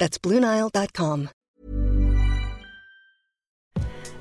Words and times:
That's 0.00 0.16
BlueNile.com. 0.16 1.28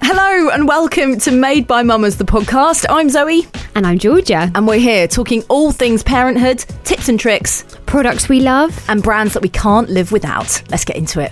Hello 0.01 0.49
and 0.49 0.67
welcome 0.67 1.17
to 1.19 1.31
Made 1.31 1.67
by 1.67 1.83
Mammas, 1.83 2.17
the 2.17 2.25
podcast. 2.25 2.85
I'm 2.89 3.09
Zoe. 3.09 3.47
And 3.75 3.87
I'm 3.87 3.97
Georgia. 3.97 4.51
And 4.55 4.67
we're 4.67 4.79
here 4.79 5.07
talking 5.07 5.41
all 5.47 5.71
things 5.71 6.03
parenthood, 6.03 6.59
tips 6.83 7.07
and 7.07 7.17
tricks, 7.17 7.63
products 7.85 8.27
we 8.27 8.41
love, 8.41 8.77
and 8.89 9.01
brands 9.01 9.33
that 9.33 9.41
we 9.41 9.47
can't 9.47 9.89
live 9.89 10.11
without. 10.11 10.61
Let's 10.69 10.83
get 10.83 10.97
into 10.97 11.21
it. 11.21 11.31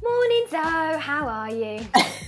Morning, 0.00 0.46
Zoe. 0.50 1.00
How 1.00 1.26
are 1.26 1.50
you? 1.50 1.80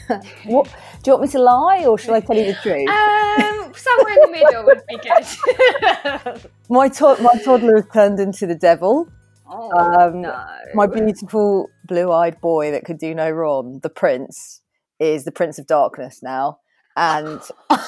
what? 0.47 0.67
Do 1.05 1.11
you 1.11 1.13
want 1.13 1.23
me 1.23 1.29
to 1.29 1.39
lie 1.39 1.85
or 1.87 1.97
should 1.97 2.15
I 2.15 2.21
tell 2.21 2.37
you 2.37 2.47
the 2.47 2.59
truth? 2.61 2.89
Um, 2.89 3.73
somewhere 3.73 4.15
in 4.15 4.21
the 4.23 4.31
middle 4.33 4.65
would 4.65 4.83
be 4.89 4.97
good. 4.97 6.51
my, 6.69 6.89
to- 6.89 7.23
my 7.23 7.41
toddler 7.45 7.77
has 7.77 7.87
turned 7.93 8.19
into 8.19 8.49
the 8.49 8.57
devil. 8.57 9.09
Oh, 9.49 9.71
um, 9.73 10.23
no. 10.23 10.47
My 10.75 10.87
beautiful 10.87 11.69
blue 11.87 12.11
eyed 12.11 12.41
boy 12.41 12.71
that 12.73 12.85
could 12.85 12.99
do 12.99 13.15
no 13.15 13.31
wrong, 13.31 13.81
the 13.83 13.91
prince, 13.91 14.63
is 14.99 15.25
the 15.25 15.33
Prince 15.33 15.59
of 15.59 15.67
Darkness 15.67 16.23
now. 16.23 16.59
And 16.97 17.41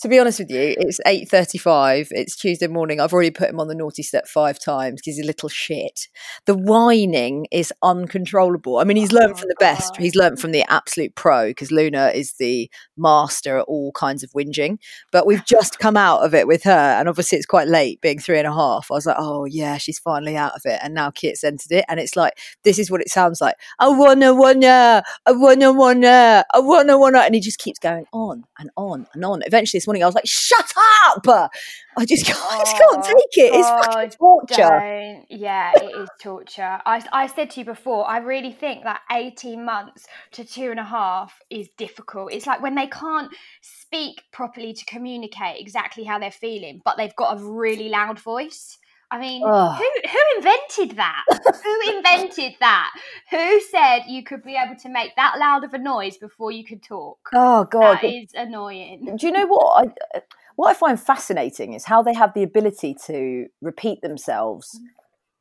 to 0.00 0.08
be 0.08 0.18
honest 0.18 0.40
with 0.40 0.50
you, 0.50 0.74
it's 0.78 1.00
eight 1.06 1.28
thirty-five. 1.28 2.08
It's 2.10 2.36
Tuesday 2.36 2.66
morning. 2.66 3.00
I've 3.00 3.12
already 3.12 3.30
put 3.30 3.50
him 3.50 3.60
on 3.60 3.68
the 3.68 3.74
naughty 3.74 4.02
step 4.02 4.26
five 4.26 4.58
times 4.58 5.00
because 5.00 5.16
he's 5.16 5.24
a 5.24 5.26
little 5.26 5.48
shit. 5.48 6.08
The 6.46 6.56
whining 6.56 7.46
is 7.52 7.72
uncontrollable. 7.82 8.78
I 8.78 8.84
mean, 8.84 8.96
he's 8.96 9.12
learned 9.12 9.38
from 9.38 9.48
the 9.48 9.56
best. 9.60 9.94
Oh. 9.96 10.02
He's 10.02 10.16
learned 10.16 10.40
from 10.40 10.52
the 10.52 10.64
absolute 10.68 11.14
pro 11.14 11.50
because 11.50 11.70
Luna 11.70 12.10
is 12.14 12.32
the 12.34 12.70
master 12.96 13.58
at 13.58 13.64
all 13.64 13.92
kinds 13.92 14.22
of 14.22 14.30
whinging. 14.32 14.78
But 15.12 15.26
we've 15.26 15.44
just 15.44 15.78
come 15.78 15.96
out 15.96 16.24
of 16.24 16.34
it 16.34 16.46
with 16.46 16.64
her, 16.64 16.96
and 16.98 17.08
obviously 17.08 17.38
it's 17.38 17.46
quite 17.46 17.68
late, 17.68 18.00
being 18.00 18.18
three 18.18 18.38
and 18.38 18.48
a 18.48 18.52
half. 18.52 18.90
I 18.90 18.94
was 18.94 19.06
like, 19.06 19.16
oh 19.18 19.44
yeah, 19.44 19.76
she's 19.76 19.98
finally 19.98 20.36
out 20.36 20.54
of 20.54 20.62
it, 20.64 20.80
and 20.82 20.94
now 20.94 21.10
Kit's 21.10 21.44
entered 21.44 21.72
it, 21.72 21.84
and 21.88 22.00
it's 22.00 22.16
like 22.16 22.32
this 22.64 22.78
is 22.78 22.90
what 22.90 23.02
it 23.02 23.10
sounds 23.10 23.40
like. 23.40 23.56
I 23.78 23.88
wanna 23.88 24.34
wanna, 24.34 25.02
I 25.26 25.32
wanna 25.32 25.72
wanna, 25.72 26.44
I 26.52 26.58
wanna 26.58 26.98
wanna, 26.98 27.20
and 27.20 27.34
he 27.34 27.40
just 27.40 27.58
keeps 27.58 27.78
going 27.78 28.06
on 28.12 28.21
and 28.58 28.70
on 28.76 29.06
and 29.14 29.24
on. 29.24 29.42
Eventually, 29.44 29.78
this 29.78 29.86
morning 29.86 30.02
I 30.02 30.06
was 30.06 30.14
like, 30.14 30.26
"Shut 30.26 30.72
up!" 31.04 31.50
I 31.96 32.04
just 32.06 32.24
can't, 32.24 32.38
oh, 32.40 32.48
I 32.50 32.58
just 32.58 32.76
can't 32.76 32.96
oh, 32.96 33.02
take 33.02 33.44
it. 33.44 33.54
It's 33.54 33.68
fucking 33.68 34.10
torture. 34.10 34.56
Don't. 34.56 35.26
Yeah, 35.30 35.72
it 35.76 36.00
is 36.00 36.08
torture. 36.20 36.80
I, 36.86 37.04
I 37.12 37.26
said 37.26 37.50
to 37.50 37.60
you 37.60 37.66
before, 37.66 38.08
I 38.08 38.18
really 38.18 38.52
think 38.52 38.84
that 38.84 39.00
eighteen 39.10 39.64
months 39.64 40.06
to 40.32 40.44
two 40.44 40.70
and 40.70 40.80
a 40.80 40.84
half 40.84 41.40
is 41.50 41.68
difficult. 41.76 42.32
It's 42.32 42.46
like 42.46 42.62
when 42.62 42.74
they 42.74 42.86
can't 42.86 43.30
speak 43.60 44.22
properly 44.32 44.72
to 44.72 44.84
communicate 44.86 45.60
exactly 45.60 46.04
how 46.04 46.18
they're 46.18 46.30
feeling, 46.30 46.80
but 46.84 46.96
they've 46.96 47.16
got 47.16 47.38
a 47.38 47.44
really 47.44 47.88
loud 47.88 48.18
voice. 48.18 48.78
I 49.12 49.18
mean, 49.18 49.42
Ugh. 49.46 49.76
who 49.76 50.08
who 50.08 50.18
invented 50.36 50.96
that? 50.96 51.24
who 51.62 51.96
invented 51.96 52.54
that? 52.60 52.90
Who 53.30 53.60
said 53.60 54.04
you 54.08 54.24
could 54.24 54.42
be 54.42 54.56
able 54.56 54.74
to 54.76 54.88
make 54.88 55.14
that 55.16 55.34
loud 55.38 55.64
of 55.64 55.74
a 55.74 55.78
noise 55.78 56.16
before 56.16 56.50
you 56.50 56.64
could 56.64 56.82
talk? 56.82 57.18
Oh 57.34 57.64
God, 57.64 57.98
that 58.00 58.04
is 58.04 58.30
annoying. 58.34 59.16
Do 59.18 59.26
you 59.26 59.32
know 59.32 59.46
what 59.46 59.86
I? 59.86 60.20
What 60.56 60.70
I 60.70 60.74
find 60.74 60.98
fascinating 60.98 61.74
is 61.74 61.84
how 61.84 62.02
they 62.02 62.14
have 62.14 62.32
the 62.32 62.42
ability 62.42 62.96
to 63.06 63.48
repeat 63.60 64.00
themselves 64.00 64.80
mm. 64.80 64.86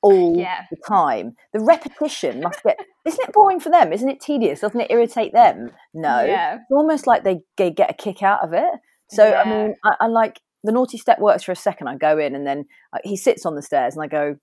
all 0.02 0.38
yeah. 0.38 0.64
the 0.70 0.78
time. 0.86 1.38
The 1.54 1.62
repetition 1.62 2.42
must 2.42 2.64
get. 2.64 2.78
isn't 3.06 3.30
it 3.30 3.34
boring 3.34 3.62
for 3.62 3.70
them? 3.70 3.94
Isn't 3.94 4.10
it 4.10 4.20
tedious? 4.20 4.60
Doesn't 4.60 4.82
it 4.82 4.92
irritate 4.92 5.32
them? 5.32 5.72
No. 5.94 6.24
Yeah. 6.26 6.56
It's 6.56 6.72
almost 6.72 7.08
like 7.08 7.24
they, 7.24 7.40
they 7.58 7.72
get 7.72 7.90
a 7.90 7.94
kick 7.94 8.22
out 8.22 8.44
of 8.44 8.54
it. 8.54 8.72
So 9.10 9.28
yeah. 9.28 9.42
I 9.42 9.50
mean, 9.50 9.76
I, 9.84 9.96
I 10.02 10.08
like 10.08 10.42
the 10.64 10.72
naughty 10.72 10.98
step 10.98 11.20
works 11.20 11.44
for 11.44 11.52
a 11.52 11.56
second. 11.56 11.88
I 11.88 11.96
go 11.96 12.18
in 12.18 12.36
and 12.36 12.46
then 12.46 12.66
uh, 12.94 13.00
he 13.04 13.18
sits 13.18 13.46
on 13.46 13.56
the 13.56 13.62
stairs 13.62 13.96
and 13.96 14.04
I 14.04 14.08
go, 14.08 14.36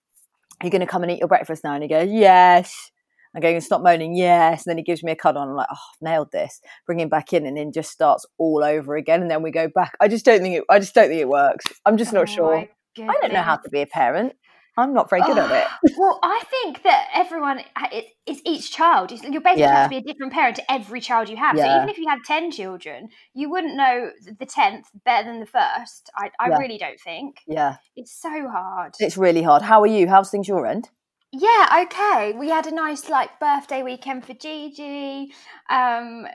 Are 0.60 0.64
you 0.64 0.70
going 0.70 0.80
to 0.80 0.86
come 0.86 1.02
and 1.02 1.12
eat 1.12 1.20
your 1.20 1.28
breakfast 1.28 1.64
now? 1.64 1.74
And 1.74 1.82
he 1.82 1.88
goes, 1.88 2.08
Yes. 2.10 2.90
I'm 3.34 3.42
going, 3.42 3.60
Stop 3.60 3.82
moaning, 3.82 4.16
yes. 4.16 4.66
And 4.66 4.70
then 4.70 4.78
he 4.78 4.84
gives 4.84 5.02
me 5.02 5.12
a 5.12 5.16
cuddle 5.16 5.42
and 5.42 5.50
I'm 5.50 5.56
like, 5.56 5.68
Oh, 5.70 5.76
I've 5.76 6.02
nailed 6.02 6.32
this. 6.32 6.60
Bring 6.86 7.00
him 7.00 7.08
back 7.08 7.32
in 7.32 7.46
and 7.46 7.56
then 7.56 7.72
just 7.72 7.90
starts 7.90 8.26
all 8.38 8.64
over 8.64 8.96
again. 8.96 9.22
And 9.22 9.30
then 9.30 9.42
we 9.42 9.50
go 9.50 9.68
back. 9.68 9.96
I 10.00 10.08
just 10.08 10.24
don't 10.24 10.40
think 10.40 10.56
it, 10.56 10.64
I 10.68 10.78
just 10.78 10.94
don't 10.94 11.08
think 11.08 11.20
it 11.20 11.28
works. 11.28 11.66
I'm 11.84 11.96
just 11.96 12.12
not 12.12 12.22
oh 12.22 12.26
sure. 12.26 12.68
I 12.98 13.14
don't 13.20 13.32
know 13.32 13.42
how 13.42 13.56
to 13.56 13.70
be 13.70 13.80
a 13.80 13.86
parent. 13.86 14.32
I'm 14.78 14.94
not 14.94 15.10
very 15.10 15.22
good 15.22 15.36
at 15.36 15.50
it. 15.50 15.92
well, 15.98 16.20
I 16.22 16.40
think 16.48 16.84
that 16.84 17.08
everyone, 17.12 17.60
it, 17.92 18.06
it's 18.26 18.40
each 18.44 18.72
child. 18.72 19.10
It's, 19.10 19.24
you 19.24 19.40
basically 19.40 19.62
yeah. 19.62 19.82
have 19.82 19.90
to 19.90 19.90
be 19.90 19.96
a 19.96 20.12
different 20.12 20.32
parent 20.32 20.56
to 20.56 20.72
every 20.72 21.00
child 21.00 21.28
you 21.28 21.36
have. 21.36 21.56
Yeah. 21.56 21.64
So 21.64 21.76
even 21.76 21.88
if 21.88 21.98
you 21.98 22.08
had 22.08 22.20
10 22.24 22.52
children, 22.52 23.08
you 23.34 23.50
wouldn't 23.50 23.76
know 23.76 24.10
the 24.24 24.46
10th 24.46 24.84
better 25.04 25.28
than 25.28 25.40
the 25.40 25.46
first. 25.46 26.10
I, 26.16 26.30
I 26.38 26.50
yeah. 26.50 26.58
really 26.58 26.78
don't 26.78 27.00
think. 27.00 27.38
Yeah. 27.48 27.76
It's 27.96 28.12
so 28.12 28.48
hard. 28.48 28.94
It's 29.00 29.16
really 29.16 29.42
hard. 29.42 29.62
How 29.62 29.82
are 29.82 29.86
you? 29.86 30.06
How's 30.06 30.30
things 30.30 30.46
your 30.46 30.64
end? 30.64 30.90
Yeah, 31.32 31.84
okay. 31.84 32.32
We 32.38 32.48
had 32.48 32.66
a 32.66 32.74
nice 32.74 33.08
like 33.08 33.38
birthday 33.40 33.82
weekend 33.82 34.24
for 34.24 34.32
Gigi. 34.32 35.32
Um, 35.68 36.26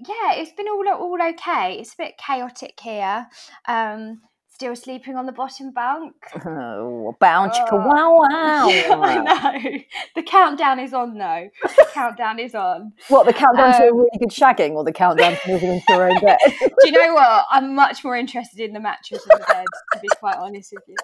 yeah, 0.00 0.34
it's 0.34 0.52
been 0.52 0.68
all 0.68 0.88
all 0.88 1.18
okay. 1.30 1.78
It's 1.78 1.92
a 1.94 1.96
bit 1.98 2.14
chaotic 2.18 2.78
here. 2.80 3.26
Um, 3.66 4.22
still 4.58 4.74
sleeping 4.74 5.14
on 5.14 5.24
the 5.24 5.32
bottom 5.32 5.70
bunk. 5.70 6.14
Oh, 6.48 7.16
bounce 7.20 7.56
oh. 7.70 7.76
wow 7.76 8.18
wow. 8.18 8.68
Yeah, 8.68 8.94
I 8.94 9.60
know. 9.62 9.78
The 10.16 10.22
countdown 10.22 10.80
is 10.80 10.92
on 10.92 11.16
though. 11.16 11.48
The 11.62 11.86
countdown 11.92 12.38
is 12.38 12.54
on. 12.54 12.92
What, 13.08 13.26
the 13.26 13.32
countdown 13.32 13.74
um, 13.74 13.80
to 13.80 13.88
a 13.88 13.94
really 13.94 14.18
good 14.18 14.30
shagging 14.30 14.72
or 14.72 14.84
the 14.84 14.92
countdown 14.92 15.36
to 15.36 15.52
moving 15.52 15.70
into 15.74 15.84
your 15.88 16.10
own 16.10 16.18
bed? 16.20 16.38
Do 16.58 16.68
you 16.84 16.92
know 16.92 17.14
what? 17.14 17.44
I'm 17.50 17.74
much 17.74 18.02
more 18.02 18.16
interested 18.16 18.60
in 18.60 18.72
the 18.72 18.80
mattress 18.80 19.24
than 19.24 19.38
the 19.38 19.46
bed, 19.46 19.64
to 19.92 20.00
be 20.00 20.08
quite 20.18 20.36
honest 20.36 20.72
with 20.72 20.84
you. 20.88 20.96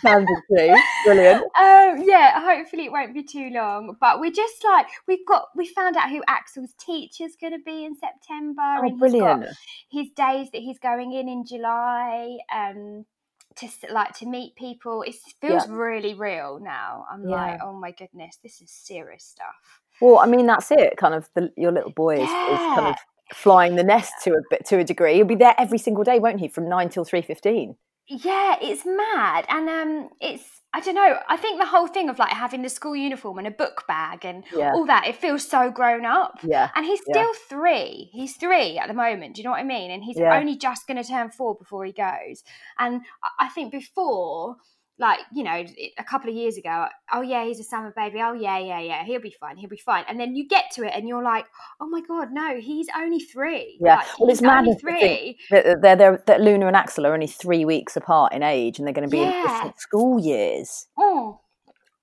Sounded 0.00 0.36
too. 0.48 0.74
Brilliant. 1.04 1.42
Um, 1.42 2.02
yeah, 2.04 2.40
hopefully 2.40 2.86
it 2.86 2.92
won't 2.92 3.14
be 3.14 3.22
too 3.22 3.50
long. 3.50 3.96
But 4.00 4.20
we're 4.20 4.30
just 4.30 4.64
like 4.64 4.86
we've 5.06 5.26
got 5.26 5.46
we 5.54 5.66
found 5.66 5.96
out 5.96 6.10
who 6.10 6.22
Axel's 6.28 6.74
teacher's 6.78 7.36
gonna 7.40 7.58
be 7.64 7.84
in 7.84 7.94
September. 7.96 8.80
Oh, 8.84 8.96
brilliant. 8.98 9.46
his 9.90 10.08
days 10.16 10.48
that 10.52 10.62
he's 10.62 10.78
going 10.78 11.12
in 11.12 11.28
in 11.28 11.44
July 11.46 12.05
um 12.54 13.04
to 13.56 13.68
like 13.90 14.12
to 14.18 14.26
meet 14.26 14.54
people. 14.56 15.02
It 15.02 15.14
feels 15.40 15.66
yeah. 15.66 15.74
really 15.74 16.14
real 16.14 16.58
now. 16.60 17.06
I'm 17.10 17.28
yeah. 17.28 17.36
like 17.36 17.60
oh 17.62 17.72
my 17.72 17.92
goodness 17.92 18.38
this 18.42 18.60
is 18.60 18.70
serious 18.70 19.24
stuff. 19.24 19.80
Well 20.00 20.18
i 20.18 20.26
mean 20.26 20.46
that's 20.46 20.70
it 20.70 20.96
kind 20.98 21.14
of 21.14 21.28
the, 21.34 21.50
your 21.56 21.72
little 21.72 21.92
boy 21.92 22.16
is, 22.16 22.28
yeah. 22.28 22.52
is, 22.52 22.78
kind 22.78 22.86
of 22.88 22.96
flying 23.32 23.76
the 23.76 23.82
nest 23.82 24.12
to 24.24 24.32
a 24.32 24.40
bit 24.50 24.66
to 24.66 24.78
a 24.78 24.84
degree. 24.84 25.14
He'll 25.14 25.24
be 25.26 25.34
there 25.34 25.54
every 25.58 25.78
single 25.78 26.04
day 26.04 26.18
won't 26.18 26.40
he 26.40 26.48
from 26.48 26.68
9 26.68 26.88
till 26.90 27.04
3.15 27.04 27.76
yeah 28.08 28.56
it's 28.60 28.84
mad. 28.84 29.46
And 29.48 29.68
um 29.68 30.10
it's 30.20 30.55
I 30.76 30.80
don't 30.80 30.94
know. 30.94 31.18
I 31.26 31.38
think 31.38 31.58
the 31.58 31.64
whole 31.64 31.86
thing 31.86 32.10
of 32.10 32.18
like 32.18 32.28
having 32.28 32.60
the 32.60 32.68
school 32.68 32.94
uniform 32.94 33.38
and 33.38 33.46
a 33.46 33.50
book 33.50 33.84
bag 33.88 34.26
and 34.26 34.44
yeah. 34.54 34.72
all 34.74 34.84
that, 34.84 35.06
it 35.06 35.16
feels 35.16 35.48
so 35.48 35.70
grown 35.70 36.04
up. 36.04 36.40
Yeah. 36.42 36.68
And 36.74 36.84
he's 36.84 37.00
still 37.00 37.32
yeah. 37.32 37.48
three. 37.48 38.10
He's 38.12 38.36
three 38.36 38.76
at 38.76 38.86
the 38.86 38.92
moment. 38.92 39.36
Do 39.36 39.40
you 39.40 39.44
know 39.44 39.52
what 39.52 39.60
I 39.60 39.64
mean? 39.64 39.90
And 39.90 40.04
he's 40.04 40.18
yeah. 40.18 40.38
only 40.38 40.54
just 40.54 40.86
going 40.86 41.02
to 41.02 41.08
turn 41.08 41.30
four 41.30 41.54
before 41.54 41.86
he 41.86 41.92
goes. 41.92 42.44
And 42.78 43.00
I 43.40 43.48
think 43.48 43.72
before, 43.72 44.56
like 44.98 45.20
you 45.32 45.44
know 45.44 45.64
a 45.98 46.04
couple 46.04 46.30
of 46.30 46.36
years 46.36 46.56
ago 46.56 46.86
oh 47.12 47.20
yeah 47.20 47.44
he's 47.44 47.60
a 47.60 47.64
summer 47.64 47.92
baby 47.96 48.18
oh 48.22 48.32
yeah 48.32 48.58
yeah 48.58 48.80
yeah 48.80 49.04
he'll 49.04 49.20
be 49.20 49.34
fine 49.38 49.56
he'll 49.56 49.68
be 49.68 49.76
fine 49.76 50.04
and 50.08 50.18
then 50.18 50.34
you 50.34 50.48
get 50.48 50.64
to 50.72 50.84
it 50.84 50.92
and 50.94 51.06
you're 51.06 51.22
like 51.22 51.44
oh 51.80 51.86
my 51.86 52.00
god 52.00 52.28
no 52.32 52.58
he's 52.58 52.86
only 52.96 53.20
three 53.20 53.78
yeah 53.80 53.96
like, 53.96 54.18
well 54.18 54.30
it's 54.30 54.40
mad 54.42 54.64
three 54.80 55.38
that 55.50 55.82
they're, 55.82 55.96
they're, 55.96 56.22
that 56.26 56.40
Luna 56.40 56.66
and 56.66 56.76
Axel 56.76 57.06
are 57.06 57.12
only 57.12 57.26
three 57.26 57.64
weeks 57.64 57.96
apart 57.96 58.32
in 58.32 58.42
age 58.42 58.78
and 58.78 58.86
they're 58.86 58.94
going 58.94 59.08
to 59.08 59.10
be 59.10 59.18
yeah. 59.18 59.40
in 59.42 59.46
different 59.46 59.80
school 59.80 60.18
years 60.18 60.86
oh 60.98 61.40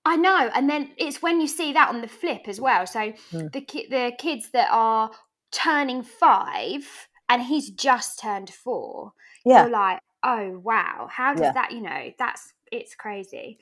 I 0.06 0.18
know, 0.18 0.52
and 0.54 0.70
then 0.70 0.92
it's 0.98 1.22
when 1.22 1.40
you 1.40 1.48
see 1.48 1.72
that 1.74 1.88
on 1.88 2.02
the 2.02 2.10
flip 2.10 2.48
as 2.48 2.60
well. 2.60 2.86
So 2.86 3.14
Mm. 3.32 3.54
the 3.54 3.62
ki- 3.62 3.88
the 3.90 4.12
kids 4.18 4.50
that 4.52 4.68
are 4.70 5.12
turning 5.52 6.04
five, 6.04 7.08
and 7.30 7.42
he's 7.44 7.70
just 7.70 8.20
turned 8.20 8.50
four. 8.50 9.14
Yeah. 9.46 9.62
You're 9.64 9.72
like, 9.72 10.00
oh 10.22 10.60
wow, 10.60 11.08
how 11.10 11.34
does 11.34 11.44
Yeah. 11.44 11.52
that? 11.54 11.72
You 11.72 11.82
know, 11.82 12.12
that's 12.20 12.54
it's 12.74 12.96
crazy. 12.96 13.58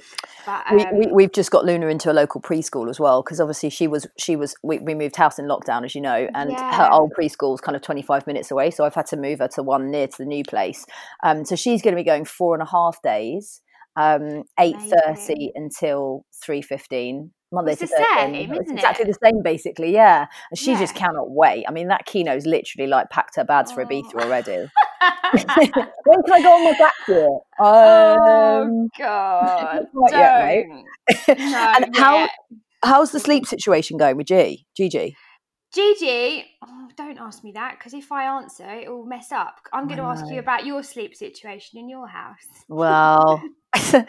But 0.46 0.66
we, 0.72 0.82
um, 0.84 0.98
we, 0.98 1.08
we've 1.08 1.32
just 1.32 1.52
got 1.52 1.66
Luna 1.66 1.88
into 1.88 2.12
a 2.12 2.14
local 2.14 2.42
preschool 2.42 2.90
as 2.90 3.00
well 3.00 3.22
because 3.22 3.40
obviously 3.40 3.70
she 3.70 3.88
was 3.88 4.08
she 4.18 4.36
was 4.36 4.56
we, 4.64 4.80
we 4.80 4.96
moved 4.96 5.16
house 5.16 5.38
in 5.38 5.48
lockdown 5.48 5.84
as 5.84 5.94
you 5.94 6.02
know 6.02 6.30
and 6.34 6.52
her 6.54 6.90
old 6.92 7.12
preschool 7.18 7.54
is 7.54 7.62
kind 7.62 7.76
of 7.76 7.82
25 7.82 8.26
minutes 8.26 8.52
away 8.52 8.72
so 8.72 8.86
I've 8.86 8.96
had 8.96 9.06
to 9.08 9.18
move 9.18 9.40
her 9.40 9.48
to 9.50 9.64
one 9.64 9.92
near 9.92 10.08
to 10.08 10.18
the 10.18 10.26
new 10.26 10.44
place 10.44 10.86
um, 11.24 11.44
so 11.46 11.56
she's 11.56 11.82
going 11.82 11.94
to 11.94 12.00
be 12.00 12.06
going 12.06 12.26
four 12.26 12.56
and 12.56 12.64
a 12.64 12.70
half 12.70 13.02
days 13.02 13.62
um, 13.96 14.44
8.30 14.60 14.92
Amazing. 15.08 15.52
until 15.56 16.26
3.15 16.48 17.30
Monday 17.52 17.74
It's 17.74 17.82
to 17.82 17.88
the 17.88 17.96
Thursday. 17.96 18.46
same, 18.48 18.54
isn't 18.54 18.78
exactly 18.78 19.06
it? 19.06 19.08
the 19.08 19.20
same 19.26 19.42
basically 19.44 19.92
yeah 19.94 20.28
and 20.50 20.58
she 20.58 20.76
just 20.76 20.96
cannot 20.96 21.32
wait 21.32 21.66
I 21.68 21.72
mean 21.72 21.88
that 21.90 22.06
Kino's 22.06 22.46
literally 22.46 22.88
like 22.88 23.10
packed 23.10 23.36
her 23.36 23.44
bags 23.44 23.72
for 23.72 23.82
Oh. 23.82 23.86
Ibiza 23.86 24.16
already 24.16 24.52
when 26.06 26.24
can 26.24 26.34
I 26.34 26.42
go 26.42 26.54
on 26.54 26.64
my 26.64 26.78
back 26.78 26.94
to 27.08 27.26
it 27.26 27.42
oh 27.60 28.62
um, 28.64 28.88
God! 28.98 29.88
not 29.94 30.12
yet, 30.12 30.66
mate. 30.68 31.38
No, 31.40 31.74
and 31.78 31.96
how. 31.96 32.28
How's 32.84 33.12
the 33.12 33.20
sleep 33.20 33.46
situation 33.46 33.98
going 33.98 34.18
with 34.18 34.26
G? 34.26 34.66
Gigi? 34.76 35.16
Gigi, 35.72 36.44
oh, 36.66 36.88
don't 36.98 37.20
ask 37.20 37.44
me 37.44 37.52
that 37.52 37.78
because 37.78 37.94
if 37.94 38.12
I 38.12 38.24
answer, 38.26 38.68
it 38.68 38.90
will 38.90 39.06
mess 39.06 39.32
up. 39.32 39.56
I'm 39.72 39.86
going 39.88 40.00
to 40.00 40.04
ask 40.04 40.26
you 40.32 40.40
about 40.40 40.66
your 40.66 40.82
sleep 40.82 41.16
situation 41.16 41.80
in 41.80 41.88
your 41.90 42.08
house. 42.08 42.44
Well, 42.68 43.40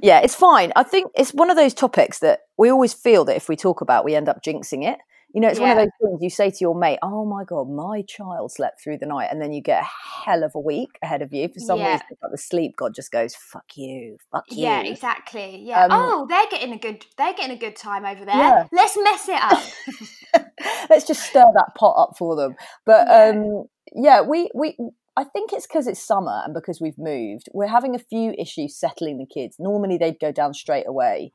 yeah, 0.00 0.20
it's 0.20 0.34
fine. 0.34 0.72
I 0.76 0.82
think 0.82 1.10
it's 1.14 1.32
one 1.32 1.50
of 1.50 1.56
those 1.56 1.74
topics 1.74 2.18
that 2.20 2.40
we 2.56 2.70
always 2.70 2.92
feel 2.92 3.24
that 3.26 3.36
if 3.36 3.48
we 3.48 3.56
talk 3.56 3.80
about, 3.80 4.04
we 4.04 4.14
end 4.14 4.28
up 4.28 4.42
jinxing 4.42 4.84
it. 4.88 4.98
You 5.32 5.40
know, 5.40 5.48
it's 5.48 5.58
one 5.58 5.70
of 5.70 5.76
those 5.76 5.88
things 6.00 6.22
you 6.22 6.30
say 6.30 6.48
to 6.50 6.56
your 6.60 6.76
mate, 6.76 7.00
"Oh 7.02 7.24
my 7.24 7.42
god, 7.42 7.68
my 7.68 8.02
child 8.02 8.52
slept 8.52 8.80
through 8.80 8.98
the 8.98 9.06
night," 9.06 9.30
and 9.32 9.42
then 9.42 9.52
you 9.52 9.60
get 9.60 9.82
a 9.82 9.86
hell 10.24 10.44
of 10.44 10.52
a 10.54 10.60
week 10.60 10.90
ahead 11.02 11.22
of 11.22 11.32
you. 11.32 11.48
For 11.48 11.58
some 11.58 11.80
Yeah. 11.80 11.94
reason, 11.94 12.06
like 12.22 12.30
the 12.30 12.38
sleep 12.38 12.76
god 12.76 12.94
just 12.94 13.10
goes, 13.10 13.34
"Fuck 13.34 13.64
you, 13.74 14.16
fuck 14.30 14.44
you." 14.50 14.62
Yeah, 14.62 14.82
exactly. 14.82 15.58
Yeah. 15.64 15.86
Um, 15.86 15.90
oh, 15.92 16.26
they're 16.28 16.46
getting 16.52 16.72
a 16.72 16.78
good. 16.78 17.04
They're 17.18 17.34
getting 17.34 17.56
a 17.56 17.58
good 17.58 17.74
time 17.74 18.04
over 18.04 18.24
there. 18.24 18.36
Yeah. 18.36 18.66
Let's 18.70 18.96
mess 18.96 19.28
it 19.28 19.42
up. 19.42 20.46
Let's 20.88 21.04
just 21.04 21.22
stir 21.22 21.46
that 21.52 21.74
pot 21.76 21.96
up 21.98 22.16
for 22.16 22.36
them. 22.36 22.54
But 22.86 23.08
Yeah. 23.08 23.32
um, 23.34 23.64
yeah, 23.92 24.20
we 24.20 24.50
we. 24.54 24.76
I 25.16 25.24
think 25.24 25.52
it's 25.52 25.66
because 25.66 25.86
it's 25.86 26.04
summer 26.04 26.42
and 26.44 26.52
because 26.52 26.80
we've 26.80 26.98
moved. 26.98 27.48
We're 27.52 27.68
having 27.68 27.94
a 27.94 28.00
few 28.00 28.34
issues 28.38 28.76
settling 28.78 29.18
the 29.18 29.26
kids. 29.26 29.56
Normally 29.58 29.96
they'd 29.96 30.18
go 30.20 30.32
down 30.32 30.54
straight 30.54 30.88
away. 30.88 31.32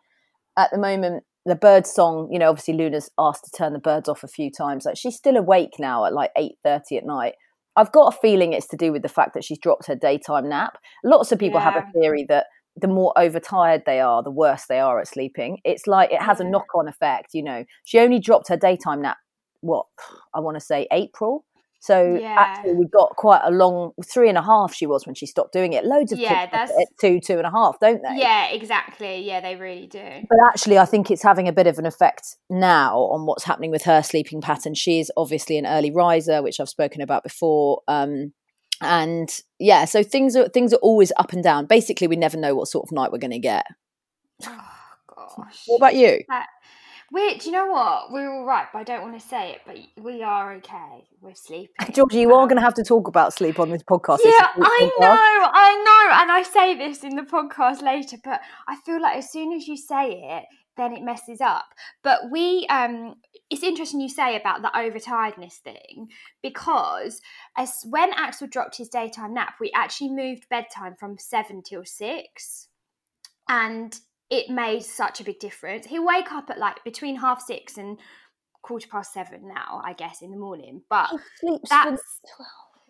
At 0.58 0.72
the 0.72 0.78
moment, 0.78 1.24
the 1.46 1.56
bird 1.56 1.88
song, 1.88 2.28
you 2.32 2.40
know, 2.40 2.50
obviously 2.50 2.74
Luna's 2.74 3.10
asked 3.18 3.46
to 3.46 3.52
turn 3.58 3.74
the 3.74 3.80
birds 3.80 4.10
off 4.10 4.24
a 4.24 4.28
few 4.28 4.52
times. 4.52 4.86
Like 4.86 4.98
she's 4.98 5.16
still 5.16 5.38
awake 5.38 5.76
now 5.80 6.06
at 6.06 6.14
like 6.14 6.32
eight 6.38 6.56
thirty 6.64 6.98
at 6.98 7.06
night. 7.06 7.36
I've 7.76 7.92
got 7.94 8.14
a 8.14 8.18
feeling 8.20 8.52
it's 8.52 8.68
to 8.68 8.78
do 8.78 8.92
with 8.92 9.04
the 9.04 9.10
fact 9.10 9.34
that 9.34 9.44
she's 9.46 9.58
dropped 9.58 9.88
her 9.88 9.96
daytime 9.96 10.50
nap. 10.50 10.78
Lots 11.04 11.32
of 11.32 11.40
people 11.40 11.62
have 11.62 11.78
a 11.78 11.86
theory 11.94 12.26
that 12.28 12.48
the 12.76 12.88
more 12.88 13.14
overtired 13.18 13.84
they 13.86 14.02
are, 14.02 14.22
the 14.22 14.32
worse 14.32 14.66
they 14.68 14.80
are 14.80 15.00
at 15.00 15.08
sleeping. 15.08 15.60
It's 15.64 15.88
like 15.88 16.12
it 16.12 16.22
has 16.22 16.42
a 16.42 16.44
knock 16.44 16.68
on 16.76 16.90
effect. 16.90 17.30
You 17.34 17.44
know, 17.44 17.64
she 17.86 18.00
only 18.00 18.20
dropped 18.20 18.50
her 18.50 18.58
daytime 18.58 19.02
nap. 19.02 19.18
What 19.62 19.86
I 20.34 20.42
want 20.42 20.56
to 20.58 20.66
say 20.66 20.88
April. 20.92 21.46
So 21.82 22.18
Yeah. 22.22 22.36
actually, 22.38 22.74
we 22.74 22.86
got 22.88 23.16
quite 23.16 23.42
a 23.44 23.52
long 23.52 23.92
three 24.06 24.28
and 24.30 24.38
a 24.38 24.42
half. 24.42 24.74
She 24.74 24.86
was 24.86 25.06
when 25.06 25.16
she 25.16 25.26
stopped 25.26 25.54
doing 25.54 25.74
it. 25.74 25.86
Loads 25.86 26.12
of 26.12 26.20
Yeah, 26.20 26.46
kids 26.46 26.52
have 26.54 26.70
it 26.70 26.90
two, 27.00 27.20
two 27.20 27.38
and 27.38 27.46
a 27.48 27.52
half, 27.52 27.80
don't 27.80 28.02
they? 28.04 28.18
yeah, 28.20 28.48
exactly. 28.48 29.22
Yeah, 29.26 29.40
they 29.40 29.56
really 29.56 29.88
do. 29.88 30.26
But 30.30 30.40
actually, 30.50 30.78
I 30.78 30.86
think 30.86 31.10
it's 31.10 31.24
having 31.24 31.48
a 31.48 31.54
bit 31.54 31.68
of 31.68 31.78
an 31.80 31.86
effect 31.86 32.36
now 32.50 32.98
on 33.00 33.26
what's 33.26 33.44
happening 33.46 33.72
with 33.72 33.84
her 33.84 34.04
sleeping 34.04 34.42
pattern. 34.42 34.74
She 34.74 35.00
is 35.00 35.12
obviously 35.16 35.58
an 35.58 35.66
early 35.66 35.92
riser, 35.92 36.42
which 36.42 36.60
I've 36.60 36.70
spoken 36.70 37.02
about 37.02 37.24
before. 37.24 37.82
Um, 37.88 38.34
and 38.82 39.30
yeah, 39.58 39.86
so 39.86 40.04
things 40.04 40.36
are 40.36 40.48
things 40.50 40.74
are 40.74 40.80
always 40.82 41.12
up 41.18 41.34
and 41.34 41.44
down. 41.44 41.66
Basically, 41.66 42.08
we 42.08 42.16
never 42.16 42.38
know 42.38 42.56
what 42.56 42.68
sort 42.68 42.88
of 42.88 42.92
night 42.92 43.12
we're 43.12 43.18
going 43.18 43.32
to 43.32 43.40
get. 43.40 43.66
Oh 44.46 44.62
gosh. 45.16 45.64
What 45.68 45.78
about 45.78 45.96
you? 45.96 46.20
We, 47.12 47.38
do 47.38 47.48
you 47.48 47.52
know 47.52 47.68
what? 47.68 48.12
We're 48.12 48.32
all 48.32 48.46
right, 48.46 48.68
but 48.72 48.80
I 48.80 48.84
don't 48.84 49.02
want 49.02 49.20
to 49.20 49.28
say 49.28 49.52
it. 49.54 49.62
But 49.66 49.78
we 50.04 50.22
are 50.22 50.54
okay. 50.56 51.06
We're 51.22 51.34
sleeping. 51.36 51.74
Georgie, 51.94 52.22
you 52.22 52.34
are 52.34 52.42
Um, 52.44 52.48
going 52.48 52.58
to 52.58 52.64
have 52.64 52.76
to 52.76 52.84
talk 52.84 53.08
about 53.08 53.34
sleep 53.34 53.60
on 53.60 53.70
this 53.72 53.84
podcast. 53.84 54.20
Yeah, 54.24 54.48
I 54.56 54.90
podcast. 54.96 55.00
know, 55.00 55.50
I 55.54 55.84
know, 56.10 56.22
and 56.22 56.32
I 56.32 56.44
say 56.44 56.78
this 56.78 57.04
in 57.04 57.16
the 57.16 57.24
podcast 57.24 57.82
later, 57.82 58.18
but 58.24 58.42
I 58.68 58.76
feel 58.86 59.02
like 59.02 59.18
as 59.18 59.32
soon 59.32 59.54
as 59.54 59.68
you 59.68 59.76
say 59.76 60.12
it, 60.24 60.46
then 60.78 60.94
it 60.94 61.02
messes 61.04 61.42
up. 61.42 61.66
But 62.04 62.30
we, 62.32 62.66
um, 62.70 63.16
it's 63.50 63.64
interesting 63.64 64.00
you 64.00 64.08
say 64.10 64.36
about 64.36 64.62
the 64.62 64.72
overtiredness 64.74 65.56
thing 65.56 66.08
because 66.42 67.20
as 67.58 67.82
when 67.90 68.14
Axel 68.14 68.48
dropped 68.48 68.78
his 68.78 68.88
daytime 68.88 69.34
nap, 69.34 69.56
we 69.60 69.72
actually 69.76 70.12
moved 70.12 70.48
bedtime 70.50 70.96
from 70.98 71.18
seven 71.18 71.62
till 71.64 71.84
six, 71.84 72.68
and 73.50 74.00
it 74.30 74.50
made 74.50 74.84
such 74.84 75.20
a 75.20 75.24
big 75.24 75.40
difference. 75.40 75.86
He'll 75.88 76.06
wake 76.06 76.32
up 76.32 76.50
at 76.50 76.60
like 76.60 76.84
between 76.84 77.16
half 77.18 77.42
six 77.42 77.78
and 77.78 77.98
quarter 78.62 78.88
past 78.88 79.14
seven 79.14 79.48
now, 79.48 79.82
I 79.84 79.94
guess, 79.94 80.22
in 80.22 80.32
the 80.32 80.38
morning, 80.38 80.82
but. 80.90 81.10
He 81.10 81.18
sleeps 81.48 81.70
That's 81.70 82.22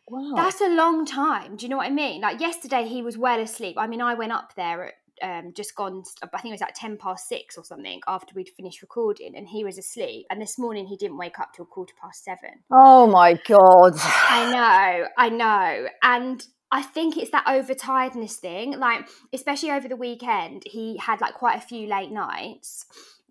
wow. 0.08 0.34
that's 0.36 0.62
a 0.62 0.70
long 0.70 1.06
time. 1.06 1.56
Do 1.56 1.66
you 1.66 1.70
know 1.70 1.78
what 1.78 1.88
I 1.88 1.92
mean? 1.92 2.22
Like 2.22 2.42
yesterday, 2.42 2.86
he 2.88 3.02
was 3.02 3.18
well 3.18 3.40
asleep. 3.40 3.76
I 3.78 3.88
mean, 3.88 4.02
I 4.02 4.14
went 4.16 4.32
up 4.32 4.54
there 4.56 4.86
at 4.86 4.94
um, 5.22 5.54
just 5.54 5.76
gone. 5.76 6.04
I 6.24 6.38
think 6.40 6.52
it 6.52 6.56
was 6.56 6.62
like 6.62 6.74
ten 6.76 6.98
past 6.98 7.28
six 7.28 7.58
or 7.58 7.64
something 7.64 8.02
after 8.08 8.34
we'd 8.36 8.50
finished 8.50 8.82
recording, 8.82 9.36
and 9.36 9.48
he 9.48 9.64
was 9.64 9.78
asleep. 9.78 10.26
And 10.30 10.42
this 10.42 10.58
morning, 10.58 10.88
he 10.88 10.98
didn't 10.98 11.18
wake 11.18 11.40
up 11.40 11.54
till 11.54 11.66
quarter 11.66 11.94
past 12.02 12.24
seven. 12.24 12.64
oh 12.72 13.08
my 13.08 13.34
god. 13.48 13.94
I 13.98 14.52
know, 14.52 15.08
I 15.18 15.30
know, 15.30 15.88
and. 16.04 16.46
I 16.72 16.82
think 16.82 17.18
it's 17.18 17.32
that 17.32 17.46
overtiredness 17.46 18.34
thing. 18.34 18.78
Like, 18.80 19.08
especially 19.34 19.72
over 19.72 19.88
the 19.88 19.96
weekend, 19.96 20.64
he 20.66 20.98
had 20.98 21.20
like 21.22 21.34
quite 21.34 21.58
a 21.58 21.62
few 21.62 21.88
late 21.88 22.12
nights, 22.12 22.86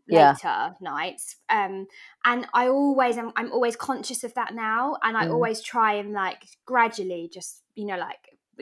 Yeah. 0.09 0.31
later 0.33 0.75
nights. 0.81 1.37
Um, 1.49 1.87
and 2.25 2.47
I 2.53 2.69
always 2.69 3.17
am 3.17 3.33
I'm 3.37 3.53
always 3.53 3.77
conscious 3.77 4.25
of 4.25 4.35
that 4.35 4.55
now. 4.55 4.97
And 5.03 5.17
I 5.17 5.27
Mm. 5.27 5.33
always 5.35 5.61
try 5.63 5.95
and 5.95 6.13
like 6.13 6.45
gradually 6.67 7.31
just, 7.33 7.63
you 7.75 7.85
know, 7.87 7.97
like 7.97 8.19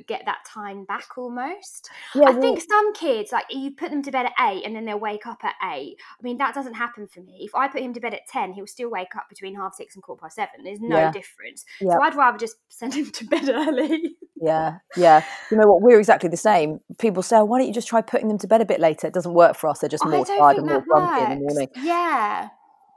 get 0.06 0.26
that 0.26 0.44
time 0.46 0.84
back 0.84 1.16
almost. 1.16 1.88
Yeah, 2.14 2.24
I 2.26 2.30
well- 2.32 2.40
think 2.42 2.60
some 2.60 2.92
kids, 2.92 3.32
like 3.32 3.46
you 3.48 3.70
put 3.70 3.90
them 3.90 4.02
to 4.02 4.10
bed 4.10 4.26
at 4.26 4.34
eight 4.50 4.62
and 4.66 4.76
then 4.76 4.84
they'll 4.84 5.00
wake 5.00 5.26
up 5.26 5.42
at 5.42 5.54
eight. 5.72 5.96
I 6.20 6.22
mean, 6.22 6.36
that 6.36 6.54
doesn't 6.54 6.74
happen 6.74 7.06
for 7.08 7.20
me. 7.22 7.38
If 7.40 7.54
I 7.54 7.66
put 7.68 7.80
him 7.80 7.94
to 7.94 8.00
bed 8.00 8.12
at 8.12 8.26
10, 8.28 8.52
he'll 8.52 8.66
still 8.66 8.90
wake 8.90 9.16
up 9.16 9.26
between 9.30 9.54
half 9.54 9.74
six 9.74 9.94
and 9.94 10.02
quarter 10.02 10.20
past 10.20 10.36
seven. 10.36 10.64
There's 10.64 10.80
no 10.82 10.98
Yeah. 10.98 11.12
difference. 11.12 11.64
Yeah. 11.80 11.92
So 11.94 12.02
I'd 12.02 12.14
rather 12.14 12.36
just 12.36 12.56
send 12.68 12.92
him 12.92 13.10
to 13.10 13.24
bed 13.24 13.48
early. 13.48 14.16
Yeah, 14.46 14.78
yeah. 14.96 15.24
You 15.50 15.56
know 15.56 15.66
what? 15.66 15.82
We're 15.82 15.98
exactly 15.98 16.28
the 16.30 16.36
same. 16.36 16.80
People 16.98 17.22
say, 17.22 17.36
oh, 17.38 17.44
"Why 17.44 17.58
don't 17.58 17.68
you 17.68 17.74
just 17.74 17.88
try 17.88 18.00
putting 18.00 18.28
them 18.28 18.38
to 18.38 18.46
bed 18.46 18.60
a 18.60 18.64
bit 18.64 18.80
later?" 18.80 19.06
It 19.06 19.14
doesn't 19.14 19.34
work 19.34 19.56
for 19.56 19.68
us. 19.68 19.80
They're 19.80 19.88
just 19.88 20.04
more 20.04 20.24
tired 20.24 20.58
and 20.58 20.66
more 20.66 20.84
grumpy 20.88 21.22
in 21.32 21.38
the 21.38 21.44
morning. 21.44 21.68
Yeah. 21.76 22.48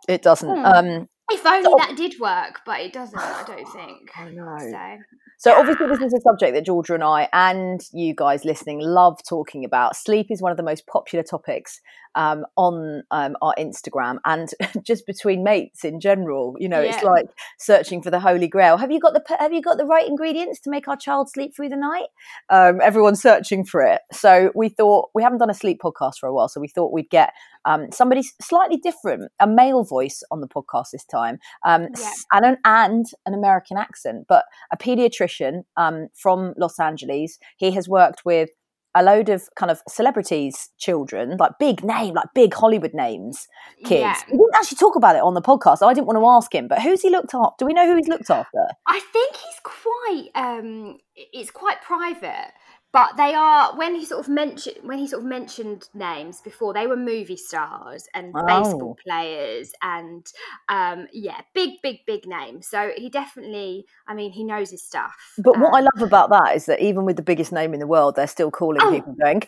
It 0.08 0.22
doesn't. 0.22 0.50
Hmm. 0.50 0.65
Um, 0.65 1.10
If 1.32 1.46
only 1.46 1.63
So- 1.63 1.75
that 1.77 1.96
did 1.96 2.15
work, 2.20 2.62
but 2.65 2.79
it 2.79 2.91
doesn't, 2.91 3.20
I 3.20 3.44
don't 3.46 3.68
think. 3.68 4.10
I 4.18 4.29
know. 4.32 4.58
So 4.58 4.98
So 5.39 5.58
obviously, 5.58 5.88
this 5.88 6.01
is 6.01 6.13
a 6.13 6.19
subject 6.19 6.53
that 6.53 6.65
Georgia 6.65 6.96
and 6.96 7.03
I 7.03 7.29
and 7.31 7.79
you 7.93 8.13
guys 8.13 8.43
listening 8.43 8.81
love 8.81 9.22
talking 9.24 9.63
about. 9.63 9.96
Sleep 9.96 10.27
is 10.29 10.41
one 10.41 10.51
of 10.51 10.58
the 10.58 10.63
most 10.63 10.86
popular 10.86 11.24
topics 11.24 11.79
um, 12.15 12.46
on 12.58 13.03
um, 13.12 13.38
our 13.41 13.55
Instagram 13.58 14.17
and 14.25 14.50
just 14.84 15.05
between 15.05 15.41
mates 15.41 15.86
in 15.86 16.01
general. 16.01 16.58
You 16.60 16.67
know, 16.67 16.81
it's 16.81 17.03
like 17.03 17.27
searching 17.58 18.01
for 18.01 18.12
the 18.12 18.19
holy 18.19 18.50
grail. 18.50 18.75
Have 18.75 18.91
you 18.91 19.00
got 19.00 19.13
the 19.13 19.24
Have 19.39 19.53
you 19.53 19.62
got 19.62 19.77
the 19.77 19.86
right 19.86 20.05
ingredients 20.05 20.60
to 20.62 20.69
make 20.69 20.89
our 20.89 20.98
child 20.98 21.29
sleep 21.29 21.55
through 21.55 21.69
the 21.69 21.77
night? 21.77 22.08
Um, 22.50 22.81
everyone's 22.81 23.22
searching 23.22 23.63
for 23.63 23.79
it. 23.81 24.01
So 24.12 24.51
we 24.55 24.67
thought 24.67 25.10
we 25.15 25.24
haven't 25.24 25.39
done 25.39 25.50
a 25.50 25.53
sleep 25.53 25.79
podcast 25.81 26.15
for 26.19 26.27
a 26.27 26.34
while, 26.34 26.50
so 26.50 26.60
we 26.60 26.67
thought 26.67 26.91
we'd 26.91 27.10
get 27.10 27.31
um, 27.66 27.92
somebody 27.92 28.24
slightly 28.42 28.78
different, 28.78 29.32
a 29.39 29.48
male 29.48 29.84
voice 29.84 30.24
on 30.32 30.42
the 30.42 30.48
podcast 30.48 30.92
this 30.92 31.06
time, 31.06 31.39
um, 31.66 31.88
yeah. 31.98 32.12
and, 32.34 32.46
an 32.46 32.58
and 32.66 33.06
an 33.25 33.34
American 33.34 33.78
accent, 33.78 34.25
but 34.28 34.46
a 34.72 34.78
pediatrician 34.78 35.63
um, 35.78 36.08
from 36.13 36.54
Los 36.58 36.80
Angeles. 36.80 37.38
He 37.58 37.72
has 37.72 37.88
worked 37.88 38.24
with 38.25 38.50
a 38.96 39.04
load 39.04 39.30
of 39.30 39.44
kind 39.56 39.70
of 39.70 39.82
celebrities' 39.88 40.70
children, 40.78 41.38
like 41.39 41.51
big 41.60 41.84
name, 41.84 42.16
like 42.16 42.28
big 42.34 42.54
Hollywood 42.54 42.94
names, 42.94 43.48
kids. 43.84 44.01
Yeah. 44.01 44.16
We 44.32 44.38
didn't 44.38 44.56
actually 44.56 44.78
talk 44.78 44.96
about 44.96 45.16
it 45.16 45.22
on 45.22 45.36
the 45.36 45.42
podcast. 45.42 45.86
I 45.86 45.94
didn't 45.94 46.08
want 46.08 46.18
to 46.18 46.28
ask 46.28 46.54
him, 46.54 46.68
but 46.68 46.82
who's 46.82 47.01
he 47.01 47.10
looked 47.10 47.34
after? 47.34 47.56
Do 47.60 47.66
we 47.66 47.74
know 47.74 47.86
who 47.86 47.96
he's 47.96 48.08
looked 48.08 48.30
after? 48.30 48.66
I 48.88 49.00
think 49.13 49.36
he's 49.36 49.60
quite 49.63 50.30
um 50.36 50.98
it's 51.16 51.51
quite 51.51 51.82
private. 51.82 52.51
But 52.91 53.17
they 53.17 53.36
are 53.36 53.77
when 53.77 53.93
he 53.96 54.03
sort 54.05 54.22
of 54.22 54.29
mentioned 54.29 54.77
when 54.84 54.98
he 54.98 55.08
sort 55.08 55.22
of 55.22 55.29
mentioned 55.29 55.88
names 55.93 56.41
before, 56.41 56.74
they 56.74 56.88
were 56.88 56.98
movie 56.98 57.38
stars 57.38 58.08
and 58.15 58.34
Oh. 58.36 58.46
baseball 58.48 58.98
players 59.08 59.72
and 59.81 60.25
um 60.69 61.08
yeah, 61.13 61.41
big, 61.53 61.81
big, 61.84 61.98
big 62.08 62.25
names. 62.25 62.67
So 62.67 62.91
he 62.98 63.10
definitely 63.10 63.86
I 64.08 64.15
mean 64.15 64.31
he 64.31 64.43
knows 64.43 64.72
his 64.72 64.84
stuff. 64.84 65.15
But 65.38 65.58
what 65.60 65.74
I 65.75 65.81
Um, 65.81 65.86
love 65.93 66.01
about 66.08 66.29
that 66.31 66.55
is 66.55 66.65
that 66.65 66.79
even 66.81 67.05
with 67.05 67.15
the 67.15 67.22
biggest 67.22 67.51
name 67.51 67.74
in 67.74 67.79
the 67.79 67.88
world, 67.88 68.15
they're 68.15 68.27
still 68.27 68.50
calling 68.51 68.81
Oh, 68.81 68.89
people 68.89 69.13
going, 69.22 69.43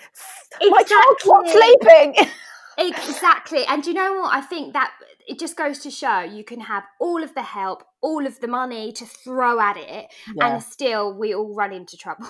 "My 0.70 0.84
child's 0.84 1.26
not 1.26 1.50
sleeping." 1.50 2.16
exactly. 2.78 3.66
And 3.66 3.86
you 3.86 3.94
know 3.94 4.14
what? 4.22 4.34
I 4.34 4.42
think 4.42 4.74
that 4.74 4.92
it 5.28 5.40
just 5.40 5.56
goes 5.56 5.80
to 5.80 5.92
show 5.92 6.20
you 6.22 6.44
can 6.44 6.60
have 6.62 6.84
all 7.00 7.24
of 7.24 7.34
the 7.34 7.42
help, 7.44 7.84
all 8.02 8.26
of 8.26 8.40
the 8.40 8.48
money 8.48 8.92
to 8.94 9.06
throw 9.06 9.60
at 9.60 9.78
it, 9.78 10.08
Yeah. 10.36 10.48
and 10.48 10.64
still 10.64 11.14
we 11.18 11.34
all 11.34 11.54
run 11.56 11.74
into 11.74 11.98
trouble. 11.98 12.28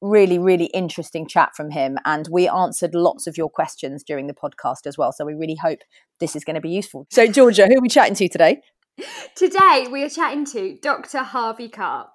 Really, 0.00 0.38
really 0.38 0.66
interesting 0.66 1.26
chat 1.26 1.50
from 1.56 1.70
him. 1.70 1.98
And 2.04 2.28
we 2.30 2.48
answered 2.48 2.94
lots 2.94 3.26
of 3.26 3.36
your 3.36 3.50
questions 3.50 4.02
during 4.04 4.26
the 4.26 4.34
podcast 4.34 4.86
as 4.86 4.96
well. 4.96 5.12
So 5.12 5.24
we 5.24 5.34
really 5.34 5.56
hope 5.60 5.80
this 6.20 6.36
is 6.36 6.44
going 6.44 6.54
to 6.54 6.60
be 6.60 6.70
useful. 6.70 7.06
So, 7.10 7.26
Georgia, 7.26 7.66
who 7.66 7.78
are 7.78 7.82
we 7.82 7.88
chatting 7.88 8.14
to 8.16 8.28
today? 8.28 8.60
Today 9.36 9.86
we 9.90 10.02
are 10.02 10.10
chatting 10.10 10.44
to 10.46 10.76
Dr. 10.82 11.18
Harvey 11.18 11.68
Karp. 11.68 12.10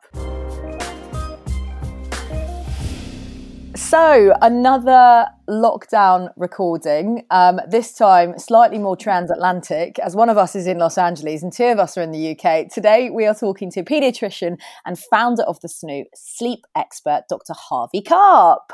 So, 3.76 4.36
another 4.40 5.26
lockdown 5.50 6.30
recording, 6.38 7.26
um, 7.32 7.60
this 7.68 7.96
time 7.96 8.38
slightly 8.38 8.78
more 8.78 8.96
transatlantic, 8.96 9.98
as 9.98 10.16
one 10.16 10.30
of 10.30 10.38
us 10.38 10.56
is 10.56 10.68
in 10.68 10.78
Los 10.78 10.96
Angeles 10.96 11.42
and 11.42 11.52
two 11.52 11.66
of 11.66 11.80
us 11.80 11.98
are 11.98 12.04
in 12.04 12.12
the 12.12 12.38
UK. 12.38 12.70
Today, 12.72 13.10
we 13.10 13.26
are 13.26 13.34
talking 13.34 13.72
to 13.72 13.82
paediatrician 13.82 14.60
and 14.86 15.00
founder 15.00 15.42
of 15.44 15.60
the 15.62 15.70
SNOO, 15.70 16.04
sleep 16.14 16.66
expert, 16.76 17.24
Dr. 17.30 17.54
Harvey 17.54 18.02
Karp. 18.02 18.74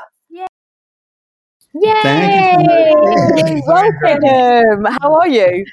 Yay! 1.72 1.94
Thank. 2.02 3.66
Welcome. 3.66 4.84
How 5.00 5.14
are 5.14 5.28
you? 5.28 5.64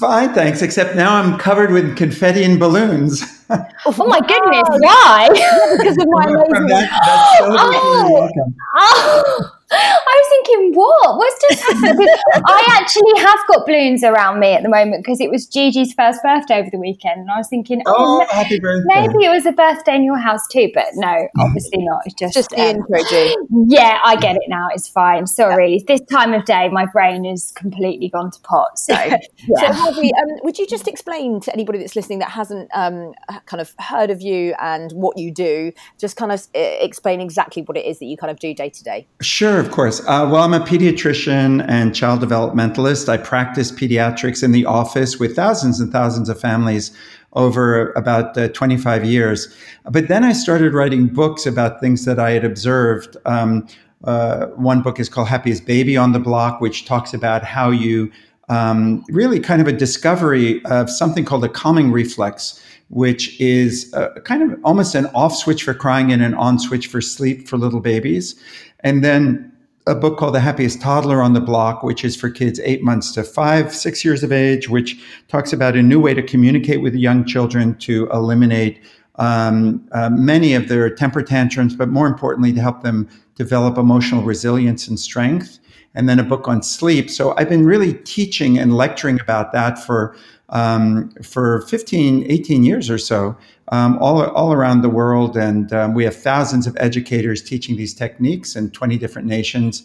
Fine, 0.00 0.32
thanks. 0.32 0.62
Except 0.62 0.96
now 0.96 1.16
I'm 1.16 1.38
covered 1.38 1.70
with 1.70 1.96
confetti 1.96 2.42
and 2.42 2.58
balloons. 2.58 3.22
Oh 3.50 4.06
my 4.06 4.20
goodness, 4.20 4.68
why? 4.80 5.28
Because 5.76 5.96
of 5.98 6.06
my 6.08 6.24
From 6.24 6.36
amazing. 6.36 6.68
that- 6.68 6.90
that 6.90 7.36
show, 7.38 7.46
oh, 7.48 7.72
oh. 7.82 8.12
welcome. 8.12 8.54
Oh, 8.76 9.50
I 9.70 10.22
was 10.22 10.28
thinking, 10.46 10.74
what? 10.74 11.16
What's 11.18 11.40
just 11.48 11.62
happened? 11.62 12.08
I 12.46 12.78
actually 12.80 13.20
have 13.20 13.38
got 13.48 13.66
balloons 13.66 14.02
around 14.02 14.40
me 14.40 14.52
at 14.54 14.62
the 14.62 14.68
moment 14.68 15.04
because 15.04 15.20
it 15.20 15.30
was 15.30 15.46
Gigi's 15.46 15.92
first 15.92 16.22
birthday 16.22 16.58
over 16.60 16.70
the 16.70 16.78
weekend, 16.78 17.20
and 17.20 17.30
I 17.30 17.36
was 17.36 17.48
thinking, 17.48 17.82
oh, 17.86 17.94
Oh, 17.98 18.26
happy 18.34 18.58
birthday. 18.60 18.84
maybe 18.86 19.24
it 19.24 19.30
was 19.30 19.44
a 19.46 19.52
birthday 19.52 19.96
in 19.96 20.04
your 20.04 20.16
house 20.18 20.40
too, 20.50 20.70
but 20.74 20.86
no, 20.94 21.28
obviously 21.38 21.84
not. 21.84 22.00
It's 22.06 22.14
just, 22.14 22.34
Just 22.34 22.50
the 22.50 22.60
um, 22.62 22.76
intro, 22.76 22.98
G. 23.10 23.36
yeah, 23.68 23.98
I 24.04 24.16
get 24.16 24.36
it 24.36 24.42
now. 24.48 24.68
It's 24.72 24.88
fine. 24.88 25.26
Sorry, 25.26 25.84
this 25.86 26.00
time 26.10 26.32
of 26.32 26.44
day, 26.44 26.68
my 26.70 26.86
brain 26.86 27.24
has 27.24 27.52
completely 27.52 28.08
gone 28.08 28.30
to 28.30 28.40
pot. 28.40 28.78
So, 28.78 28.94
So. 29.58 29.72
Harvey, 29.72 30.10
um, 30.14 30.28
would 30.44 30.58
you 30.58 30.66
just 30.66 30.88
explain 30.88 31.40
to 31.40 31.52
anybody 31.52 31.78
that's 31.78 31.94
listening 31.96 32.20
that 32.20 32.30
hasn't 32.30 32.70
um, 32.74 33.12
kind 33.46 33.60
of 33.60 33.74
heard 33.78 34.10
of 34.10 34.22
you 34.22 34.54
and 34.60 34.92
what 34.92 35.18
you 35.18 35.30
do, 35.32 35.72
just 35.98 36.16
kind 36.16 36.32
of 36.32 36.40
uh, 36.54 36.58
explain 36.58 37.20
exactly 37.20 37.62
what 37.62 37.76
it 37.76 37.84
is 37.84 37.98
that 37.98 38.06
you 38.06 38.16
kind 38.16 38.30
of 38.30 38.38
do 38.38 38.54
day 38.54 38.70
to 38.70 38.84
day? 38.84 39.06
Sure, 39.20 39.57
of 39.58 39.70
course. 39.70 40.00
Uh, 40.00 40.28
well, 40.30 40.42
I'm 40.42 40.54
a 40.54 40.60
pediatrician 40.60 41.64
and 41.68 41.94
child 41.94 42.20
developmentalist. 42.20 43.08
I 43.08 43.16
practice 43.16 43.70
pediatrics 43.70 44.42
in 44.42 44.52
the 44.52 44.64
office 44.64 45.18
with 45.18 45.36
thousands 45.36 45.80
and 45.80 45.92
thousands 45.92 46.28
of 46.28 46.40
families 46.40 46.90
over 47.34 47.92
about 47.92 48.36
uh, 48.36 48.48
25 48.48 49.04
years. 49.04 49.54
But 49.84 50.08
then 50.08 50.24
I 50.24 50.32
started 50.32 50.74
writing 50.74 51.06
books 51.06 51.46
about 51.46 51.80
things 51.80 52.04
that 52.04 52.18
I 52.18 52.30
had 52.30 52.44
observed. 52.44 53.16
Um, 53.26 53.66
uh, 54.04 54.46
one 54.56 54.82
book 54.82 55.00
is 55.00 55.08
called 55.08 55.28
Happiest 55.28 55.66
Baby 55.66 55.96
on 55.96 56.12
the 56.12 56.20
Block, 56.20 56.60
which 56.60 56.84
talks 56.84 57.12
about 57.12 57.44
how 57.44 57.70
you 57.70 58.10
um, 58.48 59.04
really 59.08 59.40
kind 59.40 59.60
of 59.60 59.68
a 59.68 59.72
discovery 59.72 60.64
of 60.66 60.90
something 60.90 61.24
called 61.24 61.44
a 61.44 61.48
calming 61.48 61.92
reflex, 61.92 62.62
which 62.88 63.38
is 63.40 63.92
a, 63.92 64.20
kind 64.22 64.42
of 64.42 64.58
almost 64.64 64.94
an 64.94 65.06
off 65.14 65.34
switch 65.34 65.62
for 65.62 65.74
crying 65.74 66.12
and 66.12 66.22
an 66.22 66.34
on 66.34 66.58
switch 66.58 66.86
for 66.86 67.00
sleep 67.00 67.48
for 67.48 67.58
little 67.58 67.80
babies. 67.80 68.34
And 68.80 69.04
then 69.04 69.52
a 69.86 69.94
book 69.94 70.18
called 70.18 70.34
The 70.34 70.40
Happiest 70.40 70.80
Toddler 70.80 71.22
on 71.22 71.32
the 71.32 71.40
Block, 71.40 71.82
which 71.82 72.04
is 72.04 72.14
for 72.14 72.28
kids 72.28 72.60
eight 72.60 72.82
months 72.82 73.12
to 73.12 73.24
five, 73.24 73.74
six 73.74 74.04
years 74.04 74.22
of 74.22 74.30
age, 74.30 74.68
which 74.68 75.00
talks 75.28 75.52
about 75.52 75.76
a 75.76 75.82
new 75.82 75.98
way 75.98 76.14
to 76.14 76.22
communicate 76.22 76.82
with 76.82 76.94
young 76.94 77.24
children 77.24 77.74
to 77.78 78.08
eliminate 78.10 78.80
um, 79.16 79.86
uh, 79.92 80.10
many 80.10 80.54
of 80.54 80.68
their 80.68 80.88
temper 80.94 81.22
tantrums, 81.22 81.74
but 81.74 81.88
more 81.88 82.06
importantly, 82.06 82.52
to 82.52 82.60
help 82.60 82.82
them 82.82 83.08
develop 83.34 83.78
emotional 83.78 84.22
resilience 84.22 84.88
and 84.88 85.00
strength. 85.00 85.58
And 85.98 86.08
then 86.08 86.18
a 86.18 86.24
book 86.24 86.48
on 86.48 86.62
sleep. 86.62 87.10
So 87.10 87.34
I've 87.36 87.48
been 87.50 87.66
really 87.66 87.92
teaching 87.92 88.56
and 88.56 88.74
lecturing 88.74 89.20
about 89.20 89.52
that 89.52 89.78
for 89.78 90.16
um, 90.50 91.10
for 91.22 91.60
15, 91.62 92.30
18 92.30 92.64
years 92.64 92.88
or 92.88 92.96
so, 92.96 93.36
um, 93.70 93.98
all, 93.98 94.22
all 94.30 94.52
around 94.52 94.80
the 94.80 94.88
world. 94.88 95.36
And 95.36 95.72
um, 95.72 95.92
we 95.92 96.04
have 96.04 96.16
thousands 96.16 96.66
of 96.66 96.74
educators 96.80 97.42
teaching 97.42 97.76
these 97.76 97.92
techniques 97.92 98.56
in 98.56 98.70
20 98.70 98.96
different 98.96 99.28
nations. 99.28 99.82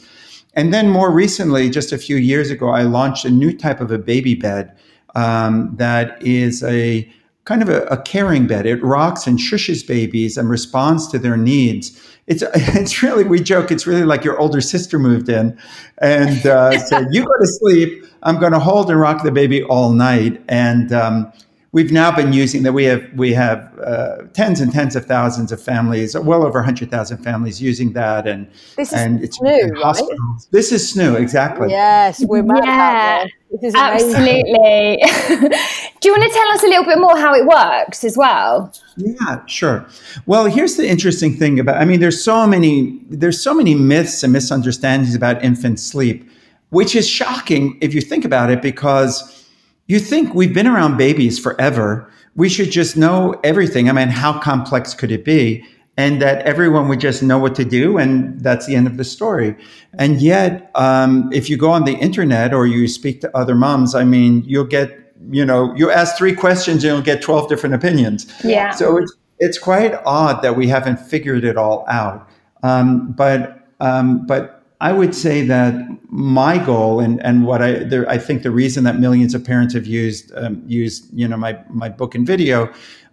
And 0.53 0.73
then 0.73 0.89
more 0.89 1.11
recently, 1.11 1.69
just 1.69 1.91
a 1.91 1.97
few 1.97 2.15
years 2.15 2.49
ago, 2.49 2.69
I 2.69 2.83
launched 2.83 3.25
a 3.25 3.29
new 3.29 3.55
type 3.55 3.81
of 3.81 3.91
a 3.91 3.97
baby 3.97 4.35
bed 4.35 4.73
um, 5.15 5.75
that 5.75 6.21
is 6.21 6.63
a 6.63 7.11
kind 7.45 7.61
of 7.61 7.69
a, 7.69 7.83
a 7.85 8.01
caring 8.01 8.47
bed. 8.47 8.65
It 8.65 8.83
rocks 8.83 9.27
and 9.27 9.37
shushes 9.37 9.85
babies 9.85 10.37
and 10.37 10.49
responds 10.49 11.07
to 11.09 11.19
their 11.19 11.37
needs. 11.37 11.99
It's 12.27 12.43
it's 12.55 13.03
really 13.03 13.23
we 13.23 13.41
joke. 13.41 13.71
It's 13.71 13.85
really 13.85 14.03
like 14.03 14.23
your 14.23 14.39
older 14.39 14.61
sister 14.61 14.99
moved 14.99 15.29
in 15.29 15.57
and 15.99 16.45
uh, 16.45 16.77
said, 16.79 17.07
"You 17.11 17.23
go 17.25 17.31
to 17.39 17.47
sleep. 17.47 18.05
I'm 18.23 18.39
going 18.39 18.53
to 18.53 18.59
hold 18.59 18.89
and 18.89 18.99
rock 18.99 19.23
the 19.23 19.31
baby 19.31 19.63
all 19.63 19.91
night." 19.91 20.41
And 20.47 20.91
um, 20.93 21.31
we've 21.73 21.91
now 21.91 22.15
been 22.15 22.31
using 22.31 22.63
that. 22.63 22.71
We 22.73 22.85
have 22.85 23.03
we 23.15 23.33
have 23.33 23.77
uh, 23.79 24.17
tens 24.33 24.61
and 24.61 24.71
tens 24.71 24.95
of 24.95 25.05
thousands 25.05 25.51
of 25.51 25.61
families, 25.61 26.15
well 26.17 26.45
over 26.45 26.63
hundred 26.63 26.89
thousand 26.89 27.17
families 27.17 27.61
using 27.61 27.91
that, 27.93 28.25
and 28.25 28.47
This 28.77 28.93
is 28.93 28.99
and 28.99 29.21
it's 29.23 29.41
new, 29.41 29.51
right? 29.73 29.83
hospitals. 29.83 30.47
This 30.51 30.71
is 30.71 30.93
SNOO 30.93 31.15
exactly. 31.19 31.69
Yes, 31.69 32.23
we're 32.25 32.43
mad 32.43 32.63
Yeah, 32.63 33.23
this. 33.51 33.61
This 33.61 33.73
is. 33.73 33.75
Absolutely. 33.75 34.97
Do 36.01 36.09
you 36.09 36.15
want 36.17 36.23
to 36.31 36.37
tell 36.37 36.49
us 36.51 36.63
a 36.63 36.67
little 36.67 36.85
bit 36.85 36.99
more 36.99 37.17
how 37.17 37.33
it 37.33 37.45
works 37.45 38.03
as 38.03 38.17
well? 38.17 38.73
Yeah, 38.97 39.45
sure. 39.45 39.85
Well, 40.25 40.45
here's 40.45 40.75
the 40.75 40.87
interesting 40.87 41.35
thing 41.37 41.59
about 41.59 41.77
I 41.81 41.85
mean 41.85 41.99
there's 41.99 42.23
so 42.23 42.47
many 42.47 42.99
there's 43.09 43.41
so 43.41 43.53
many 43.53 43.75
myths 43.75 44.23
and 44.23 44.31
misunderstandings 44.33 45.15
about 45.15 45.43
infant 45.43 45.79
sleep, 45.79 46.29
which 46.69 46.95
is 46.95 47.07
shocking 47.09 47.77
if 47.81 47.93
you 47.93 48.01
think 48.01 48.25
about 48.25 48.49
it 48.51 48.61
because 48.61 49.42
you 49.87 49.99
think 49.99 50.33
we've 50.33 50.53
been 50.53 50.67
around 50.67 50.97
babies 50.97 51.39
forever. 51.39 52.09
We 52.35 52.49
should 52.49 52.71
just 52.71 52.97
know 52.97 53.39
everything. 53.43 53.89
I 53.89 53.93
mean, 53.93 54.07
how 54.07 54.39
complex 54.39 54.93
could 54.93 55.11
it 55.11 55.25
be? 55.25 55.63
And 55.95 56.21
that 56.21 56.43
everyone 56.47 56.87
would 56.87 56.99
just 56.99 57.21
know 57.21 57.37
what 57.37 57.53
to 57.55 57.63
do, 57.63 57.99
and 57.99 58.41
that's 58.41 58.65
the 58.65 58.75
end 58.75 58.87
of 58.87 58.97
the 58.97 59.03
story. 59.03 59.55
And 59.99 60.19
yet, 60.19 60.71
um, 60.73 61.29
if 61.31 61.51
you 61.51 61.57
go 61.57 61.69
on 61.69 61.83
the 61.85 61.93
internet 61.93 62.51
or 62.51 62.65
you 62.65 62.87
speak 62.87 63.21
to 63.21 63.37
other 63.37 63.53
moms, 63.53 63.93
I 63.93 64.03
mean, 64.03 64.43
you'll 64.47 64.63
get, 64.63 65.13
you 65.29 65.45
know, 65.45 65.71
you 65.75 65.91
ask 65.91 66.17
three 66.17 66.33
questions 66.33 66.83
and 66.83 66.95
you'll 66.95 67.03
get 67.03 67.21
12 67.21 67.47
different 67.47 67.75
opinions. 67.75 68.25
Yeah. 68.43 68.71
So 68.71 68.97
it's 68.97 69.13
it's 69.39 69.59
quite 69.59 69.93
odd 70.05 70.41
that 70.41 70.55
we 70.55 70.67
haven't 70.67 70.97
figured 70.97 71.43
it 71.43 71.57
all 71.57 71.85
out. 71.87 72.27
Um, 72.63 73.11
but 73.11 73.67
um, 73.79 74.25
but 74.25 74.62
I 74.83 74.91
would 74.91 75.15
say 75.15 75.43
that 75.47 75.73
my 76.09 76.57
goal 76.57 76.99
and 76.99 77.23
and 77.23 77.45
what 77.45 77.61
I 77.61 77.85
there, 77.85 78.07
I 78.09 78.17
think 78.17 78.43
the 78.43 78.51
reason 78.51 78.83
that 78.83 78.99
millions 78.99 79.33
of 79.33 79.41
parents 79.45 79.73
have 79.75 79.87
used 79.87 80.33
um, 80.35 80.61
used 80.67 81.07
you 81.13 81.25
know 81.25 81.37
my 81.37 81.57
my 81.69 81.87
book 81.87 82.13
and 82.13 82.27
video. 82.27 82.71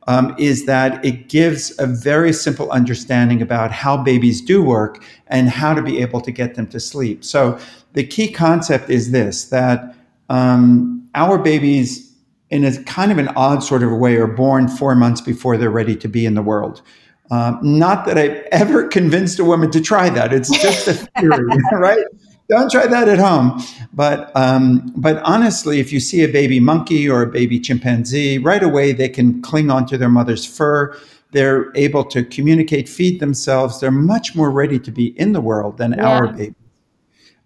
Um, 0.08 0.34
is 0.38 0.64
that 0.64 1.04
it 1.04 1.28
gives 1.28 1.78
a 1.78 1.86
very 1.86 2.32
simple 2.32 2.70
understanding 2.72 3.42
about 3.42 3.70
how 3.70 4.02
babies 4.02 4.40
do 4.40 4.62
work 4.62 5.04
and 5.28 5.50
how 5.50 5.74
to 5.74 5.82
be 5.82 6.00
able 6.00 6.22
to 6.22 6.32
get 6.32 6.54
them 6.54 6.66
to 6.68 6.80
sleep. 6.80 7.22
So 7.22 7.58
the 7.92 8.04
key 8.04 8.32
concept 8.32 8.90
is 8.90 9.12
this: 9.12 9.44
that 9.50 9.94
um, 10.28 11.08
our 11.14 11.38
babies 11.38 12.10
in 12.48 12.64
a 12.64 12.82
kind 12.82 13.12
of 13.12 13.18
an 13.18 13.28
odd 13.36 13.62
sort 13.62 13.84
of 13.84 13.92
way, 13.92 14.16
are 14.16 14.26
born 14.26 14.66
four 14.66 14.96
months 14.96 15.20
before 15.20 15.56
they're 15.56 15.70
ready 15.70 15.94
to 15.94 16.08
be 16.08 16.26
in 16.26 16.34
the 16.34 16.42
world. 16.42 16.82
Um, 17.30 17.58
not 17.62 18.06
that 18.06 18.18
I've 18.18 18.44
ever 18.52 18.88
convinced 18.98 19.38
a 19.38 19.44
woman 19.44 19.70
to 19.70 19.80
try 19.80 20.10
that. 20.10 20.32
It's 20.32 20.50
just 20.60 20.88
a 20.88 20.94
theory, 20.94 21.44
right? 21.72 22.04
Don't 22.48 22.70
try 22.70 22.86
that 22.88 23.08
at 23.08 23.18
home. 23.20 23.62
But 23.92 24.32
um, 24.34 24.92
but 24.96 25.18
honestly, 25.22 25.78
if 25.78 25.92
you 25.92 26.00
see 26.00 26.24
a 26.24 26.28
baby 26.28 26.58
monkey 26.58 27.08
or 27.08 27.22
a 27.22 27.26
baby 27.26 27.60
chimpanzee, 27.60 28.38
right 28.38 28.62
away 28.62 28.92
they 28.92 29.08
can 29.08 29.40
cling 29.42 29.70
onto 29.70 29.96
their 29.96 30.08
mother's 30.08 30.44
fur. 30.44 30.96
They're 31.32 31.70
able 31.76 32.02
to 32.06 32.24
communicate, 32.24 32.88
feed 32.88 33.20
themselves. 33.20 33.78
They're 33.78 33.92
much 33.92 34.34
more 34.34 34.50
ready 34.50 34.80
to 34.80 34.90
be 34.90 35.16
in 35.16 35.32
the 35.32 35.40
world 35.40 35.78
than 35.78 35.98
our 36.00 36.26
Yeah. 36.26 36.32
baby. 36.32 36.54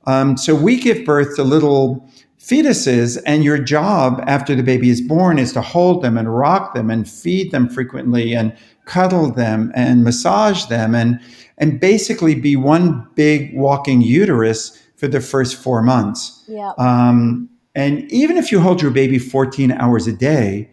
Um, 0.07 0.39
so 0.39 0.55
we 0.55 0.81
give 0.81 1.05
birth 1.05 1.37
to 1.37 1.45
little 1.45 2.09
fetuses, 2.41 3.21
and 3.27 3.45
your 3.45 3.59
job 3.59 4.23
after 4.27 4.55
the 4.55 4.63
baby 4.63 4.89
is 4.89 5.03
born 5.03 5.39
is 5.39 5.53
to 5.53 5.61
hold 5.61 6.03
them 6.03 6.17
and 6.17 6.35
rock 6.35 6.75
them 6.75 6.91
and 6.91 7.09
feed 7.09 7.51
them 7.51 7.69
frequently 7.69 8.35
and 8.35 8.55
cuddle 8.85 9.31
them 9.31 9.73
and 9.75 10.05
massage 10.05 10.67
them 10.67 10.95
and 10.95 11.21
and 11.59 11.81
basically 11.81 12.35
be 12.35 12.57
one 12.57 13.07
big 13.15 13.57
walking 13.57 14.01
uterus 14.01 14.81
for 14.97 15.09
the 15.09 15.21
first 15.21 15.57
four 15.57 15.83
months. 15.83 16.45
Yeah. 16.49 16.73
Um, 16.79 17.49
and 17.75 18.11
even 18.11 18.37
if 18.37 18.51
you 18.51 18.61
hold 18.61 18.83
your 18.83 18.91
baby 18.91 19.19
14 19.19 19.73
hours 19.73 20.07
a 20.07 20.13
day, 20.13 20.71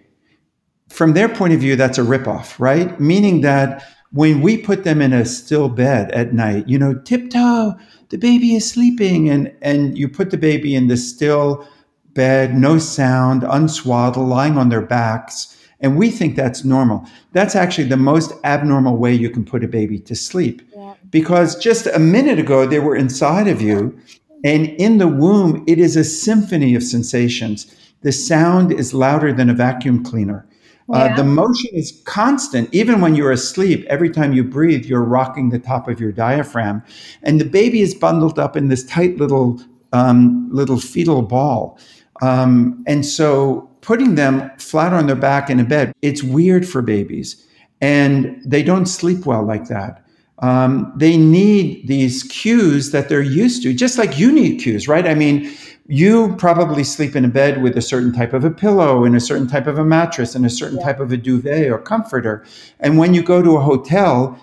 from 0.89 1.13
their 1.13 1.30
point 1.30 1.53
of 1.53 1.60
view, 1.60 1.75
that's 1.75 1.98
a 1.98 2.01
ripoff, 2.01 2.60
right? 2.60 3.00
Meaning 3.00 3.41
that 3.41 3.84
when 4.12 4.41
we 4.41 4.58
put 4.58 4.84
them 4.84 5.01
in 5.01 5.13
a 5.13 5.25
still 5.25 5.70
bed 5.70 6.12
at 6.12 6.34
night, 6.34 6.68
you 6.68 6.77
know, 6.77 6.94
tiptoe, 6.94 7.75
the 8.10 8.18
baby 8.18 8.56
is 8.56 8.70
sleeping, 8.70 9.30
and 9.30 9.53
and 9.62 9.98
you 9.98 10.10
put 10.10 10.32
the 10.32 10.38
baby 10.38 10.75
in 10.75 10.88
the 10.88 10.98
still 10.98 11.68
bed, 12.13 12.53
no 12.53 12.77
sound, 12.77 13.44
unswaddled, 13.44 14.27
lying 14.27 14.58
on 14.58 14.68
their 14.68 14.82
backs, 14.82 15.56
and 15.82 15.98
we 15.98 16.12
think 16.12 16.36
that's 16.36 16.64
normal. 16.64 17.06
That's 17.34 17.56
actually 17.56 17.88
the 17.88 17.98
most 17.98 18.34
abnormal 18.44 18.98
way 18.98 19.14
you 19.14 19.30
can 19.30 19.44
put 19.44 19.64
a 19.64 19.68
baby 19.68 20.00
to 20.00 20.16
sleep. 20.16 20.62
Yeah. 20.76 20.94
Because 21.10 21.56
just 21.56 21.88
a 21.88 22.00
minute 22.00 22.40
ago 22.40 22.66
they 22.66 22.80
were 22.80 22.96
inside 22.96 23.48
of 23.48 23.62
you, 23.62 23.98
and 24.44 24.68
in 24.68 24.98
the 24.98 25.08
womb 25.08 25.64
it 25.68 25.80
is 25.80 25.96
a 25.96 26.04
symphony 26.04 26.76
of 26.76 26.84
sensations. 26.84 27.76
The 28.02 28.12
sound 28.12 28.72
is 28.72 28.94
louder 28.94 29.32
than 29.34 29.50
a 29.50 29.54
vacuum 29.54 30.04
cleaner. 30.04 30.48
Uh, 30.92 30.98
yeah. 30.98 31.14
Uh, 31.14 31.16
the 31.18 31.24
motion 31.24 31.70
is 31.74 32.02
constant. 32.06 32.68
Even 32.74 33.00
when 33.00 33.16
you're 33.16 33.32
asleep, 33.32 33.86
every 33.88 34.10
time 34.10 34.34
you 34.34 34.44
breathe, 34.44 34.86
you're 34.86 35.04
rocking 35.04 35.50
the 35.50 35.60
top 35.60 35.88
of 35.88 36.00
your 36.00 36.12
diaphragm. 36.12 36.84
And 37.24 37.40
the 37.40 37.46
baby 37.46 37.82
is 37.82 37.94
bundled 37.94 38.40
up 38.40 38.58
in 38.58 38.68
this 38.68 38.84
tight 38.84 39.18
little, 39.18 39.62
um, 39.94 40.50
little 40.52 40.80
fetal 40.80 41.22
ball. 41.22 41.80
Um, 42.22 42.84
and 42.88 43.06
so 43.06 43.71
putting 43.82 44.16
them 44.16 44.50
flat 44.58 44.94
on 44.94 45.08
their 45.08 45.16
back 45.16 45.50
in 45.50 45.60
a 45.60 45.64
bed, 45.64 45.94
it's 46.02 46.24
weird 46.24 46.68
for 46.68 46.82
babies. 46.82 47.46
And 47.82 48.42
they 48.46 48.64
don't 48.64 48.86
sleep 48.86 49.26
well 49.26 49.44
like 49.44 49.66
that. 49.66 50.06
Um, 50.40 50.92
they 50.96 51.18
need 51.18 51.88
these 51.88 52.24
cues 52.24 52.92
that 52.92 53.10
they're 53.10 53.22
used 53.22 53.62
to, 53.64 53.74
just 53.74 53.98
like 53.98 54.18
you 54.18 54.32
need 54.32 54.60
cues, 54.60 54.88
right? 54.88 55.08
I 55.08 55.14
mean, 55.14 55.52
you 55.88 56.36
probably 56.38 56.84
sleep 56.84 57.16
in 57.16 57.26
a 57.26 57.28
bed 57.28 57.62
with 57.62 57.78
a 57.78 57.82
certain 57.82 58.14
type 58.14 58.34
of 58.34 58.44
a 58.44 58.50
pillow 58.50 59.04
and 59.04 59.16
a 59.16 59.20
certain 59.20 59.48
type 59.48 59.68
of 59.68 59.78
a 59.78 59.86
mattress 59.86 60.36
and 60.36 60.46
a 60.46 60.50
certain 60.50 60.78
yeah. 60.80 60.86
type 60.86 61.00
of 61.00 61.12
a 61.12 61.18
duvet 61.18 61.70
or 61.70 61.78
comforter. 61.78 62.46
And 62.80 62.98
when 62.98 63.14
you 63.14 63.22
go 63.22 63.42
to 63.42 63.58
a 63.58 63.62
hotel, 63.62 64.40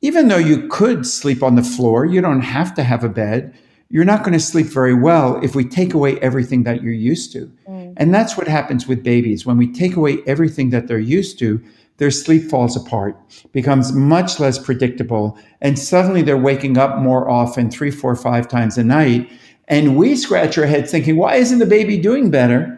even 0.00 0.28
though 0.28 0.36
you 0.38 0.68
could 0.68 1.06
sleep 1.06 1.42
on 1.42 1.56
the 1.56 1.62
floor, 1.62 2.06
you 2.06 2.20
don't 2.20 2.42
have 2.42 2.74
to 2.74 2.84
have 2.84 3.02
a 3.02 3.08
bed. 3.08 3.52
You're 3.88 4.04
not 4.04 4.20
going 4.20 4.32
to 4.32 4.40
sleep 4.40 4.66
very 4.66 4.94
well 4.94 5.40
if 5.42 5.54
we 5.54 5.64
take 5.64 5.92
away 5.92 6.18
everything 6.20 6.62
that 6.64 6.82
you're 6.82 6.92
used 6.92 7.32
to. 7.32 7.50
Mm. 7.68 7.75
And 7.96 8.14
that's 8.14 8.36
what 8.36 8.48
happens 8.48 8.86
with 8.86 9.02
babies. 9.02 9.46
When 9.46 9.56
we 9.56 9.72
take 9.72 9.96
away 9.96 10.18
everything 10.26 10.70
that 10.70 10.86
they're 10.86 10.98
used 10.98 11.38
to, 11.40 11.62
their 11.98 12.10
sleep 12.10 12.50
falls 12.50 12.76
apart, 12.76 13.16
becomes 13.52 13.92
much 13.92 14.38
less 14.38 14.58
predictable, 14.58 15.38
and 15.62 15.78
suddenly 15.78 16.20
they're 16.20 16.36
waking 16.36 16.76
up 16.76 16.98
more 16.98 17.30
often, 17.30 17.70
three, 17.70 17.90
four, 17.90 18.14
five 18.14 18.48
times 18.48 18.76
a 18.76 18.84
night 18.84 19.30
and 19.68 19.96
we 19.96 20.16
scratch 20.16 20.56
our 20.58 20.66
head 20.66 20.88
thinking, 20.88 21.16
why 21.16 21.36
isn't 21.36 21.58
the 21.58 21.66
baby 21.66 21.98
doing 21.98 22.30
better? 22.30 22.72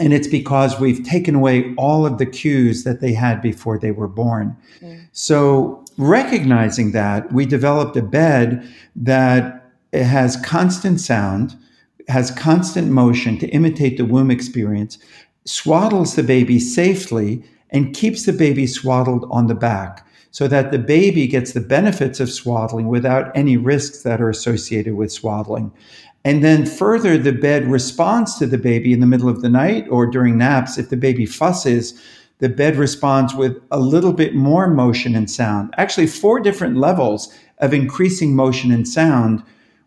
And 0.00 0.12
it's 0.12 0.26
because 0.26 0.80
we've 0.80 1.04
taken 1.04 1.34
away 1.34 1.74
all 1.76 2.04
of 2.06 2.18
the 2.18 2.26
cues 2.26 2.84
that 2.84 3.00
they 3.00 3.12
had 3.12 3.40
before 3.40 3.78
they 3.78 3.92
were 3.92 4.08
born. 4.08 4.56
Mm. 4.80 5.06
So, 5.12 5.84
recognizing 5.98 6.92
that, 6.92 7.32
we 7.32 7.46
developed 7.46 7.96
a 7.96 8.02
bed 8.02 8.66
that 8.96 9.70
has 9.92 10.36
constant 10.38 11.00
sound, 11.00 11.54
has 12.08 12.30
constant 12.30 12.88
motion 12.88 13.38
to 13.38 13.48
imitate 13.48 13.96
the 13.96 14.04
womb 14.04 14.30
experience, 14.30 14.98
swaddles 15.44 16.14
the 16.14 16.22
baby 16.22 16.58
safely, 16.58 17.42
and 17.70 17.94
keeps 17.94 18.24
the 18.24 18.32
baby 18.32 18.66
swaddled 18.66 19.26
on 19.30 19.46
the 19.46 19.54
back 19.54 20.06
so 20.30 20.48
that 20.48 20.72
the 20.72 20.78
baby 20.78 21.26
gets 21.26 21.52
the 21.52 21.60
benefits 21.60 22.18
of 22.18 22.30
swaddling 22.30 22.88
without 22.88 23.34
any 23.36 23.56
risks 23.56 24.02
that 24.02 24.20
are 24.20 24.30
associated 24.30 24.94
with 24.94 25.12
swaddling. 25.12 25.70
And 26.24 26.42
then 26.42 26.64
further, 26.64 27.18
the 27.18 27.32
bed 27.32 27.66
responds 27.66 28.38
to 28.38 28.46
the 28.46 28.58
baby 28.58 28.92
in 28.92 29.00
the 29.00 29.06
middle 29.06 29.28
of 29.28 29.42
the 29.42 29.50
night 29.50 29.86
or 29.90 30.06
during 30.06 30.38
naps. 30.38 30.78
If 30.78 30.88
the 30.88 30.96
baby 30.96 31.26
fusses, 31.26 32.00
the 32.38 32.48
bed 32.48 32.76
responds 32.76 33.34
with 33.34 33.60
a 33.70 33.78
little 33.78 34.12
bit 34.12 34.34
more 34.34 34.68
motion 34.68 35.14
and 35.14 35.30
sound. 35.30 35.74
Actually, 35.76 36.06
four 36.06 36.40
different 36.40 36.76
levels 36.76 37.32
of 37.58 37.74
increasing 37.74 38.34
motion 38.34 38.72
and 38.72 38.88
sound, 38.88 39.42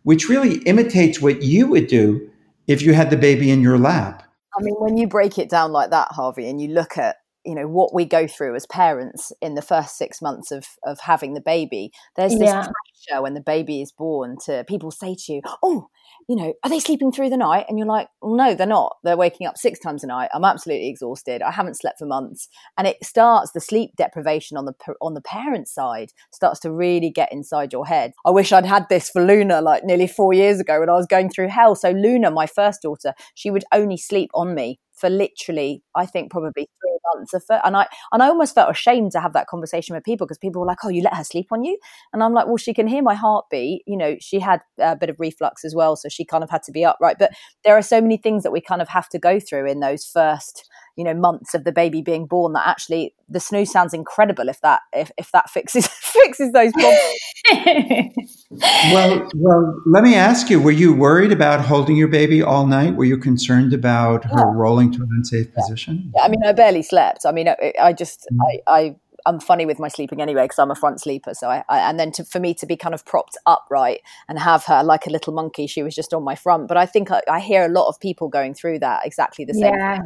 which 0.06 0.30
really 0.30 0.60
imitates 0.60 1.20
what 1.20 1.42
you 1.42 1.68
would 1.68 1.88
do 1.88 2.30
if 2.68 2.82
you 2.82 2.94
had 2.94 3.10
the 3.10 3.18
baby 3.18 3.50
in 3.52 3.62
your 3.62 3.78
lap. 3.78 4.24
I 4.58 4.62
mean, 4.62 4.76
when 4.76 4.96
you 4.98 5.08
break 5.08 5.38
it 5.38 5.50
down 5.50 5.72
like 5.72 5.90
that, 5.90 6.10
Harvey, 6.12 6.48
and 6.48 6.62
you 6.62 6.70
look 6.70 6.98
at 6.98 7.18
you 7.44 7.54
know 7.54 7.68
what 7.68 7.94
we 7.94 8.06
go 8.06 8.28
through 8.28 8.56
as 8.56 8.66
parents 8.66 9.32
in 9.42 9.56
the 9.56 9.62
first 9.62 9.98
six 9.98 10.22
months 10.22 10.52
of 10.52 10.66
of 10.84 11.00
having 11.02 11.36
the 11.36 11.42
baby 11.42 11.92
there's 12.16 12.32
this 12.32 12.42
yeah. 12.42 12.68
pressure 13.08 13.22
when 13.22 13.36
the 13.36 13.42
baby 13.42 13.84
is 13.84 13.92
born 13.92 14.36
to 14.44 14.64
people 14.68 14.90
say 14.90 15.16
to 15.16 15.34
you 15.34 15.42
oh 15.62 15.88
you 16.28 16.36
know, 16.36 16.54
are 16.64 16.70
they 16.70 16.80
sleeping 16.80 17.12
through 17.12 17.30
the 17.30 17.38
night? 17.38 17.66
And 17.70 17.78
you're 17.78 17.88
like, 17.88 18.08
well, 18.22 18.36
no, 18.36 18.56
they're 18.56 18.66
not. 18.66 18.98
They're 19.04 19.18
waking 19.18 19.46
up 19.46 19.58
six 19.58 19.80
times 19.80 20.04
a 20.04 20.08
night. 20.08 20.30
I'm 20.34 20.46
absolutely 20.46 20.90
exhausted. 20.90 21.42
I 21.42 21.52
haven't 21.52 21.78
slept 21.78 22.00
for 22.00 22.06
months. 22.06 22.48
And 22.78 22.88
it 22.88 22.98
starts 23.04 23.52
the 23.52 23.62
sleep 23.62 23.92
deprivation 23.96 24.58
on 24.58 24.66
the 24.66 24.74
on 25.02 25.14
the 25.14 25.22
parent 25.22 25.68
side 25.68 26.12
starts 26.34 26.60
to 26.62 26.72
really 26.72 27.12
get 27.12 27.32
inside 27.32 27.74
your 27.74 27.86
head. 27.86 28.14
I 28.26 28.32
wish 28.32 28.52
I'd 28.52 28.66
had 28.66 28.88
this 28.90 29.10
for 29.10 29.24
Luna 29.24 29.62
like 29.62 29.84
nearly 29.84 30.08
four 30.08 30.34
years 30.34 30.60
ago 30.60 30.80
when 30.80 30.90
I 30.90 30.94
was 30.94 31.08
going 31.08 31.30
through 31.30 31.50
hell. 31.50 31.76
So 31.76 31.92
Luna, 31.92 32.32
my 32.32 32.48
first 32.48 32.82
daughter, 32.82 33.14
she 33.36 33.52
would 33.52 33.64
only 33.72 33.98
sleep 33.98 34.32
on 34.34 34.56
me 34.56 34.80
for 34.96 35.10
literally, 35.10 35.84
I 35.96 36.06
think 36.06 36.32
probably 36.32 36.68
three 36.82 36.98
months. 37.16 37.34
Of. 37.34 37.44
And 37.64 37.78
I 37.78 37.88
and 38.14 38.24
I 38.24 38.28
almost 38.30 38.56
felt 38.56 38.70
ashamed 38.72 39.12
to 39.14 39.20
have 39.22 39.34
that 39.34 39.48
conversation 39.48 39.96
with 39.96 40.04
people 40.04 40.26
because 40.28 40.38
people 40.40 40.62
were 40.62 40.68
like, 40.68 40.80
"Oh, 40.84 40.90
you 40.90 41.02
let 41.04 41.16
her 41.16 41.24
sleep 41.24 41.48
on 41.52 41.64
you?" 41.64 41.78
And 42.14 42.24
I'm 42.24 42.34
like, 42.34 42.48
"Well, 42.48 42.58
she 42.58 42.74
can 42.74 42.88
hear 42.88 43.02
my 43.04 43.16
heartbeat. 43.16 43.84
You 43.88 43.98
know, 43.98 44.16
she 44.20 44.40
had 44.40 44.62
a 44.80 44.96
bit 44.96 45.10
of 45.10 45.20
reflux 45.20 45.66
as 45.66 45.76
well, 45.76 45.96
so 45.96 46.10
she 46.10 46.26
kind 46.26 46.44
of 46.44 46.50
had 46.50 46.64
to 46.64 46.72
be 46.72 46.86
upright. 46.86 47.18
But 47.20 47.32
there 47.64 47.76
are 47.78 47.82
so 47.82 48.02
many 48.02 48.18
things 48.18 48.44
that 48.44 48.52
we 48.52 48.62
kind 48.62 48.82
of 48.82 48.90
have 48.90 49.10
to 49.10 49.20
go 49.20 49.40
through 49.40 49.68
in 49.68 49.80
those 49.82 50.06
first." 50.06 50.70
You 50.96 51.04
know 51.04 51.14
months 51.14 51.54
of 51.54 51.64
the 51.64 51.72
baby 51.72 52.02
being 52.02 52.26
born 52.26 52.54
that 52.54 52.68
actually 52.68 53.14
the 53.28 53.40
SNOO 53.40 53.66
sounds 53.68 53.94
incredible 53.94 54.50
if 54.50 54.62
that 54.62 54.82
if, 54.94 55.12
if 55.18 55.32
that 55.32 55.50
fixes 55.50 55.88
fixes 55.88 56.52
those 56.52 56.72
problems 56.72 58.46
well 58.94 59.30
well 59.36 59.82
let 59.86 60.04
me 60.04 60.16
ask 60.16 60.50
you 60.50 60.62
were 60.62 60.72
you 60.72 60.94
worried 60.94 61.32
about 61.32 61.62
holding 61.62 61.96
your 61.96 62.08
baby 62.08 62.42
all 62.42 62.66
night 62.66 62.96
were 62.96 63.06
you 63.06 63.18
concerned 63.18 63.74
about 63.74 64.24
her 64.26 64.52
rolling 64.52 64.92
to 64.92 65.02
an 65.02 65.10
unsafe 65.12 65.48
yeah. 65.48 65.54
position 65.56 66.12
yeah, 66.16 66.24
i 66.24 66.28
mean 66.30 66.40
i 66.46 66.52
barely 66.52 66.82
slept 66.82 67.26
i 67.26 67.32
mean 67.32 67.50
i, 67.50 67.74
I 67.82 67.94
just 67.94 68.28
mm. 68.32 68.38
I, 68.68 68.80
I 68.80 68.96
I'm 69.26 69.40
funny 69.40 69.66
with 69.66 69.80
my 69.80 69.88
sleeping 69.88 70.22
anyway 70.22 70.44
because 70.44 70.60
I'm 70.60 70.72
a 70.72 70.76
front 70.76 71.02
sleeper. 71.02 71.34
So 71.34 71.50
I, 71.50 71.64
I 71.68 71.90
and 71.90 72.00
then 72.00 72.12
to, 72.14 72.24
for 72.24 72.40
me 72.40 72.54
to 72.56 72.66
be 72.66 72.76
kind 72.76 72.94
of 72.94 73.06
propped 73.06 73.38
upright 73.46 74.02
and 74.30 74.38
have 74.38 74.66
her 74.66 74.84
like 74.84 75.08
a 75.08 75.10
little 75.10 75.34
monkey, 75.34 75.68
she 75.68 75.82
was 75.84 75.96
just 75.96 76.14
on 76.14 76.24
my 76.24 76.36
front. 76.36 76.68
But 76.68 76.78
I 76.78 76.86
think 76.86 77.12
I, 77.12 77.22
I 77.30 77.40
hear 77.40 77.66
a 77.66 77.70
lot 77.70 77.88
of 77.88 78.00
people 78.00 78.30
going 78.30 78.54
through 78.54 78.80
that 78.80 79.06
exactly 79.06 79.46
the 79.46 79.54
same. 79.54 79.74
Yeah. 79.74 80.00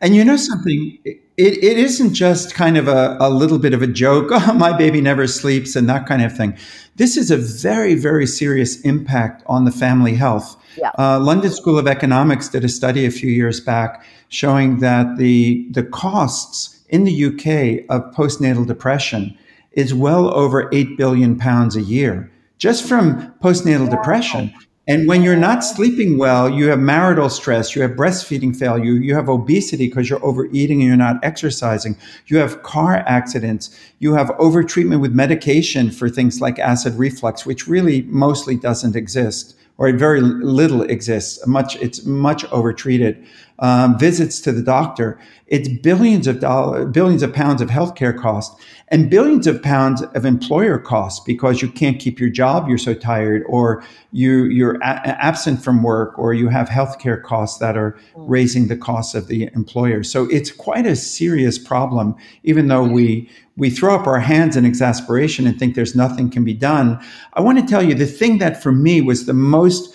And 0.00 0.14
you 0.14 0.24
know 0.24 0.36
something, 0.36 0.98
it, 1.04 1.20
it 1.36 1.78
isn't 1.78 2.14
just 2.14 2.54
kind 2.54 2.76
of 2.76 2.88
a, 2.88 3.16
a 3.20 3.30
little 3.30 3.58
bit 3.58 3.74
of 3.74 3.82
a 3.82 3.86
joke, 3.86 4.28
oh, 4.30 4.52
my 4.54 4.76
baby 4.76 5.00
never 5.00 5.26
sleeps 5.26 5.76
and 5.76 5.88
that 5.88 6.06
kind 6.06 6.22
of 6.22 6.36
thing. 6.36 6.56
This 6.96 7.16
is 7.16 7.30
a 7.30 7.36
very, 7.36 7.94
very 7.94 8.26
serious 8.26 8.80
impact 8.82 9.42
on 9.46 9.64
the 9.64 9.72
family 9.72 10.14
health. 10.14 10.56
Yeah. 10.76 10.90
Uh, 10.98 11.18
London 11.20 11.50
School 11.50 11.78
of 11.78 11.86
Economics 11.86 12.48
did 12.48 12.64
a 12.64 12.68
study 12.68 13.06
a 13.06 13.10
few 13.10 13.30
years 13.30 13.60
back 13.60 14.04
showing 14.28 14.78
that 14.80 15.16
the, 15.16 15.66
the 15.70 15.82
costs 15.82 16.80
in 16.88 17.04
the 17.04 17.24
UK 17.24 17.84
of 17.88 18.14
postnatal 18.14 18.66
depression 18.66 19.36
is 19.72 19.94
well 19.94 20.32
over 20.34 20.68
8 20.72 20.96
billion 20.96 21.38
pounds 21.38 21.76
a 21.76 21.82
year 21.82 22.30
just 22.60 22.86
from 22.86 23.34
postnatal 23.42 23.90
depression. 23.90 24.54
And 24.88 25.06
when 25.06 25.22
you're 25.22 25.36
not 25.36 25.62
sleeping 25.62 26.16
well, 26.16 26.48
you 26.48 26.68
have 26.68 26.78
marital 26.78 27.28
stress, 27.28 27.76
you 27.76 27.82
have 27.82 27.92
breastfeeding 27.92 28.56
failure, 28.56 28.92
you 28.92 29.14
have 29.14 29.28
obesity 29.28 29.86
because 29.86 30.08
you're 30.08 30.24
overeating 30.24 30.80
and 30.80 30.88
you're 30.88 30.96
not 30.96 31.22
exercising, 31.22 31.96
you 32.26 32.38
have 32.38 32.62
car 32.62 33.04
accidents, 33.06 33.78
you 33.98 34.14
have 34.14 34.28
overtreatment 34.38 35.00
with 35.00 35.12
medication 35.12 35.90
for 35.90 36.08
things 36.08 36.40
like 36.40 36.58
acid 36.58 36.94
reflux, 36.94 37.44
which 37.44 37.68
really 37.68 38.02
mostly 38.02 38.56
doesn't 38.56 38.96
exist 38.96 39.54
or 39.80 39.90
very 39.94 40.20
little 40.20 40.82
exists. 40.82 41.44
Much 41.46 41.74
it's 41.76 42.04
much 42.04 42.44
overtreated. 42.52 43.26
Um, 43.62 43.98
visits 43.98 44.40
to 44.40 44.52
the 44.52 44.62
doctor. 44.62 45.18
It's 45.46 45.68
billions 45.68 46.26
of 46.26 46.40
dollars, 46.40 46.90
billions 46.92 47.22
of 47.22 47.34
pounds 47.34 47.60
of 47.60 47.68
healthcare 47.68 48.18
costs, 48.18 48.58
and 48.88 49.10
billions 49.10 49.46
of 49.46 49.62
pounds 49.62 50.00
of 50.00 50.24
employer 50.24 50.78
costs 50.78 51.22
because 51.26 51.60
you 51.60 51.70
can't 51.70 51.98
keep 51.98 52.18
your 52.18 52.30
job. 52.30 52.68
You're 52.68 52.78
so 52.78 52.94
tired, 52.94 53.42
or 53.46 53.84
you 54.12 54.44
you're 54.44 54.76
a- 54.76 55.22
absent 55.22 55.62
from 55.62 55.82
work, 55.82 56.18
or 56.18 56.32
you 56.32 56.48
have 56.48 56.70
healthcare 56.70 57.22
costs 57.22 57.58
that 57.58 57.76
are 57.76 57.98
raising 58.14 58.68
the 58.68 58.78
costs 58.78 59.14
of 59.14 59.26
the 59.26 59.50
employer. 59.54 60.02
So 60.02 60.24
it's 60.30 60.50
quite 60.50 60.86
a 60.86 60.96
serious 60.96 61.58
problem. 61.58 62.16
Even 62.44 62.68
though 62.68 62.84
we 62.84 63.28
we 63.60 63.68
throw 63.68 63.94
up 63.94 64.06
our 64.06 64.18
hands 64.18 64.56
in 64.56 64.64
exasperation 64.64 65.46
and 65.46 65.58
think 65.58 65.74
there's 65.74 65.94
nothing 65.94 66.30
can 66.30 66.44
be 66.44 66.54
done. 66.54 66.98
I 67.34 67.42
want 67.42 67.58
to 67.58 67.66
tell 67.66 67.82
you 67.82 67.94
the 67.94 68.06
thing 68.06 68.38
that 68.38 68.62
for 68.62 68.72
me 68.72 69.02
was 69.02 69.26
the 69.26 69.34
most 69.34 69.94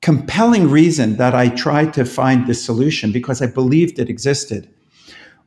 compelling 0.00 0.70
reason 0.70 1.16
that 1.16 1.34
I 1.34 1.48
tried 1.48 1.92
to 1.94 2.04
find 2.04 2.46
this 2.46 2.64
solution 2.64 3.10
because 3.10 3.42
I 3.42 3.46
believed 3.46 3.98
it 3.98 4.08
existed. 4.08 4.72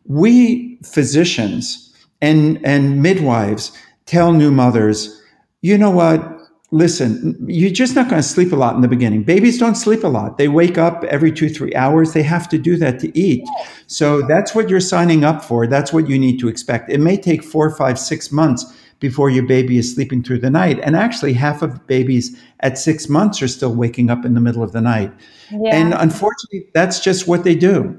We 0.04 0.78
physicians 0.84 1.96
and, 2.22 2.60
and 2.66 3.02
midwives 3.02 3.72
tell 4.06 4.34
new 4.34 4.52
mothers, 4.52 5.22
you 5.62 5.78
know 5.78 5.92
what? 5.92 6.37
Listen, 6.72 7.38
you're 7.48 7.72
just 7.72 7.96
not 7.96 8.10
going 8.10 8.22
to 8.22 8.28
sleep 8.28 8.52
a 8.52 8.56
lot 8.56 8.76
in 8.76 8.82
the 8.82 8.88
beginning. 8.88 9.24
Babies 9.24 9.58
don't 9.58 9.76
sleep 9.76 10.04
a 10.04 10.08
lot. 10.08 10.38
They 10.38 10.48
wake 10.48 10.78
up 10.78 11.04
every 11.06 11.32
two, 11.32 11.50
three 11.50 11.74
hours. 11.76 12.14
They 12.14 12.24
have 12.24 12.50
to 12.50 12.58
do 12.58 12.76
that 12.78 13.00
to 13.00 13.18
eat. 13.18 13.48
So 13.88 14.22
that's 14.22 14.54
what 14.54 14.70
you're 14.70 14.82
signing 14.82 15.24
up 15.24 15.44
for. 15.44 15.66
That's 15.66 15.94
what 15.94 16.10
you 16.10 16.20
need 16.20 16.40
to 16.40 16.50
expect. 16.50 16.90
It 16.90 17.00
may 17.00 17.16
take 17.18 17.44
four, 17.44 17.74
five, 17.74 17.98
six 17.98 18.32
months 18.32 18.66
before 19.00 19.30
your 19.30 19.46
baby 19.46 19.78
is 19.78 19.94
sleeping 19.94 20.24
through 20.24 20.40
the 20.40 20.50
night. 20.50 20.80
And 20.82 20.96
actually, 20.96 21.34
half 21.34 21.62
of 21.62 21.86
babies 21.88 22.38
at 22.62 22.78
six 22.78 23.08
months 23.08 23.42
are 23.42 23.48
still 23.48 23.74
waking 23.74 24.10
up 24.10 24.26
in 24.26 24.34
the 24.34 24.42
middle 24.42 24.64
of 24.64 24.72
the 24.72 24.82
night. 24.82 25.14
Yeah. 25.52 25.76
And 25.76 25.94
unfortunately, 25.94 26.68
that's 26.74 27.00
just 27.00 27.28
what 27.28 27.44
they 27.44 27.56
do. 27.56 27.98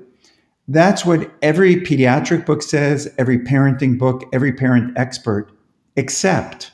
That's 0.66 1.06
what 1.06 1.30
every 1.40 1.76
pediatric 1.76 2.44
book 2.44 2.62
says, 2.62 3.14
every 3.16 3.38
parenting 3.38 3.98
book, 3.98 4.24
every 4.32 4.52
parent 4.52 4.98
expert, 4.98 5.50
except 5.96 6.72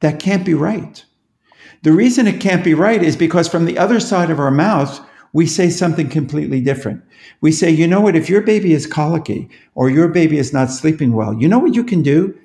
that 0.00 0.20
can't 0.20 0.44
be 0.44 0.54
right. 0.54 1.04
The 1.82 1.92
reason 1.92 2.26
it 2.26 2.40
can't 2.40 2.64
be 2.64 2.74
right 2.74 3.02
is 3.02 3.16
because 3.16 3.48
from 3.48 3.64
the 3.64 3.78
other 3.78 4.00
side 4.00 4.30
of 4.30 4.38
our 4.38 4.50
mouth, 4.50 5.00
we 5.32 5.46
say 5.46 5.70
something 5.70 6.08
completely 6.08 6.60
different. 6.60 7.02
We 7.40 7.52
say, 7.52 7.70
you 7.70 7.86
know 7.86 8.00
what, 8.00 8.16
if 8.16 8.28
your 8.28 8.42
baby 8.42 8.72
is 8.72 8.86
colicky 8.86 9.48
or 9.74 9.88
your 9.88 10.08
baby 10.08 10.38
is 10.38 10.52
not 10.52 10.70
sleeping 10.70 11.12
well, 11.12 11.34
you 11.34 11.48
know 11.48 11.58
what 11.58 11.74
you 11.74 11.84
can 11.84 12.02
do? 12.02 12.36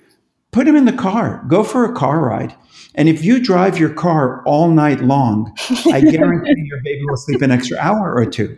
Put 0.51 0.67
him 0.67 0.75
in 0.75 0.85
the 0.85 0.93
car, 0.93 1.43
go 1.49 1.63
for 1.63 1.83
a 1.83 1.93
car 1.93 2.21
ride. 2.21 2.55
And 2.93 3.09
if 3.09 3.25
you 3.25 3.41
drive 3.41 3.77
your 3.77 3.89
car 3.89 4.41
all 4.45 4.69
night 4.69 5.01
long, 5.01 5.53
I 5.91 5.99
guarantee 6.01 6.53
your 6.55 6.81
baby 6.83 7.01
will 7.05 7.17
sleep 7.17 7.41
an 7.41 7.51
extra 7.51 7.77
hour 7.77 8.15
or 8.15 8.25
two. 8.25 8.57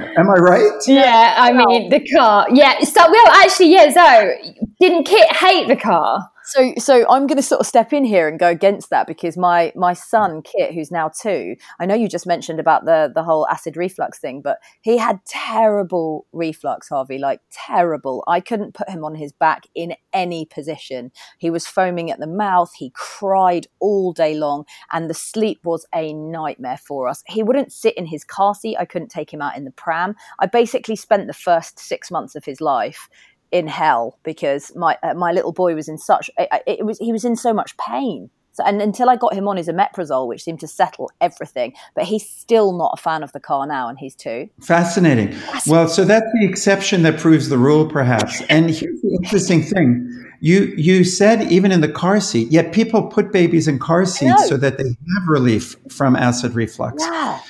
Am 0.00 0.28
I 0.28 0.40
right? 0.40 0.72
Yeah, 0.88 1.36
I 1.38 1.52
mean 1.52 1.88
the 1.88 2.04
car. 2.16 2.48
Yeah, 2.52 2.80
so 2.80 3.08
well, 3.08 3.28
actually, 3.28 3.72
yeah. 3.72 3.92
Zoe, 3.92 4.56
didn't 4.80 5.04
Kit 5.04 5.32
hate 5.32 5.68
the 5.68 5.76
car? 5.76 6.28
So, 6.46 6.74
so 6.76 7.06
I'm 7.08 7.26
going 7.26 7.38
to 7.38 7.42
sort 7.42 7.60
of 7.60 7.66
step 7.66 7.94
in 7.94 8.04
here 8.04 8.28
and 8.28 8.38
go 8.38 8.48
against 8.48 8.90
that 8.90 9.06
because 9.06 9.36
my 9.36 9.72
my 9.74 9.94
son 9.94 10.42
mm. 10.42 10.44
Kit, 10.44 10.74
who's 10.74 10.90
now 10.90 11.08
two, 11.08 11.56
I 11.80 11.86
know 11.86 11.94
you 11.94 12.06
just 12.06 12.26
mentioned 12.26 12.60
about 12.60 12.84
the 12.84 13.10
the 13.14 13.22
whole 13.22 13.48
acid 13.48 13.78
reflux 13.78 14.18
thing, 14.18 14.42
but 14.42 14.58
he 14.82 14.98
had 14.98 15.24
terrible 15.24 16.26
reflux, 16.32 16.90
Harvey, 16.90 17.16
like 17.16 17.40
terrible. 17.50 18.22
I 18.28 18.40
couldn't 18.40 18.74
put 18.74 18.90
him 18.90 19.04
on 19.04 19.14
his 19.14 19.32
back 19.32 19.66
in 19.74 19.94
any 20.12 20.44
position. 20.44 21.12
He 21.38 21.48
was 21.48 21.66
foaming 21.66 22.10
at 22.10 22.20
the 22.20 22.26
mouth. 22.26 22.72
He 22.76 22.92
cried 22.94 23.66
all 23.80 24.12
day 24.12 24.34
long, 24.34 24.66
and 24.92 25.08
the 25.08 25.14
sleep 25.14 25.60
was 25.64 25.86
a 25.94 26.12
nightmare 26.12 26.78
for 26.78 27.08
us. 27.08 27.22
He 27.26 27.42
wouldn't 27.42 27.72
sit 27.72 27.96
in 27.96 28.04
his 28.04 28.22
car 28.22 28.54
seat. 28.54 28.76
I 28.78 28.84
couldn't 28.84 29.08
take 29.08 29.32
him 29.32 29.40
out 29.40 29.56
in 29.56 29.64
the 29.64 29.70
pram. 29.70 30.14
I 30.40 30.46
basically 30.46 30.96
spent 30.96 31.26
the 31.26 31.32
first 31.32 31.78
six 31.78 32.10
months 32.10 32.34
of 32.34 32.44
his 32.44 32.60
life 32.60 33.08
in 33.54 33.68
hell 33.68 34.18
because 34.24 34.72
my 34.74 34.98
uh, 35.04 35.14
my 35.14 35.30
little 35.30 35.52
boy 35.52 35.74
was 35.76 35.88
in 35.88 35.96
such 35.96 36.28
it, 36.36 36.48
it, 36.66 36.84
was 36.84 36.98
he 36.98 37.12
was 37.12 37.24
in 37.24 37.36
so 37.36 37.54
much 37.54 37.76
pain. 37.76 38.28
So, 38.52 38.62
and 38.64 38.80
until 38.80 39.10
I 39.10 39.16
got 39.16 39.34
him 39.34 39.48
on 39.48 39.56
his 39.56 39.68
omeprazole, 39.68 40.28
which 40.28 40.42
seemed 40.42 40.60
to 40.60 40.68
settle 40.68 41.10
everything, 41.20 41.72
but 41.96 42.04
he's 42.04 42.28
still 42.28 42.72
not 42.72 42.94
a 42.96 43.02
fan 43.02 43.24
of 43.24 43.32
the 43.32 43.40
car 43.40 43.66
now, 43.66 43.88
and 43.88 43.98
he's 43.98 44.14
two. 44.14 44.48
Fascinating. 44.60 45.32
Fascinating. 45.32 45.72
Well, 45.72 45.88
so 45.88 46.04
that's 46.04 46.26
the 46.40 46.46
exception 46.48 47.02
that 47.02 47.18
proves 47.18 47.48
the 47.48 47.58
rule, 47.58 47.88
perhaps. 47.88 48.42
And 48.48 48.70
here's 48.70 49.00
the 49.02 49.18
interesting 49.22 49.62
thing: 49.62 50.08
you 50.40 50.72
you 50.76 51.04
said 51.04 51.50
even 51.50 51.70
in 51.70 51.80
the 51.80 51.88
car 51.88 52.20
seat, 52.20 52.50
yet 52.50 52.72
people 52.72 53.06
put 53.06 53.32
babies 53.32 53.68
in 53.68 53.78
car 53.78 54.04
seats 54.04 54.48
so 54.48 54.56
that 54.56 54.78
they 54.78 54.84
have 54.84 55.28
relief 55.28 55.76
from 55.88 56.16
acid 56.16 56.54
reflux. 56.54 57.02
Yeah. 57.02 57.40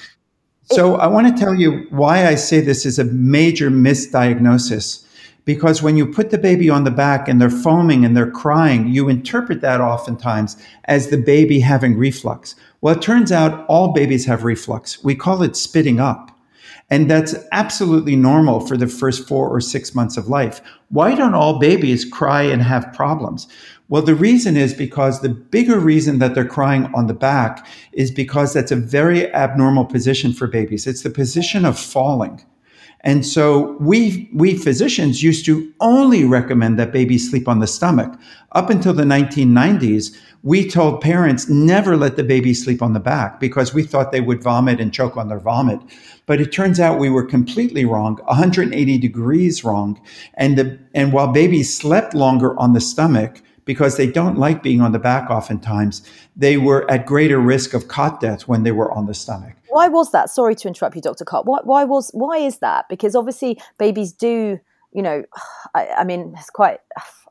So 0.72 0.96
I 0.96 1.06
want 1.06 1.26
to 1.28 1.44
tell 1.44 1.54
you 1.54 1.86
why 1.90 2.26
I 2.26 2.34
say 2.36 2.60
this 2.60 2.86
is 2.86 2.98
a 2.98 3.04
major 3.04 3.70
misdiagnosis 3.70 5.03
because 5.44 5.83
when 5.83 5.96
you 5.96 6.07
put 6.07 6.30
the 6.30 6.38
baby 6.38 6.70
on 6.70 6.85
the 6.85 6.90
back 6.90 7.28
and 7.28 7.40
they're 7.40 7.50
foaming 7.50 8.04
and 8.04 8.16
they're 8.16 8.30
crying, 8.30 8.88
you 8.88 9.09
interpret 9.09 9.61
that 9.61 9.80
oftentimes 9.80 10.57
as 10.85 11.09
the 11.09 11.18
baby 11.18 11.61
having 11.61 11.98
reflux. 11.98 12.54
Well, 12.80 12.96
it 12.96 13.02
turns 13.02 13.30
out 13.30 13.66
all 13.66 13.92
babies 13.92 14.26
have 14.26 14.44
reflux. 14.44 15.02
We 15.04 15.14
call 15.14 15.42
it 15.42 15.57
spitting 15.57 16.00
up. 16.00 16.30
And 16.90 17.11
that's 17.11 17.35
absolutely 17.52 18.14
normal 18.14 18.61
for 18.61 18.76
the 18.76 18.87
first 18.87 19.26
four 19.26 19.48
or 19.48 19.61
six 19.61 19.94
months 19.94 20.16
of 20.16 20.28
life. 20.28 20.61
Why 20.90 21.14
don't 21.14 21.35
all 21.35 21.59
babies 21.59 22.04
cry 22.04 22.42
and 22.42 22.62
have 22.62 22.92
problems? 22.92 23.48
Well, 23.88 24.02
the 24.02 24.14
reason 24.14 24.57
is 24.57 24.74
because 24.74 25.20
the 25.20 25.28
bigger 25.30 25.78
reason 25.78 26.18
that 26.18 26.35
they're 26.35 26.44
crying 26.44 26.90
on 26.94 27.07
the 27.07 27.14
back 27.14 27.66
is 27.92 28.11
because 28.11 28.52
that's 28.52 28.72
a 28.72 28.76
very 28.76 29.33
abnormal 29.35 29.87
position 29.87 30.33
for 30.33 30.46
babies. 30.46 30.87
It's 30.87 31.02
the 31.02 31.11
position 31.11 31.64
of 31.64 31.78
falling. 31.78 32.44
And 33.00 33.24
so 33.24 33.76
we, 33.80 34.30
we 34.33 34.57
physicians 34.57 35.22
used 35.22 35.44
to 35.46 35.72
only 35.80 36.24
recommend 36.24 36.78
that 36.78 36.92
babies 36.92 37.28
sleep 37.28 37.48
on 37.48 37.61
the 37.61 37.66
stomach. 37.66 38.18
Up 38.52 38.70
until 38.70 38.94
the 38.94 39.04
1990s, 39.04 40.16
we 40.42 40.68
told 40.68 41.00
parents 41.00 41.48
never 41.48 41.96
let 41.96 42.16
the 42.16 42.24
baby 42.24 42.54
sleep 42.54 42.83
on 42.83 42.92
the 42.92 43.00
back 43.00 43.40
because 43.40 43.74
we 43.74 43.83
thought 43.83 44.12
they 44.12 44.20
would 44.20 44.42
vomit 44.42 44.80
and 44.80 44.92
choke 44.92 45.16
on 45.16 45.28
their 45.28 45.38
vomit. 45.38 45.80
But 46.26 46.40
it 46.40 46.52
turns 46.52 46.80
out 46.80 46.98
we 46.98 47.11
were 47.11 47.24
completely 47.24 47.85
wrong, 47.85 48.16
180 48.24 48.98
degrees 48.98 49.64
wrong. 49.64 50.00
And, 50.35 50.57
the, 50.57 50.78
and 50.94 51.12
while 51.12 51.33
babies 51.33 51.76
slept 51.76 52.14
longer 52.14 52.59
on 52.59 52.72
the 52.72 52.80
stomach, 52.80 53.42
because 53.64 53.96
they 53.96 54.07
don't 54.07 54.38
like 54.38 54.62
being 54.62 54.80
on 54.80 54.92
the 54.92 54.98
back 54.98 55.30
oftentimes, 55.30 56.02
they 56.37 56.57
were 56.57 56.90
at 56.90 57.07
greater 57.07 57.38
risk 57.38 57.74
of 57.74 57.88
cot 57.88 58.20
death 58.20 58.46
when 58.46 58.62
they 58.62 58.72
were 58.72 58.92
on 58.92 59.07
the 59.07 59.14
stomach. 59.14 59.54
Why 59.74 59.88
was 59.88 60.12
that? 60.12 60.30
Sorry 60.30 60.54
to 60.54 60.68
interrupt 60.68 60.94
you, 60.94 61.02
Dr. 61.02 61.24
Karp. 61.24 61.46
Why, 61.46 61.58
why 61.64 61.82
was 61.82 62.08
why 62.14 62.37
is 62.38 62.58
that? 62.58 62.88
Because 62.88 63.16
obviously 63.16 63.60
babies 63.76 64.12
do, 64.12 64.60
you 64.92 65.02
know, 65.02 65.24
I, 65.74 65.88
I 65.98 66.04
mean, 66.04 66.32
it's 66.38 66.48
quite 66.48 66.78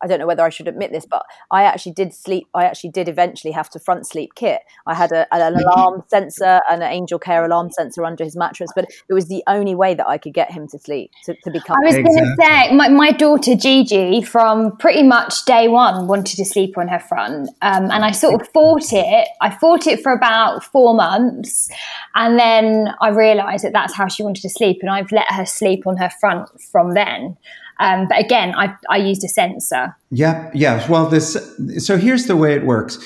I 0.04 0.08
don't 0.08 0.20
know 0.20 0.28
whether 0.28 0.44
I 0.44 0.50
should 0.50 0.68
admit 0.68 0.92
this, 0.92 1.06
but 1.06 1.24
I 1.50 1.64
actually 1.64 1.94
did 1.94 2.14
sleep. 2.14 2.48
I 2.54 2.66
actually 2.66 2.90
did 2.90 3.08
eventually 3.08 3.54
have 3.54 3.70
to 3.70 3.80
front 3.80 4.06
sleep 4.06 4.36
Kit. 4.36 4.60
I 4.86 4.94
had 4.94 5.14
a, 5.14 5.26
an 5.34 5.56
alarm 5.62 6.04
sensor 6.08 6.60
and 6.70 6.84
an 6.84 6.92
Angelcare 6.92 7.46
alarm 7.46 7.72
sensor 7.72 8.04
under 8.04 8.24
his 8.24 8.36
mattress, 8.36 8.70
but 8.76 8.86
it 9.10 9.14
was 9.14 9.28
the 9.28 9.42
only 9.48 9.76
way 9.76 9.96
that 9.96 10.06
I 10.06 10.18
could 10.18 10.34
get 10.34 10.52
him 10.52 10.68
to 10.70 10.80
sleep 10.80 11.12
to, 11.24 11.34
to 11.34 11.52
become. 11.52 11.78
I 11.78 11.86
was 11.86 11.96
exactly. 11.96 12.16
going 12.16 12.36
to 12.36 12.44
say, 12.44 12.76
my, 12.76 12.90
my 12.90 13.12
daughter 13.12 13.56
Gigi, 13.56 14.22
from 14.22 14.76
pretty 14.78 15.04
much 15.04 15.46
day 15.46 15.70
one, 15.70 16.08
wanted 16.08 16.36
to 16.36 16.46
sleep 16.46 16.78
on 16.78 16.90
her 16.90 17.00
front, 17.00 17.50
um, 17.62 17.90
and 17.90 18.04
I 18.04 18.12
sort 18.12 18.42
of 18.42 18.48
fought 18.54 18.92
it. 18.92 19.28
I 19.42 19.52
fought 19.52 19.88
it 19.88 20.04
for 20.04 20.12
about 20.12 20.66
four 20.66 20.94
months, 20.94 21.70
and 22.16 22.38
then 22.38 22.94
I 23.00 23.10
realised 23.10 23.64
that 23.64 23.72
that's 23.72 23.94
how 23.94 24.10
she 24.10 24.22
wanted 24.22 24.42
to 24.42 24.50
sleep, 24.50 24.80
and 24.82 24.90
I've 24.90 25.12
let 25.14 25.32
her 25.32 25.46
sleep 25.46 25.88
on 25.88 25.96
her 25.98 26.10
front 26.20 26.50
from 26.62 26.94
then. 26.94 27.38
Um, 27.80 28.08
but 28.08 28.20
again, 28.20 28.54
I, 28.56 28.74
I 28.90 28.98
used 28.98 29.24
a 29.24 29.28
sensor. 29.28 29.96
Yeah, 30.12 30.50
yeah. 30.54 30.90
Well, 30.90 31.08
this. 31.08 31.38
So 31.78 31.98
here's 31.98 32.28
the 32.28 32.36
way 32.36 32.54
it 32.54 32.66
works: 32.66 32.98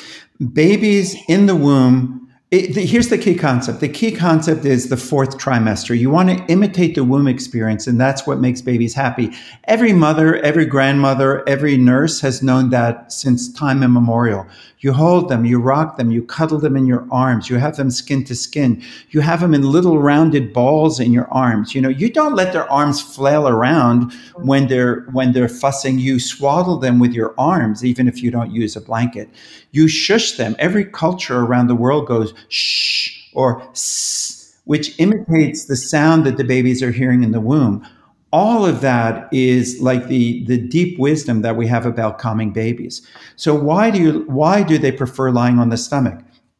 babies 0.53 1.15
in 1.27 1.45
the 1.45 1.55
womb. 1.55 2.26
It, 2.49 2.75
the, 2.75 2.85
here's 2.85 3.09
the 3.09 3.17
key 3.17 3.35
concept. 3.35 3.81
The 3.81 3.89
key 3.89 4.13
concept 4.13 4.63
is 4.63 4.87
the 4.87 4.95
fourth 4.95 5.37
trimester. 5.37 5.99
You 5.99 6.09
want 6.09 6.29
to 6.29 6.45
imitate 6.45 6.95
the 6.95 7.03
womb 7.03 7.27
experience, 7.27 7.87
and 7.87 7.99
that's 7.99 8.25
what 8.25 8.39
makes 8.39 8.61
babies 8.61 8.93
happy. 8.93 9.33
Every 9.65 9.91
mother, 9.91 10.37
every 10.37 10.65
grandmother, 10.65 11.43
every 11.49 11.75
nurse 11.75 12.21
has 12.21 12.41
known 12.41 12.69
that 12.69 13.11
since 13.11 13.51
time 13.51 13.83
immemorial. 13.83 14.47
You 14.79 14.93
hold 14.93 15.27
them, 15.27 15.43
you 15.43 15.59
rock 15.59 15.97
them, 15.97 16.11
you 16.11 16.23
cuddle 16.23 16.59
them 16.59 16.77
in 16.77 16.85
your 16.85 17.05
arms, 17.11 17.49
you 17.49 17.57
have 17.57 17.77
them 17.77 17.89
skin 17.89 18.23
to 18.25 18.35
skin, 18.35 18.81
you 19.09 19.21
have 19.21 19.41
them 19.41 19.55
in 19.55 19.63
little 19.63 19.97
rounded 19.97 20.53
balls 20.53 20.99
in 20.99 21.11
your 21.11 21.27
arms. 21.29 21.73
You 21.73 21.81
know, 21.81 21.89
you 21.89 22.11
don't 22.11 22.35
let 22.35 22.53
their 22.53 22.71
arms 22.71 23.01
flail 23.01 23.47
around 23.47 24.13
when 24.35 24.67
they're 24.67 25.01
when 25.11 25.33
they're 25.33 25.49
fussing. 25.49 25.97
You 25.97 26.19
swaddle 26.19 26.77
them 26.77 26.99
with 26.99 27.11
your 27.11 27.33
arms, 27.39 27.83
even 27.83 28.07
if 28.07 28.21
you 28.21 28.29
don't 28.29 28.51
use 28.51 28.75
a 28.75 28.81
blanket. 28.81 29.29
You 29.71 29.87
shush 29.87 30.33
them. 30.33 30.55
Every 30.59 30.85
culture 30.85 31.39
around 31.39 31.67
the 31.67 31.75
world 31.75 32.05
goes 32.05 32.33
shh 32.49 33.29
or 33.33 33.61
s, 33.71 34.57
which 34.65 34.99
imitates 34.99 35.65
the 35.65 35.75
sound 35.75 36.25
that 36.25 36.37
the 36.37 36.43
babies 36.43 36.81
are 36.83 36.91
hearing 36.91 37.23
in 37.23 37.31
the 37.31 37.41
womb. 37.41 37.85
All 38.33 38.65
of 38.65 38.81
that 38.81 39.31
is 39.31 39.79
like 39.81 40.07
the 40.07 40.43
the 40.45 40.57
deep 40.57 40.99
wisdom 40.99 41.41
that 41.41 41.55
we 41.55 41.67
have 41.67 41.85
about 41.85 42.19
calming 42.19 42.51
babies. 42.51 43.01
So 43.35 43.55
why 43.55 43.89
do 43.91 43.99
you 43.99 44.25
why 44.27 44.63
do 44.63 44.77
they 44.77 44.91
prefer 44.91 45.31
lying 45.31 45.59
on 45.59 45.69
the 45.69 45.77
stomach? 45.77 46.19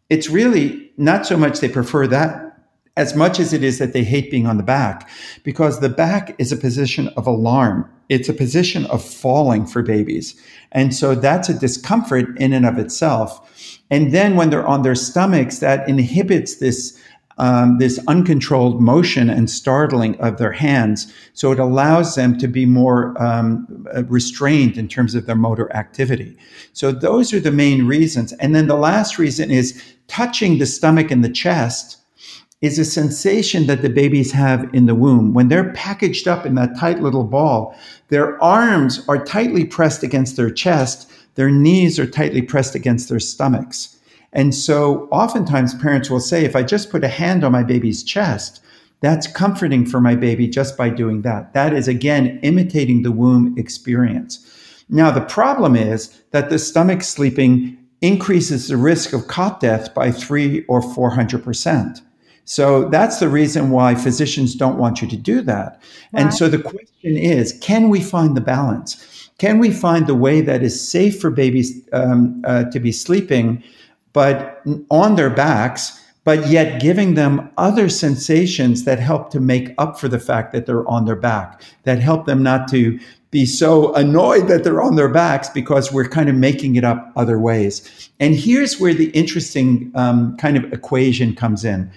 It's 0.09 0.29
really 0.29 0.91
not 0.97 1.25
so 1.25 1.35
much 1.35 1.59
they 1.59 1.69
prefer 1.69 2.07
that 2.07 2.47
as 2.97 3.15
much 3.15 3.39
as 3.39 3.53
it 3.53 3.63
is 3.63 3.77
that 3.77 3.93
they 3.93 4.03
hate 4.03 4.29
being 4.29 4.47
on 4.47 4.57
the 4.57 4.63
back 4.63 5.09
because 5.43 5.79
the 5.79 5.89
back 5.89 6.35
is 6.39 6.51
a 6.51 6.57
position 6.57 7.07
of 7.09 7.27
alarm. 7.27 7.89
It's 8.09 8.27
a 8.27 8.33
position 8.33 8.87
of 8.87 9.03
falling 9.03 9.67
for 9.67 9.83
babies. 9.83 10.35
And 10.71 10.93
so 10.93 11.13
that's 11.13 11.47
a 11.47 11.57
discomfort 11.57 12.37
in 12.39 12.53
and 12.53 12.65
of 12.65 12.79
itself 12.79 13.56
and 13.89 14.13
then 14.13 14.35
when 14.35 14.49
they're 14.49 14.67
on 14.67 14.81
their 14.81 14.95
stomachs 14.95 15.59
that 15.59 15.87
inhibits 15.87 16.55
this 16.55 16.99
um, 17.39 17.77
this 17.77 17.99
uncontrolled 18.07 18.81
motion 18.81 19.29
and 19.29 19.49
startling 19.49 20.19
of 20.19 20.37
their 20.37 20.51
hands. 20.51 21.13
So 21.33 21.51
it 21.51 21.59
allows 21.59 22.15
them 22.15 22.37
to 22.39 22.47
be 22.47 22.65
more 22.65 23.15
um, 23.21 23.87
restrained 24.07 24.77
in 24.77 24.87
terms 24.87 25.13
of 25.13 25.27
their 25.27 25.35
motor 25.35 25.71
activity. 25.75 26.35
So 26.73 26.91
those 26.91 27.33
are 27.33 27.39
the 27.39 27.51
main 27.51 27.85
reasons. 27.85 28.33
And 28.33 28.55
then 28.55 28.67
the 28.67 28.75
last 28.75 29.19
reason 29.19 29.51
is 29.51 29.79
touching 30.07 30.57
the 30.57 30.65
stomach 30.65 31.11
and 31.11 31.23
the 31.23 31.29
chest 31.29 31.97
is 32.61 32.79
a 32.79 32.85
sensation 32.85 33.67
that 33.67 33.83
the 33.83 33.89
babies 33.89 34.31
have 34.31 34.67
in 34.73 34.87
the 34.87 34.95
womb. 34.95 35.33
When 35.35 35.47
they're 35.47 35.71
packaged 35.73 36.27
up 36.27 36.43
in 36.43 36.55
that 36.55 36.75
tight 36.79 37.01
little 37.01 37.23
ball, 37.23 37.77
their 38.09 38.41
arms 38.43 39.07
are 39.07 39.23
tightly 39.23 39.63
pressed 39.63 40.01
against 40.01 40.37
their 40.37 40.49
chest, 40.49 41.11
their 41.37 41.49
knees 41.49 41.97
are 41.97 42.05
tightly 42.05 42.41
pressed 42.41 42.75
against 42.75 43.07
their 43.07 43.19
stomachs. 43.19 43.97
And 44.33 44.53
so 44.53 45.07
oftentimes 45.11 45.75
parents 45.75 46.09
will 46.09 46.19
say, 46.19 46.43
if 46.43 46.55
I 46.55 46.63
just 46.63 46.89
put 46.89 47.03
a 47.03 47.07
hand 47.07 47.43
on 47.43 47.51
my 47.51 47.63
baby's 47.63 48.03
chest, 48.03 48.61
that's 49.01 49.27
comforting 49.27 49.85
for 49.85 50.01
my 50.01 50.15
baby 50.15 50.47
just 50.47 50.75
by 50.75 50.89
doing 50.89 51.21
that. 51.21 51.53
That 51.53 51.73
is, 51.73 51.87
again, 51.87 52.39
imitating 52.41 53.03
the 53.03 53.11
womb 53.11 53.55
experience. 53.57 54.43
Now, 54.89 55.11
the 55.11 55.21
problem 55.21 55.75
is 55.75 56.21
that 56.31 56.49
the 56.49 56.59
stomach 56.59 57.03
sleeping 57.03 57.77
increases 58.01 58.67
the 58.67 58.77
risk 58.77 59.13
of 59.13 59.27
cot 59.27 59.59
death 59.59 59.93
by 59.93 60.11
three 60.11 60.65
or 60.65 60.81
400%. 60.81 62.01
So 62.45 62.87
that's 62.89 63.19
the 63.19 63.29
reason 63.29 63.71
why 63.71 63.93
physicians 63.93 64.55
don't 64.55 64.77
want 64.77 65.01
you 65.01 65.07
to 65.09 65.17
do 65.17 65.41
that. 65.41 65.81
And 66.13 66.33
so 66.33 66.47
the 66.47 66.59
question 66.59 67.17
is 67.17 67.57
can 67.61 67.89
we 67.89 68.01
find 68.01 68.37
the 68.37 68.41
balance? 68.41 68.95
Can 69.37 69.59
we 69.59 69.71
find 69.71 70.07
the 70.07 70.15
way 70.15 70.41
that 70.41 70.63
is 70.63 70.87
safe 70.87 71.21
for 71.21 71.29
babies 71.29 71.87
um, 71.93 72.41
uh, 72.45 72.65
to 72.65 72.79
be 72.79 72.91
sleeping, 72.91 73.63
but 74.13 74.61
on 74.89 75.15
their 75.15 75.29
backs? 75.29 76.03
but 76.27 76.49
yet 76.49 76.81
giving 76.81 77.13
them 77.13 77.49
other 77.55 77.87
sensations 77.87 78.83
that 78.83 78.99
help 78.99 79.29
to 79.29 79.39
make 79.39 79.73
up 79.77 79.97
for 79.97 80.09
the 80.09 80.19
fact 80.19 80.51
that 80.51 80.65
they're 80.65 80.85
on 80.85 81.05
their 81.05 81.15
back, 81.15 81.61
that 81.83 81.99
help 81.99 82.25
them 82.25 82.43
not 82.43 82.67
to 82.67 82.99
be 83.31 83.45
so 83.45 83.93
annoyed 83.95 84.49
that 84.49 84.65
they're 84.65 84.81
on 84.81 84.95
their 84.95 85.07
backs 85.07 85.47
because 85.47 85.93
we're 85.93 86.09
kind 86.09 86.27
of 86.27 86.35
making 86.35 86.75
it 86.75 86.83
up 86.83 87.13
other 87.15 87.39
ways. 87.39 88.09
And 88.19 88.35
here's 88.35 88.77
where 88.77 88.93
the 88.93 89.09
interesting 89.11 89.89
um, 89.95 90.35
kind 90.35 90.57
of 90.57 90.65
equation 90.73 91.33
comes 91.33 91.63
in. 91.63 91.89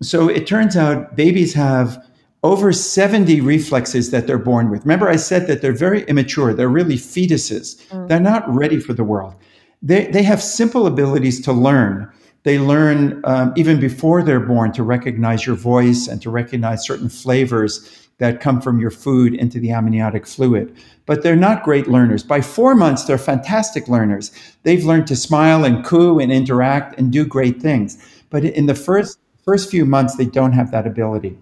So 0.00 0.26
it 0.26 0.46
turns 0.46 0.74
out 0.74 1.14
babies 1.14 1.52
have 1.52 2.02
over 2.42 2.72
70 2.72 3.40
reflexes 3.40 4.10
that 4.10 4.26
they're 4.26 4.38
born 4.38 4.70
with. 4.70 4.82
Remember, 4.82 5.08
I 5.08 5.16
said 5.16 5.46
that 5.46 5.62
they're 5.62 5.72
very 5.72 6.02
immature, 6.04 6.54
they're 6.54 6.68
really 6.68 6.96
fetuses, 6.96 7.82
mm. 7.88 8.08
they're 8.08 8.20
not 8.20 8.48
ready 8.48 8.78
for 8.78 8.92
the 8.92 9.04
world. 9.04 9.34
They, 9.82 10.06
they 10.06 10.22
have 10.22 10.42
simple 10.42 10.86
abilities 10.86 11.40
to 11.42 11.52
learn 11.52 12.10
they 12.46 12.60
learn 12.60 13.20
um, 13.24 13.52
even 13.56 13.80
before 13.80 14.22
they're 14.22 14.38
born 14.38 14.70
to 14.74 14.84
recognize 14.84 15.44
your 15.44 15.56
voice 15.56 16.06
and 16.06 16.22
to 16.22 16.30
recognize 16.30 16.86
certain 16.86 17.08
flavors 17.08 18.08
that 18.18 18.40
come 18.40 18.60
from 18.60 18.78
your 18.78 18.92
food 18.92 19.34
into 19.34 19.58
the 19.58 19.72
amniotic 19.72 20.28
fluid. 20.28 20.72
But 21.06 21.24
they're 21.24 21.34
not 21.34 21.64
great 21.64 21.88
learners. 21.88 22.22
By 22.22 22.42
four 22.42 22.76
months, 22.76 23.02
they're 23.02 23.18
fantastic 23.18 23.88
learners. 23.88 24.30
They've 24.62 24.84
learned 24.84 25.08
to 25.08 25.16
smile 25.16 25.64
and 25.64 25.84
coo 25.84 26.20
and 26.20 26.30
interact 26.30 26.96
and 26.96 27.12
do 27.12 27.26
great 27.26 27.60
things. 27.60 27.98
But 28.30 28.44
in 28.44 28.66
the 28.66 28.76
first 28.76 29.18
first 29.44 29.68
few 29.68 29.84
months, 29.84 30.14
they 30.14 30.26
don't 30.26 30.52
have 30.52 30.70
that 30.70 30.86
ability. 30.86 31.36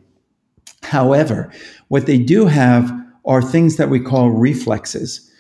However, 0.85 1.51
what 1.89 2.07
they 2.07 2.19
do 2.19 2.47
have 2.47 2.93
are 3.25 3.43
things 3.43 3.77
that 3.77 3.91
we 3.91 4.01
call 4.01 4.31
reflexes 4.31 5.31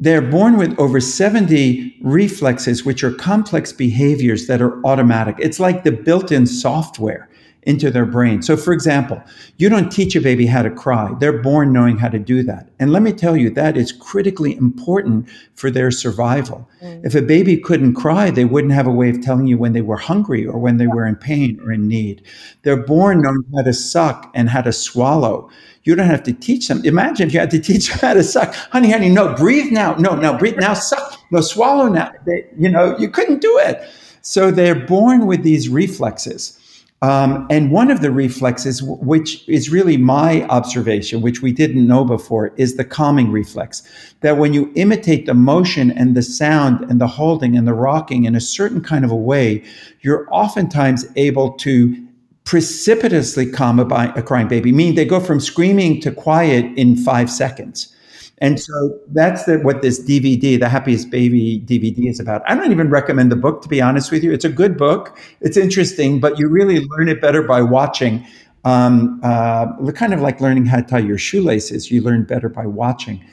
they're 0.00 0.22
born 0.22 0.56
with 0.56 0.76
over 0.78 1.00
70 1.00 1.96
reflexes, 2.02 2.84
which 2.84 3.04
are 3.04 3.12
complex 3.12 3.72
behaviors 3.72 4.48
that 4.48 4.60
are 4.60 4.84
automatic. 4.84 5.36
It's 5.38 5.60
like 5.60 5.84
the 5.84 5.92
built 5.92 6.32
in 6.32 6.46
software 6.46 7.28
into 7.64 7.90
their 7.90 8.04
brain. 8.04 8.42
So, 8.42 8.56
for 8.56 8.72
example, 8.72 9.22
you 9.56 9.68
don't 9.68 9.90
teach 9.90 10.16
a 10.16 10.20
baby 10.20 10.46
how 10.46 10.62
to 10.62 10.70
cry. 10.70 11.14
They're 11.20 11.40
born 11.42 11.72
knowing 11.72 11.96
how 11.96 12.08
to 12.08 12.18
do 12.18 12.42
that. 12.42 12.68
And 12.80 12.92
let 12.92 13.02
me 13.02 13.12
tell 13.12 13.36
you, 13.36 13.50
that 13.50 13.76
is 13.76 13.92
critically 13.92 14.56
important 14.56 15.28
for 15.54 15.70
their 15.70 15.92
survival. 15.92 16.68
Mm. 16.82 17.06
If 17.06 17.14
a 17.14 17.22
baby 17.22 17.56
couldn't 17.56 17.94
cry, 17.94 18.30
they 18.30 18.44
wouldn't 18.44 18.72
have 18.72 18.88
a 18.88 18.92
way 18.92 19.10
of 19.10 19.22
telling 19.22 19.46
you 19.46 19.58
when 19.58 19.74
they 19.74 19.80
were 19.80 19.96
hungry 19.96 20.44
or 20.44 20.58
when 20.58 20.78
they 20.78 20.88
were 20.88 21.06
in 21.06 21.14
pain 21.14 21.60
or 21.60 21.70
in 21.70 21.86
need. 21.86 22.22
They're 22.62 22.76
born 22.76 23.22
knowing 23.22 23.44
how 23.54 23.62
to 23.62 23.72
suck 23.72 24.30
and 24.34 24.50
how 24.50 24.62
to 24.62 24.72
swallow. 24.72 25.48
You 25.84 25.94
don't 25.94 26.06
have 26.06 26.24
to 26.24 26.32
teach 26.32 26.66
them. 26.66 26.84
Imagine 26.84 27.28
if 27.28 27.34
you 27.34 27.40
had 27.40 27.50
to 27.52 27.60
teach 27.60 27.90
them 27.90 27.98
how 28.00 28.14
to 28.14 28.24
suck. 28.24 28.54
Honey, 28.54 28.90
honey, 28.90 29.08
no, 29.08 29.34
breathe 29.34 29.70
now. 29.70 29.94
No, 29.94 30.16
no, 30.16 30.36
breathe 30.36 30.56
now, 30.56 30.74
suck. 30.74 31.20
No, 31.30 31.40
swallow 31.40 31.86
now. 31.86 32.10
They, 32.26 32.46
you 32.58 32.68
know, 32.68 32.98
you 32.98 33.08
couldn't 33.08 33.40
do 33.40 33.56
it. 33.58 33.88
So 34.20 34.50
they're 34.50 34.86
born 34.86 35.26
with 35.26 35.44
these 35.44 35.68
reflexes. 35.68 36.58
Um, 37.02 37.48
and 37.50 37.72
one 37.72 37.90
of 37.90 38.00
the 38.00 38.12
reflexes, 38.12 38.80
which 38.80 39.46
is 39.48 39.68
really 39.70 39.96
my 39.96 40.44
observation, 40.44 41.20
which 41.20 41.42
we 41.42 41.50
didn't 41.50 41.84
know 41.84 42.04
before, 42.04 42.52
is 42.56 42.76
the 42.76 42.84
calming 42.84 43.32
reflex. 43.32 43.82
That 44.20 44.38
when 44.38 44.54
you 44.54 44.72
imitate 44.76 45.26
the 45.26 45.34
motion 45.34 45.90
and 45.90 46.16
the 46.16 46.22
sound 46.22 46.88
and 46.88 47.00
the 47.00 47.08
holding 47.08 47.56
and 47.56 47.66
the 47.66 47.74
rocking 47.74 48.24
in 48.24 48.36
a 48.36 48.40
certain 48.40 48.80
kind 48.80 49.04
of 49.04 49.10
a 49.10 49.16
way, 49.16 49.64
you're 50.02 50.28
oftentimes 50.30 51.04
able 51.16 51.52
to 51.54 52.06
precipitously 52.44 53.50
calm 53.50 53.80
a, 53.80 54.12
a 54.16 54.22
crying 54.22 54.48
baby, 54.48 54.70
meaning 54.70 54.94
they 54.94 55.04
go 55.04 55.18
from 55.18 55.40
screaming 55.40 56.00
to 56.02 56.12
quiet 56.12 56.66
in 56.78 56.94
five 56.94 57.28
seconds. 57.28 57.94
And 58.42 58.60
so 58.60 58.98
that's 59.12 59.44
the, 59.44 59.60
what 59.60 59.82
this 59.82 60.02
DVD, 60.02 60.58
the 60.58 60.68
Happiest 60.68 61.10
Baby 61.10 61.62
DVD, 61.64 62.10
is 62.10 62.18
about. 62.18 62.42
I 62.50 62.56
don't 62.56 62.72
even 62.72 62.90
recommend 62.90 63.30
the 63.30 63.36
book, 63.36 63.62
to 63.62 63.68
be 63.68 63.80
honest 63.80 64.10
with 64.10 64.24
you. 64.24 64.32
It's 64.32 64.44
a 64.44 64.48
good 64.48 64.76
book, 64.76 65.16
it's 65.40 65.56
interesting, 65.56 66.18
but 66.18 66.40
you 66.40 66.48
really 66.48 66.80
learn 66.80 67.08
it 67.08 67.20
better 67.20 67.44
by 67.44 67.62
watching. 67.62 68.26
Um, 68.64 69.20
uh, 69.22 69.92
kind 69.92 70.12
of 70.12 70.20
like 70.20 70.40
learning 70.40 70.66
how 70.66 70.78
to 70.78 70.82
tie 70.82 70.98
your 70.98 71.18
shoelaces, 71.18 71.90
you 71.90 72.02
learn 72.02 72.24
better 72.24 72.48
by 72.48 72.66
watching. 72.66 73.24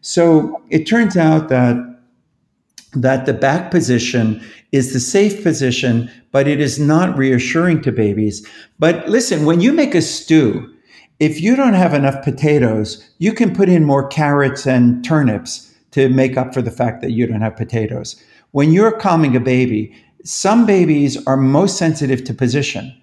So 0.00 0.60
it 0.68 0.84
turns 0.84 1.16
out 1.16 1.48
that 1.48 1.76
that 2.92 3.26
the 3.26 3.34
back 3.34 3.70
position 3.70 4.42
is 4.72 4.92
the 4.92 5.00
safe 5.00 5.42
position, 5.42 6.10
but 6.32 6.48
it 6.48 6.60
is 6.60 6.78
not 6.78 7.16
reassuring 7.16 7.82
to 7.82 7.92
babies. 7.92 8.46
But 8.78 9.08
listen, 9.08 9.44
when 9.44 9.60
you 9.60 9.72
make 9.72 9.94
a 9.94 10.02
stew, 10.02 10.75
if 11.18 11.40
you 11.40 11.56
don't 11.56 11.74
have 11.74 11.94
enough 11.94 12.22
potatoes, 12.22 13.08
you 13.18 13.32
can 13.32 13.54
put 13.54 13.68
in 13.68 13.84
more 13.84 14.06
carrots 14.08 14.66
and 14.66 15.04
turnips 15.04 15.74
to 15.92 16.08
make 16.10 16.36
up 16.36 16.52
for 16.52 16.60
the 16.60 16.70
fact 16.70 17.00
that 17.00 17.12
you 17.12 17.26
don't 17.26 17.40
have 17.40 17.56
potatoes. 17.56 18.22
When 18.50 18.72
you're 18.72 18.92
calming 18.92 19.34
a 19.34 19.40
baby, 19.40 19.94
some 20.24 20.66
babies 20.66 21.24
are 21.26 21.36
most 21.36 21.78
sensitive 21.78 22.24
to 22.24 22.34
position. 22.34 22.94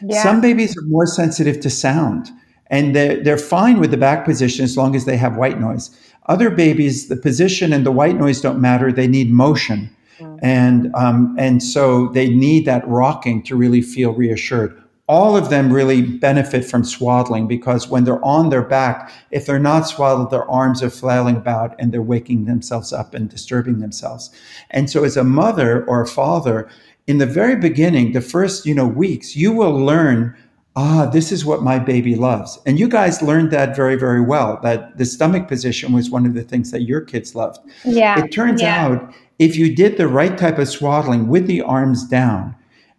Yeah. 0.00 0.22
Some 0.22 0.40
babies 0.40 0.76
are 0.78 0.86
more 0.86 1.06
sensitive 1.06 1.60
to 1.60 1.70
sound, 1.70 2.30
and 2.68 2.94
they're, 2.94 3.22
they're 3.22 3.38
fine 3.38 3.80
with 3.80 3.90
the 3.90 3.96
back 3.96 4.24
position 4.24 4.64
as 4.64 4.76
long 4.76 4.94
as 4.96 5.04
they 5.04 5.16
have 5.16 5.36
white 5.36 5.60
noise. 5.60 5.90
Other 6.26 6.50
babies, 6.50 7.08
the 7.08 7.16
position 7.16 7.72
and 7.72 7.84
the 7.84 7.92
white 7.92 8.16
noise 8.16 8.40
don't 8.40 8.60
matter, 8.60 8.92
they 8.92 9.08
need 9.08 9.30
motion. 9.30 9.94
Mm. 10.18 10.38
And, 10.42 10.94
um, 10.94 11.34
and 11.38 11.62
so 11.62 12.08
they 12.08 12.28
need 12.28 12.64
that 12.66 12.86
rocking 12.86 13.42
to 13.44 13.56
really 13.56 13.82
feel 13.82 14.12
reassured 14.12 14.80
all 15.08 15.36
of 15.36 15.48
them 15.48 15.72
really 15.72 16.02
benefit 16.02 16.64
from 16.64 16.84
swaddling 16.84 17.48
because 17.48 17.88
when 17.88 18.04
they're 18.04 18.24
on 18.24 18.50
their 18.50 18.62
back, 18.62 19.10
if 19.30 19.46
they're 19.46 19.58
not 19.58 19.88
swaddled, 19.88 20.30
their 20.30 20.48
arms 20.50 20.82
are 20.82 20.90
flailing 20.90 21.36
about 21.36 21.74
and 21.78 21.92
they're 21.92 22.02
waking 22.02 22.44
themselves 22.44 22.92
up 22.92 23.14
and 23.14 23.30
disturbing 23.30 23.80
themselves. 23.80 24.30
And 24.70 24.90
so 24.90 25.04
as 25.04 25.16
a 25.16 25.24
mother 25.24 25.84
or 25.86 26.02
a 26.02 26.06
father, 26.06 26.68
in 27.06 27.16
the 27.16 27.26
very 27.26 27.56
beginning, 27.56 28.12
the 28.12 28.20
first, 28.20 28.66
you 28.66 28.74
know, 28.74 28.86
weeks, 28.86 29.34
you 29.34 29.50
will 29.50 29.72
learn, 29.72 30.36
ah, 30.76 31.06
this 31.06 31.32
is 31.32 31.42
what 31.42 31.62
my 31.62 31.78
baby 31.78 32.14
loves. 32.14 32.58
And 32.66 32.78
you 32.78 32.86
guys 32.86 33.22
learned 33.22 33.50
that 33.50 33.74
very, 33.74 33.96
very 33.96 34.20
well, 34.20 34.60
that 34.62 34.98
the 34.98 35.06
stomach 35.06 35.48
position 35.48 35.94
was 35.94 36.10
one 36.10 36.26
of 36.26 36.34
the 36.34 36.42
things 36.42 36.70
that 36.72 36.82
your 36.82 37.00
kids 37.00 37.34
loved. 37.34 37.60
Yeah. 37.82 38.22
It 38.22 38.30
turns 38.30 38.60
yeah. 38.60 38.84
out 38.84 39.14
if 39.38 39.56
you 39.56 39.74
did 39.74 39.96
the 39.96 40.06
right 40.06 40.36
type 40.36 40.58
of 40.58 40.68
swaddling 40.68 41.28
with 41.28 41.46
the 41.46 41.62
arms 41.62 42.06
down, 42.06 42.54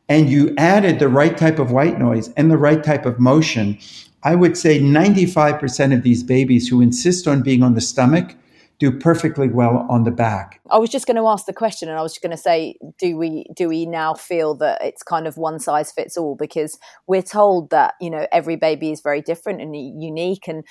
and 0.09 0.29
you 0.29 0.53
added 0.57 0.99
the 0.99 1.07
right 1.07 1.37
type 1.37 1.59
of 1.59 1.71
white 1.71 1.99
noise 1.99 2.29
and 2.35 2.51
the 2.51 2.57
right 2.57 2.83
type 2.83 3.05
of 3.05 3.19
motion, 3.19 3.77
I 4.23 4.35
would 4.35 4.57
say 4.57 4.79
95% 4.79 5.93
of 5.93 6.03
these 6.03 6.23
babies 6.23 6.67
who 6.67 6.81
insist 6.81 7.27
on 7.27 7.41
being 7.41 7.63
on 7.63 7.75
the 7.75 7.81
stomach 7.81 8.35
do 8.79 8.97
perfectly 8.97 9.49
well 9.49 9.85
on 9.89 10.05
the 10.05 10.11
back. 10.11 10.61
I 10.71 10.77
was 10.77 10.89
just 10.89 11.05
going 11.05 11.17
to 11.17 11.27
ask 11.27 11.45
the 11.45 11.53
question 11.53 11.89
and 11.89 11.99
I 11.99 12.01
was 12.01 12.13
just 12.13 12.21
going 12.21 12.35
to 12.35 12.41
say 12.41 12.75
do 12.97 13.17
we 13.17 13.45
do 13.53 13.67
we 13.67 13.85
now 13.85 14.13
feel 14.13 14.55
that 14.55 14.81
it's 14.81 15.03
kind 15.03 15.27
of 15.27 15.37
one 15.37 15.59
size 15.59 15.91
fits 15.91 16.17
all 16.17 16.35
because 16.35 16.79
we're 17.05 17.21
told 17.21 17.69
that 17.71 17.95
you 17.99 18.09
know 18.09 18.25
every 18.31 18.55
baby 18.55 18.91
is 18.91 19.01
very 19.01 19.21
different 19.21 19.61
and 19.61 19.75
unique 19.75 20.47
and 20.47 20.63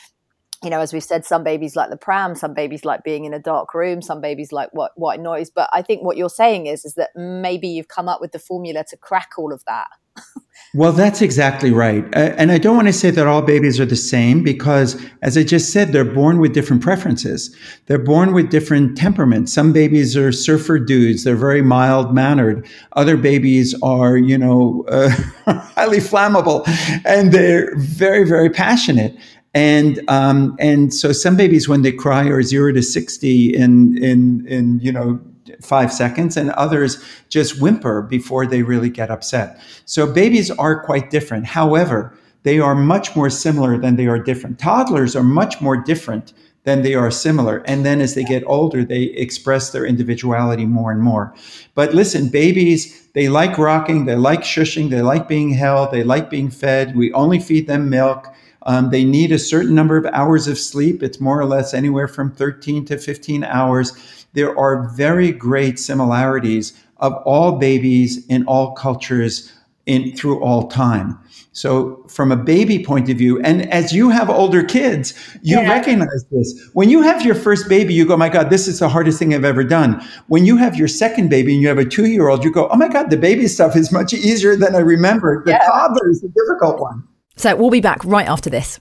you 0.63 0.71
know, 0.71 0.81
as 0.81 0.93
we've 0.93 1.05
said, 1.05 1.25
some 1.25 1.45
babies 1.45 1.77
like 1.77 1.91
the 1.91 1.97
pram, 1.97 2.35
some 2.35 2.53
babies 2.53 2.85
like 2.85 3.05
being 3.05 3.25
in 3.25 3.33
a 3.33 3.39
dark 3.39 3.75
room, 3.75 4.03
some 4.03 4.21
babies 4.21 4.51
like 4.51 4.71
what 4.73 4.93
white 4.97 5.21
noise. 5.21 5.51
But 5.51 5.71
I 5.73 5.83
think 5.83 6.03
what 6.03 6.17
you're 6.17 6.29
saying 6.29 6.67
is 6.67 6.85
is 6.85 6.95
that 6.95 7.11
maybe 7.15 7.69
you've 7.69 7.89
come 7.89 8.09
up 8.09 8.21
with 8.21 8.33
the 8.33 8.41
formula 8.41 8.85
to 8.89 8.97
crack 8.97 9.31
all 9.39 9.53
of 9.53 9.65
that. 9.67 9.89
well, 10.75 10.91
that's 10.91 11.23
exactly 11.23 11.71
right. 11.71 12.05
And 12.13 12.51
I 12.51 12.59
don't 12.59 12.75
want 12.75 12.89
to 12.89 12.93
say 12.93 13.11
that 13.11 13.29
all 13.29 13.41
babies 13.41 13.79
are 13.79 13.87
the 13.87 13.95
same 13.95 14.43
because, 14.43 15.01
as 15.23 15.39
I 15.39 15.45
just 15.45 15.73
said, 15.73 15.93
they're 15.93 16.05
born 16.05 16.41
with 16.41 16.55
different 16.55 16.83
preferences. 16.83 17.55
They're 17.87 17.99
born 17.99 18.33
with 18.33 18.51
different 18.51 18.99
temperaments. 18.99 19.53
Some 19.53 19.73
babies 19.73 20.17
are 20.17 20.33
surfer 20.33 20.81
dudes. 20.81 21.23
They're 21.23 21.37
very 21.37 21.63
mild 21.63 22.13
mannered. 22.13 22.67
Other 22.95 23.17
babies 23.17 23.81
are, 23.81 24.17
you 24.17 24.37
know, 24.37 24.85
uh, 24.89 25.11
highly 25.47 25.99
flammable 25.99 26.67
and 27.05 27.31
they're 27.31 27.77
very, 27.77 28.25
very 28.25 28.51
passionate 28.51 29.17
and 29.55 30.01
um, 30.09 30.57
and 30.59 30.93
so 30.93 31.13
some 31.13 31.37
babies 31.37 31.69
when 31.69 31.83
they 31.83 31.93
cry 31.93 32.25
are 32.29 32.43
zero 32.43 32.73
to 32.73 32.83
sixty 32.83 33.55
in 33.55 33.97
in 34.03 34.47
in 34.47 34.81
you 34.81 34.93
know 34.93 35.21
five 35.63 35.93
seconds, 35.93 36.37
and 36.37 36.51
others 36.51 37.03
just 37.29 37.61
whimper 37.61 38.03
before 38.03 38.47
they 38.47 38.63
really 38.63 38.91
get 38.91 39.11
upset. 39.11 39.61
So 39.87 40.07
babies 40.07 40.51
are 40.51 40.85
quite 40.85 41.11
different. 41.11 41.47
However, 41.47 42.17
they 42.43 42.59
are 42.59 42.75
much 42.75 43.17
more 43.17 43.31
similar 43.31 43.79
than 43.79 43.97
they 43.97 44.07
are 44.07 44.19
different. 44.19 44.59
Toddlers 44.59 45.17
are 45.17 45.25
much 45.25 45.61
more 45.61 45.77
different 45.77 46.33
than 46.65 46.83
they 46.83 46.95
are 46.95 47.11
similar. 47.11 47.59
And 47.67 47.85
then 47.85 48.01
as 48.01 48.15
they 48.15 48.25
get 48.25 48.43
older, 48.47 48.85
they 48.85 49.05
express 49.05 49.71
their 49.71 49.87
individuality 49.87 50.67
more 50.67 50.93
and 50.93 51.01
more. 51.01 51.35
But 51.75 51.95
listen, 51.95 52.29
babies, 52.29 53.09
they 53.15 53.29
like 53.29 53.57
rocking, 53.57 54.05
they 54.05 54.17
like 54.17 54.41
shushing, 54.41 54.91
they 54.91 55.01
like 55.01 55.29
being 55.29 55.51
held, 55.51 55.93
they 55.93 56.05
like 56.05 56.29
being 56.29 56.51
fed. 56.51 56.95
We 56.95 57.13
only 57.13 57.39
feed 57.39 57.67
them 57.69 57.89
milk. 57.89 58.29
Um, 58.69 58.91
they 58.91 59.03
need 59.03 59.33
a 59.33 59.39
certain 59.39 59.75
number 59.75 59.97
of 59.97 60.05
hours 60.13 60.47
of 60.47 60.59
sleep. 60.59 61.03
It's 61.03 61.21
more 61.21 61.41
or 61.41 61.47
less 61.47 61.73
anywhere 61.73 62.07
from 62.07 62.31
13 62.31 62.85
to 62.85 62.99
15 62.99 63.43
hours. 63.45 64.27
There 64.35 64.57
are 64.59 64.91
very 64.91 65.33
great 65.33 65.79
similarities 65.79 66.79
of 66.99 67.15
all 67.25 67.53
babies 67.53 68.27
in 68.27 68.45
all 68.45 68.73
cultures 68.73 69.51
in 69.87 70.15
through 70.15 70.41
all 70.41 70.69
time. 70.69 71.19
So 71.53 72.05
from 72.09 72.31
a 72.31 72.37
baby 72.37 72.85
point 72.85 73.09
of 73.09 73.17
view, 73.17 73.41
and 73.41 73.73
as 73.73 73.95
you 73.95 74.11
have 74.11 74.29
older 74.29 74.63
kids, 74.63 75.15
you 75.41 75.57
yeah. 75.57 75.67
recognize 75.67 76.27
this. 76.31 76.69
When 76.75 76.91
you 76.91 77.01
have 77.01 77.25
your 77.25 77.35
first 77.35 77.71
baby, 77.71 77.95
you 77.95 78.05
go, 78.05 78.19
my 78.19 78.29
God, 78.29 78.51
this 78.51 78.69
is 78.69 78.81
the 78.81 78.89
hardest 78.91 79.19
thing 79.19 79.33
I've 79.33 79.47
ever 79.47 79.65
done. 79.65 80.07
When 80.27 80.45
you 80.45 80.59
have 80.59 80.77
your 80.77 80.89
second 80.89 81.31
baby 81.31 81.55
and 81.55 81.63
you 81.63 81.69
have 81.69 81.79
a 81.79 81.87
two 81.87 82.05
year 82.05 82.29
old, 82.29 82.45
you 82.45 82.53
go, 82.53 82.69
oh 82.69 82.77
my 82.77 82.89
God, 82.89 83.09
the 83.09 83.17
baby 83.17 83.49
stuff 83.49 83.77
is 83.77 83.91
much 83.91 84.13
easier 84.13 84.57
than 84.57 84.75
I 84.75 84.81
remember. 84.81 85.43
The 85.47 85.53
yeah. 85.53 85.67
toddler 85.67 86.11
is 86.11 86.21
the 86.21 86.29
difficult 86.29 86.81
one. 86.81 87.09
So 87.39 87.57
we'll 87.57 87.71
be 87.71 87.81
back 87.81 88.05
right 88.05 88.29
after 88.29 88.51
this. 88.51 88.81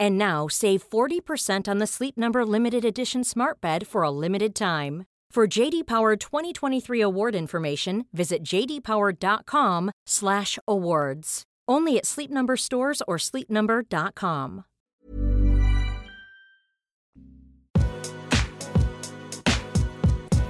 And 0.00 0.18
now 0.18 0.48
save 0.48 0.82
40% 0.88 1.68
on 1.68 1.78
the 1.78 1.86
Sleep 1.86 2.16
Number 2.16 2.46
limited 2.46 2.84
edition 2.84 3.22
smart 3.24 3.60
bed 3.60 3.86
for 3.86 4.02
a 4.02 4.10
limited 4.10 4.54
time. 4.54 5.04
For 5.30 5.46
JD 5.48 5.86
Power 5.88 6.16
2023 6.16 7.00
award 7.00 7.34
information, 7.34 8.04
visit 8.12 8.44
jdpower.com/awards. 8.44 11.42
Only 11.66 11.98
at 11.98 12.06
Sleep 12.06 12.30
Number 12.30 12.56
stores 12.56 13.02
or 13.08 13.16
sleepnumber.com. 13.16 14.64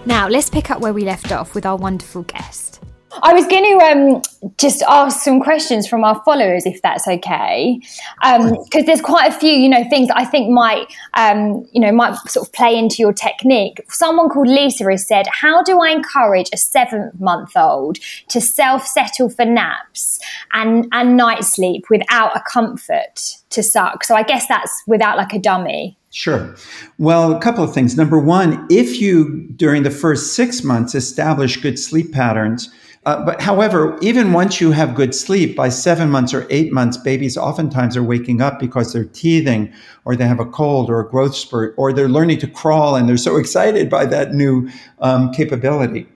Now, 0.07 0.29
let's 0.29 0.51
pick 0.51 0.71
up 0.71 0.83
where 0.83 0.93
we 0.93 1.05
left 1.05 1.33
off 1.33 1.55
with 1.55 1.65
our 1.65 1.77
wonderful 1.77 2.25
guest. 2.25 2.83
I 3.23 3.33
was 3.33 3.47
going 3.47 3.65
to 3.65 3.87
um, 3.87 4.23
just 4.59 4.83
ask 4.83 5.23
some 5.23 5.41
questions 5.41 5.87
from 5.87 6.05
our 6.05 6.21
followers, 6.25 6.67
if 6.67 6.83
that's 6.83 7.07
okay, 7.07 7.81
because 8.21 8.43
um, 8.75 8.85
there's 8.87 9.01
quite 9.01 9.33
a 9.33 9.39
few, 9.39 9.53
you 9.53 9.69
know, 9.69 9.85
things 9.89 10.09
I 10.15 10.25
think 10.25 10.51
might, 10.51 10.87
um, 11.15 11.67
you 11.73 11.81
know, 11.81 11.93
might 11.93 12.17
sort 12.29 12.49
of 12.49 12.53
play 12.53 12.77
into 12.77 12.97
your 12.99 13.13
technique. 13.13 13.81
Someone 13.89 14.29
called 14.29 14.49
Lisa 14.49 14.85
has 14.91 15.07
said, 15.07 15.27
"How 15.29 15.63
do 15.63 15.81
I 15.81 15.91
encourage 15.91 16.49
a 16.53 16.57
seven-month-old 16.57 17.99
to 18.29 18.41
self-settle 18.41 19.31
for 19.31 19.45
naps 19.45 20.21
and 20.53 20.87
and 20.93 21.17
night 21.17 21.45
sleep 21.45 21.85
without 21.91 22.37
a 22.37 22.43
comfort 22.51 23.37
to 23.51 23.63
suck?" 23.63 24.05
So 24.05 24.15
I 24.15 24.23
guess 24.23 24.47
that's 24.47 24.83
without 24.87 25.17
like 25.17 25.33
a 25.33 25.39
dummy. 25.39 25.97
Sure. 26.11 26.55
Well, 26.99 27.35
a 27.35 27.41
couple 27.41 27.65
of 27.65 27.75
things. 27.75 27.97
Number 27.97 28.21
one, 28.21 28.67
if 28.71 29.01
you 29.01 29.49
during 29.57 29.83
the 29.83 29.91
first 29.91 30.35
six 30.35 30.63
months 30.63 30.95
establish 30.95 31.57
good 31.57 31.79
sleep 31.79 32.13
patterns 32.13 32.73
uh, 33.07 33.23
but 33.25 33.41
however, 33.41 33.99
even 34.01 34.33
once 34.33 34.61
you 34.61 34.71
have 34.71 34.95
good 34.95 35.15
sleep, 35.15 35.55
by 35.55 35.69
seven 35.69 36.11
months 36.11 36.33
or 36.33 36.47
eight 36.49 36.73
months, 36.73 36.97
babies 36.97 37.37
oftentimes 37.37 37.97
are 37.97 38.03
waking 38.03 38.41
up 38.41 38.59
because 38.59 38.93
they're 38.93 39.05
teething 39.05 39.73
or 40.07 40.17
they 40.17 40.27
have 40.27 40.41
a 40.41 40.47
cold 40.47 40.89
or 40.89 41.01
a 41.01 41.09
growth 41.09 41.35
spurt 41.35 41.75
or 41.77 41.93
they're 41.93 42.09
learning 42.09 42.39
to 42.39 42.47
crawl 42.47 42.97
and 42.97 43.09
they're 43.09 43.19
so 43.19 43.37
excited 43.45 43.91
by 43.91 44.07
that 44.07 44.33
new 44.33 44.69
um, 45.01 45.31
capability. 45.33 46.09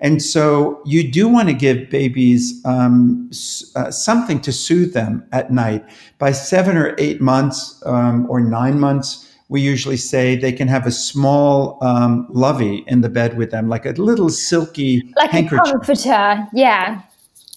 And 0.00 0.20
so 0.20 0.82
you 0.84 1.08
do 1.08 1.28
want 1.28 1.46
to 1.48 1.54
give 1.54 1.88
babies 1.88 2.60
um, 2.64 3.30
uh, 3.76 3.92
something 3.92 4.40
to 4.40 4.52
soothe 4.52 4.94
them 4.94 5.24
at 5.30 5.52
night. 5.52 5.84
By 6.18 6.32
seven 6.32 6.76
or 6.76 6.96
eight 6.98 7.20
months 7.20 7.80
um, 7.86 8.28
or 8.28 8.40
nine 8.40 8.80
months, 8.80 9.31
we 9.52 9.60
usually 9.60 9.98
say 9.98 10.34
they 10.34 10.50
can 10.50 10.66
have 10.66 10.86
a 10.86 10.90
small 10.90 11.76
um, 11.82 12.26
lovey 12.30 12.84
in 12.86 13.02
the 13.02 13.10
bed 13.10 13.36
with 13.36 13.50
them, 13.50 13.68
like 13.68 13.84
a 13.84 13.90
little 13.90 14.30
silky 14.30 15.12
like 15.14 15.30
handkerchief. 15.30 15.68
a 15.68 15.72
comforter. 15.72 16.48
Yeah. 16.54 17.02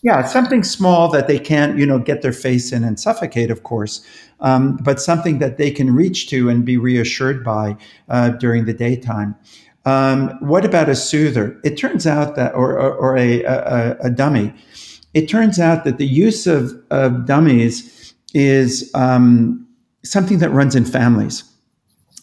Yeah, 0.03 0.25
something 0.25 0.63
small 0.63 1.09
that 1.11 1.27
they 1.27 1.39
can't, 1.39 1.79
you 1.79 1.85
know, 1.85 1.97
get 1.97 2.21
their 2.21 2.33
face 2.33 2.73
in 2.73 2.83
and 2.83 2.99
suffocate, 2.99 3.49
of 3.49 3.63
course, 3.63 4.05
um, 4.41 4.77
but 4.83 5.01
something 5.01 5.39
that 5.39 5.57
they 5.57 5.71
can 5.71 5.95
reach 5.95 6.27
to 6.29 6.49
and 6.49 6.65
be 6.65 6.77
reassured 6.77 7.43
by 7.43 7.77
uh, 8.09 8.29
during 8.31 8.65
the 8.65 8.73
daytime. 8.73 9.33
Um, 9.85 10.37
what 10.41 10.65
about 10.65 10.89
a 10.89 10.95
soother? 10.95 11.59
It 11.63 11.77
turns 11.77 12.05
out 12.05 12.35
that, 12.35 12.53
or, 12.53 12.73
or, 12.73 12.93
or 12.93 13.17
a, 13.17 13.43
a, 13.43 13.97
a, 14.01 14.09
dummy. 14.09 14.53
It 15.13 15.29
turns 15.29 15.59
out 15.59 15.85
that 15.85 15.97
the 15.97 16.07
use 16.07 16.45
of, 16.45 16.73
of 16.91 17.25
dummies 17.25 18.13
is 18.33 18.91
um, 18.93 19.65
something 20.03 20.39
that 20.39 20.49
runs 20.49 20.75
in 20.75 20.85
families 20.85 21.43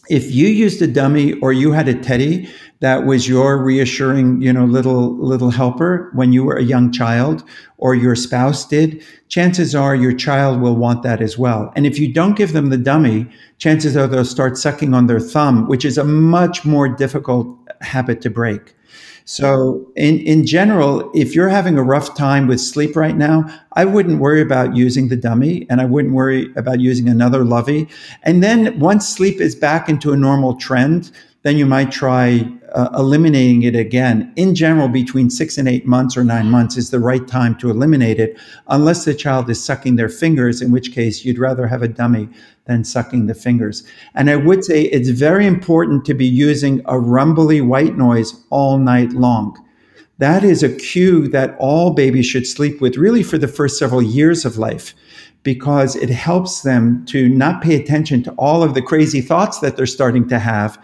if 0.09 0.31
you 0.31 0.47
used 0.47 0.81
a 0.81 0.87
dummy 0.87 1.33
or 1.39 1.53
you 1.53 1.71
had 1.71 1.87
a 1.87 1.99
teddy 1.99 2.49
that 2.81 3.05
was 3.05 3.29
your 3.29 3.63
reassuring 3.63 4.41
you 4.41 4.51
know 4.51 4.65
little 4.65 5.15
little 5.17 5.51
helper 5.51 6.11
when 6.13 6.33
you 6.33 6.43
were 6.43 6.57
a 6.57 6.63
young 6.63 6.91
child 6.91 7.43
or 7.77 7.95
your 7.95 8.15
spouse 8.15 8.67
did 8.67 9.03
chances 9.29 9.73
are 9.73 9.95
your 9.95 10.13
child 10.13 10.59
will 10.59 10.75
want 10.75 11.03
that 11.03 11.21
as 11.21 11.37
well. 11.37 11.71
And 11.75 11.85
if 11.85 11.97
you 11.97 12.11
don't 12.13 12.35
give 12.35 12.51
them 12.53 12.69
the 12.69 12.77
dummy 12.77 13.29
chances 13.57 13.95
are 13.95 14.07
they'll 14.07 14.25
start 14.25 14.57
sucking 14.57 14.93
on 14.93 15.07
their 15.07 15.19
thumb 15.19 15.67
which 15.67 15.85
is 15.85 15.97
a 15.97 16.03
much 16.03 16.65
more 16.65 16.89
difficult 16.89 17.57
habit 17.81 18.21
to 18.21 18.29
break 18.29 18.75
so 19.25 19.91
in, 19.95 20.19
in 20.19 20.45
general, 20.45 21.09
if 21.13 21.33
you're 21.33 21.49
having 21.49 21.77
a 21.77 21.83
rough 21.83 22.15
time 22.15 22.47
with 22.47 22.59
sleep 22.59 22.95
right 22.95 23.15
now, 23.15 23.45
I 23.73 23.85
wouldn't 23.85 24.19
worry 24.19 24.41
about 24.41 24.75
using 24.75 25.07
the 25.07 25.15
dummy 25.15 25.65
and 25.69 25.79
I 25.79 25.85
wouldn't 25.85 26.13
worry 26.13 26.51
about 26.55 26.79
using 26.81 27.07
another 27.07 27.43
lovey. 27.45 27.87
And 28.23 28.43
then 28.43 28.79
once 28.79 29.07
sleep 29.07 29.39
is 29.39 29.55
back 29.55 29.87
into 29.87 30.11
a 30.11 30.17
normal 30.17 30.55
trend, 30.55 31.11
then 31.43 31.57
you 31.57 31.65
might 31.65 31.91
try 31.91 32.51
uh, 32.73 32.89
eliminating 32.95 33.63
it 33.63 33.75
again. 33.75 34.33
In 34.35 34.55
general, 34.55 34.87
between 34.87 35.29
six 35.29 35.57
and 35.57 35.67
eight 35.67 35.85
months 35.85 36.17
or 36.17 36.23
nine 36.23 36.49
months 36.49 36.75
is 36.75 36.89
the 36.89 36.99
right 36.99 37.27
time 37.27 37.55
to 37.57 37.69
eliminate 37.69 38.19
it, 38.19 38.37
unless 38.67 39.05
the 39.05 39.13
child 39.13 39.49
is 39.49 39.63
sucking 39.63 39.95
their 39.95 40.09
fingers, 40.09 40.61
in 40.61 40.71
which 40.71 40.91
case 40.91 41.23
you'd 41.23 41.37
rather 41.39 41.67
have 41.67 41.83
a 41.83 41.87
dummy 41.87 42.29
than 42.65 42.83
sucking 42.83 43.27
the 43.27 43.35
fingers. 43.35 43.83
And 44.15 44.29
I 44.29 44.37
would 44.37 44.63
say 44.63 44.83
it's 44.83 45.09
very 45.09 45.45
important 45.45 46.05
to 46.05 46.13
be 46.13 46.25
using 46.25 46.81
a 46.85 46.97
rumbly 46.99 47.61
white 47.61 47.97
noise 47.97 48.33
all 48.49 48.77
night 48.77 49.11
long. 49.11 49.55
that 50.19 50.43
is 50.43 50.63
a 50.63 50.73
cue 50.75 51.27
that 51.29 51.55
all 51.59 51.91
babies 51.91 52.25
should 52.25 52.47
sleep 52.47 52.79
with 52.79 52.97
really 52.97 53.23
for 53.23 53.37
the 53.37 53.47
first 53.47 53.77
several 53.77 54.01
years 54.01 54.45
of 54.45 54.57
life 54.57 54.93
because 55.43 55.95
it 55.97 56.09
helps 56.09 56.61
them 56.61 57.05
to 57.05 57.27
not 57.27 57.61
pay 57.61 57.75
attention 57.75 58.23
to 58.23 58.31
all 58.31 58.63
of 58.63 58.73
the 58.73 58.81
crazy 58.81 59.21
thoughts 59.21 59.59
that 59.59 59.75
they're 59.75 59.85
starting 59.85 60.27
to 60.29 60.39
have. 60.39 60.77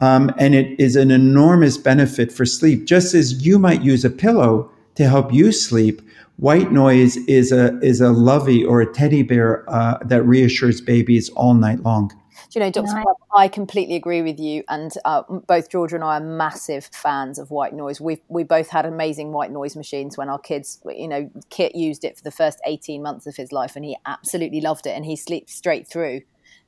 Um, 0.00 0.32
and 0.38 0.54
it 0.54 0.78
is 0.78 0.96
an 0.96 1.10
enormous 1.10 1.78
benefit 1.78 2.32
for 2.32 2.44
sleep. 2.44 2.84
Just 2.84 3.14
as 3.14 3.46
you 3.46 3.58
might 3.58 3.82
use 3.82 4.04
a 4.04 4.10
pillow 4.10 4.70
to 4.96 5.08
help 5.08 5.32
you 5.32 5.52
sleep, 5.52 6.02
white 6.36 6.72
noise 6.72 7.16
is 7.28 7.52
a 7.52 7.78
is 7.80 8.00
a 8.00 8.10
lovey 8.10 8.64
or 8.64 8.80
a 8.80 8.92
teddy 8.92 9.22
bear 9.22 9.68
uh, 9.70 9.98
that 10.04 10.22
reassures 10.24 10.80
babies 10.80 11.28
all 11.30 11.54
night 11.54 11.80
long 11.80 12.10
you 12.54 12.60
know, 12.60 12.70
Dr. 12.70 12.94
Nice. 12.94 13.04
I 13.36 13.48
completely 13.48 13.96
agree 13.96 14.22
with 14.22 14.38
you. 14.38 14.62
And 14.68 14.92
uh, 15.04 15.22
both 15.22 15.70
Georgia 15.70 15.96
and 15.96 16.04
I 16.04 16.16
are 16.16 16.20
massive 16.20 16.88
fans 16.92 17.38
of 17.38 17.50
white 17.50 17.74
noise. 17.74 18.00
We 18.00 18.20
we 18.28 18.44
both 18.44 18.68
had 18.68 18.86
amazing 18.86 19.32
white 19.32 19.50
noise 19.50 19.76
machines 19.76 20.16
when 20.16 20.28
our 20.28 20.38
kids, 20.38 20.80
you 20.86 21.08
know, 21.08 21.30
Kit 21.50 21.74
used 21.74 22.04
it 22.04 22.16
for 22.16 22.22
the 22.22 22.30
first 22.30 22.60
18 22.66 23.02
months 23.02 23.26
of 23.26 23.36
his 23.36 23.52
life 23.52 23.76
and 23.76 23.84
he 23.84 23.96
absolutely 24.06 24.60
loved 24.60 24.86
it 24.86 24.90
and 24.90 25.04
he 25.04 25.16
sleeps 25.16 25.54
straight 25.54 25.86
through. 25.86 26.22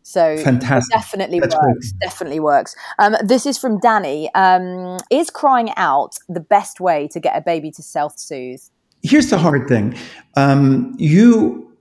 So 0.06 0.36
Fantastic. 0.36 0.94
definitely 0.94 1.40
That's 1.40 1.56
works. 1.56 1.92
Definitely 2.00 2.38
works. 2.38 2.76
Um, 3.00 3.16
this 3.24 3.44
is 3.44 3.58
from 3.58 3.80
Danny. 3.80 4.32
Um, 4.36 4.98
is 5.10 5.30
crying 5.30 5.72
out 5.76 6.16
the 6.28 6.38
best 6.38 6.78
way 6.78 7.08
to 7.08 7.18
get 7.18 7.36
a 7.36 7.40
baby 7.40 7.72
to 7.72 7.82
self 7.82 8.16
soothe? 8.16 8.60
Here's 9.02 9.30
the 9.30 9.38
hard 9.38 9.66
thing. 9.66 9.96
Um, 10.36 10.94
you 10.96 11.76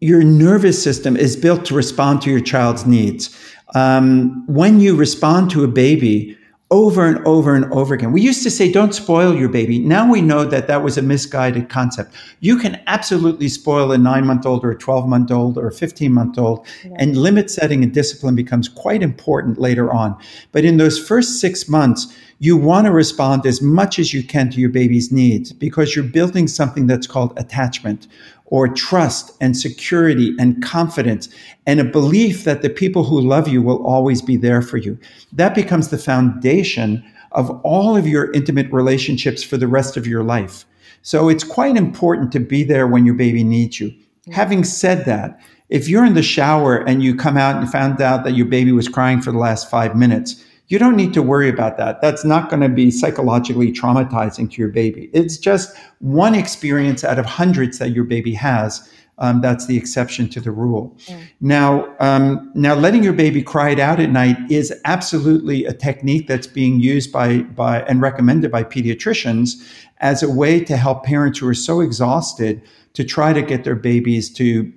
your 0.00 0.24
nervous 0.24 0.82
system 0.82 1.16
is 1.16 1.36
built 1.36 1.64
to 1.66 1.74
respond 1.74 2.20
to 2.22 2.30
your 2.30 2.40
child's 2.40 2.84
needs. 2.84 3.30
Um, 3.76 4.44
when 4.48 4.80
you 4.80 4.96
respond 4.96 5.50
to 5.52 5.62
a 5.62 5.68
baby 5.68 6.37
over 6.70 7.06
and 7.06 7.26
over 7.26 7.54
and 7.54 7.64
over 7.72 7.94
again, 7.94 8.12
we 8.12 8.20
used 8.20 8.42
to 8.42 8.50
say, 8.50 8.70
don't 8.70 8.94
spoil 8.94 9.34
your 9.34 9.48
baby. 9.48 9.78
Now 9.78 10.10
we 10.10 10.20
know 10.20 10.44
that 10.44 10.66
that 10.66 10.82
was 10.82 10.98
a 10.98 11.02
misguided 11.02 11.70
concept. 11.70 12.14
You 12.40 12.58
can 12.58 12.82
absolutely 12.86 13.48
spoil 13.48 13.90
a 13.90 13.96
nine 13.96 14.26
month 14.26 14.44
old 14.44 14.64
or 14.64 14.72
a 14.72 14.78
12 14.78 15.08
month 15.08 15.30
old 15.30 15.56
or 15.56 15.68
a 15.68 15.72
15 15.72 16.12
month 16.12 16.38
old, 16.38 16.66
yeah. 16.84 16.92
and 16.96 17.16
limit 17.16 17.50
setting 17.50 17.82
and 17.82 17.94
discipline 17.94 18.34
becomes 18.34 18.68
quite 18.68 19.02
important 19.02 19.58
later 19.58 19.90
on. 19.90 20.18
But 20.52 20.66
in 20.66 20.76
those 20.76 20.98
first 20.98 21.40
six 21.40 21.68
months, 21.68 22.14
you 22.38 22.56
want 22.56 22.86
to 22.86 22.92
respond 22.92 23.44
as 23.46 23.60
much 23.60 23.98
as 23.98 24.14
you 24.14 24.22
can 24.22 24.50
to 24.50 24.60
your 24.60 24.70
baby's 24.70 25.10
needs 25.10 25.52
because 25.52 25.94
you're 25.94 26.04
building 26.04 26.46
something 26.46 26.86
that's 26.86 27.06
called 27.06 27.36
attachment 27.36 28.06
or 28.46 28.68
trust 28.68 29.36
and 29.40 29.56
security 29.56 30.34
and 30.38 30.62
confidence 30.62 31.28
and 31.66 31.80
a 31.80 31.84
belief 31.84 32.44
that 32.44 32.62
the 32.62 32.70
people 32.70 33.04
who 33.04 33.20
love 33.20 33.48
you 33.48 33.60
will 33.60 33.84
always 33.84 34.22
be 34.22 34.36
there 34.36 34.62
for 34.62 34.76
you. 34.76 34.98
That 35.32 35.54
becomes 35.54 35.88
the 35.88 35.98
foundation 35.98 37.04
of 37.32 37.50
all 37.62 37.96
of 37.96 38.06
your 38.06 38.32
intimate 38.32 38.72
relationships 38.72 39.42
for 39.42 39.56
the 39.56 39.68
rest 39.68 39.96
of 39.96 40.06
your 40.06 40.22
life. 40.22 40.64
So 41.02 41.28
it's 41.28 41.44
quite 41.44 41.76
important 41.76 42.32
to 42.32 42.40
be 42.40 42.64
there 42.64 42.86
when 42.86 43.04
your 43.04 43.14
baby 43.14 43.44
needs 43.44 43.80
you. 43.80 43.92
Having 44.32 44.64
said 44.64 45.04
that, 45.06 45.40
if 45.68 45.88
you're 45.88 46.04
in 46.04 46.14
the 46.14 46.22
shower 46.22 46.76
and 46.76 47.02
you 47.02 47.14
come 47.14 47.36
out 47.36 47.56
and 47.56 47.70
found 47.70 48.00
out 48.00 48.24
that 48.24 48.34
your 48.34 48.46
baby 48.46 48.72
was 48.72 48.88
crying 48.88 49.20
for 49.20 49.30
the 49.30 49.38
last 49.38 49.70
five 49.70 49.94
minutes, 49.94 50.42
you 50.68 50.78
don't 50.78 50.96
need 50.96 51.14
to 51.14 51.22
worry 51.22 51.48
about 51.48 51.78
that. 51.78 52.00
That's 52.00 52.24
not 52.24 52.50
going 52.50 52.60
to 52.60 52.68
be 52.68 52.90
psychologically 52.90 53.72
traumatizing 53.72 54.50
to 54.52 54.60
your 54.60 54.68
baby. 54.68 55.10
It's 55.12 55.38
just 55.38 55.76
one 56.00 56.34
experience 56.34 57.04
out 57.04 57.18
of 57.18 57.26
hundreds 57.26 57.78
that 57.78 57.90
your 57.90 58.04
baby 58.04 58.34
has. 58.34 58.88
Um, 59.20 59.40
that's 59.40 59.66
the 59.66 59.76
exception 59.76 60.28
to 60.28 60.40
the 60.40 60.52
rule. 60.52 60.96
Mm. 61.06 61.20
Now, 61.40 61.96
um, 61.98 62.52
now 62.54 62.74
letting 62.74 63.02
your 63.02 63.12
baby 63.12 63.42
cry 63.42 63.70
it 63.70 63.80
out 63.80 63.98
at 63.98 64.10
night 64.10 64.36
is 64.48 64.72
absolutely 64.84 65.64
a 65.64 65.72
technique 65.72 66.28
that's 66.28 66.46
being 66.46 66.78
used 66.78 67.10
by 67.10 67.38
by 67.38 67.82
and 67.82 68.00
recommended 68.00 68.52
by 68.52 68.62
pediatricians 68.62 69.54
as 69.98 70.22
a 70.22 70.30
way 70.30 70.62
to 70.64 70.76
help 70.76 71.04
parents 71.04 71.40
who 71.40 71.48
are 71.48 71.54
so 71.54 71.80
exhausted 71.80 72.62
to 72.92 73.04
try 73.04 73.32
to 73.32 73.42
get 73.42 73.64
their 73.64 73.74
babies 73.74 74.30
to 74.30 74.72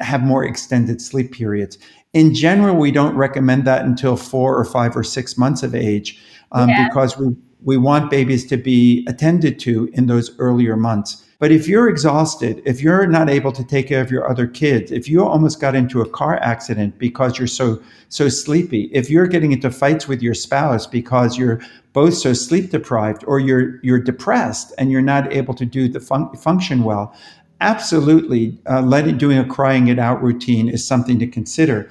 have 0.00 0.22
more 0.22 0.44
extended 0.44 1.02
sleep 1.02 1.32
periods. 1.32 1.76
In 2.12 2.34
general, 2.34 2.76
we 2.76 2.90
don't 2.90 3.14
recommend 3.14 3.64
that 3.66 3.84
until 3.84 4.16
four 4.16 4.58
or 4.58 4.64
five 4.64 4.96
or 4.96 5.04
six 5.04 5.38
months 5.38 5.62
of 5.62 5.74
age 5.74 6.20
um, 6.52 6.68
yeah. 6.68 6.88
because 6.88 7.16
we, 7.16 7.36
we 7.62 7.76
want 7.76 8.10
babies 8.10 8.46
to 8.46 8.56
be 8.56 9.04
attended 9.08 9.60
to 9.60 9.88
in 9.92 10.06
those 10.06 10.36
earlier 10.38 10.76
months. 10.76 11.24
But 11.40 11.50
if 11.50 11.66
you're 11.66 11.88
exhausted, 11.88 12.60
if 12.66 12.82
you're 12.82 13.06
not 13.06 13.30
able 13.30 13.50
to 13.52 13.64
take 13.64 13.88
care 13.88 14.02
of 14.02 14.10
your 14.10 14.28
other 14.28 14.46
kids, 14.46 14.92
if 14.92 15.08
you 15.08 15.24
almost 15.24 15.58
got 15.58 15.74
into 15.74 16.02
a 16.02 16.08
car 16.08 16.36
accident 16.36 16.98
because 16.98 17.38
you're 17.38 17.48
so 17.48 17.82
so 18.10 18.28
sleepy, 18.28 18.90
if 18.92 19.08
you're 19.08 19.26
getting 19.26 19.52
into 19.52 19.70
fights 19.70 20.06
with 20.06 20.20
your 20.20 20.34
spouse 20.34 20.86
because 20.86 21.38
you're 21.38 21.62
both 21.94 22.12
so 22.12 22.34
sleep 22.34 22.70
deprived 22.70 23.24
or 23.26 23.40
you're 23.40 23.80
you're 23.82 23.98
depressed 23.98 24.74
and 24.76 24.92
you're 24.92 25.00
not 25.00 25.32
able 25.32 25.54
to 25.54 25.64
do 25.64 25.88
the 25.88 26.00
fun- 26.00 26.30
function 26.36 26.84
well, 26.84 27.14
absolutely 27.60 28.58
uh, 28.68 28.80
letting 28.82 29.18
doing 29.18 29.38
a 29.38 29.44
crying 29.44 29.88
it 29.88 29.98
out 29.98 30.22
routine 30.22 30.68
is 30.68 30.86
something 30.86 31.18
to 31.18 31.26
consider 31.26 31.90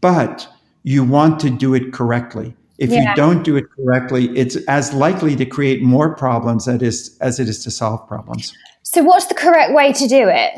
but 0.00 0.48
you 0.82 1.04
want 1.04 1.38
to 1.40 1.50
do 1.50 1.74
it 1.74 1.92
correctly. 1.92 2.54
If 2.78 2.90
yeah. 2.90 3.10
you 3.10 3.16
don't 3.16 3.42
do 3.42 3.56
it 3.56 3.66
correctly 3.76 4.28
it's 4.36 4.56
as 4.66 4.92
likely 4.92 5.36
to 5.36 5.44
create 5.44 5.82
more 5.82 6.14
problems 6.14 6.66
it 6.68 6.82
is, 6.82 7.16
as 7.20 7.38
it 7.38 7.48
is 7.48 7.62
to 7.64 7.70
solve 7.70 8.06
problems. 8.08 8.54
So 8.82 9.02
what's 9.02 9.26
the 9.26 9.34
correct 9.34 9.72
way 9.74 9.92
to 9.92 10.06
do 10.06 10.28
it? 10.28 10.54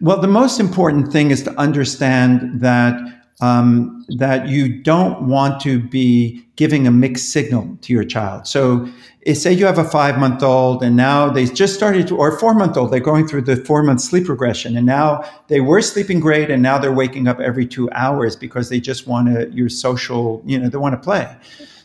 Well 0.00 0.20
the 0.20 0.28
most 0.28 0.60
important 0.60 1.12
thing 1.12 1.30
is 1.30 1.42
to 1.44 1.58
understand 1.58 2.60
that 2.60 3.15
um, 3.40 4.04
that 4.16 4.48
you 4.48 4.82
don't 4.82 5.28
want 5.28 5.60
to 5.60 5.78
be 5.78 6.42
giving 6.56 6.86
a 6.86 6.90
mixed 6.90 7.30
signal 7.30 7.76
to 7.82 7.92
your 7.92 8.04
child. 8.04 8.46
So, 8.46 8.88
say 9.34 9.52
you 9.52 9.66
have 9.66 9.78
a 9.78 9.84
five 9.84 10.18
month 10.18 10.42
old 10.42 10.82
and 10.82 10.96
now 10.96 11.28
they 11.28 11.46
just 11.46 11.74
started 11.74 12.06
to, 12.08 12.16
or 12.16 12.38
four 12.38 12.54
month 12.54 12.76
old, 12.76 12.92
they're 12.92 13.00
going 13.00 13.26
through 13.26 13.42
the 13.42 13.56
four 13.56 13.82
month 13.82 14.00
sleep 14.00 14.28
regression 14.28 14.76
and 14.76 14.86
now 14.86 15.22
they 15.48 15.60
were 15.60 15.82
sleeping 15.82 16.20
great 16.20 16.50
and 16.50 16.62
now 16.62 16.78
they're 16.78 16.92
waking 16.92 17.28
up 17.28 17.40
every 17.40 17.66
two 17.66 17.90
hours 17.90 18.36
because 18.36 18.68
they 18.70 18.80
just 18.80 19.06
want 19.06 19.28
to, 19.28 19.50
your 19.50 19.68
social, 19.68 20.42
you 20.46 20.58
know, 20.58 20.68
they 20.68 20.78
want 20.78 20.94
to 20.94 21.00
play. 21.00 21.36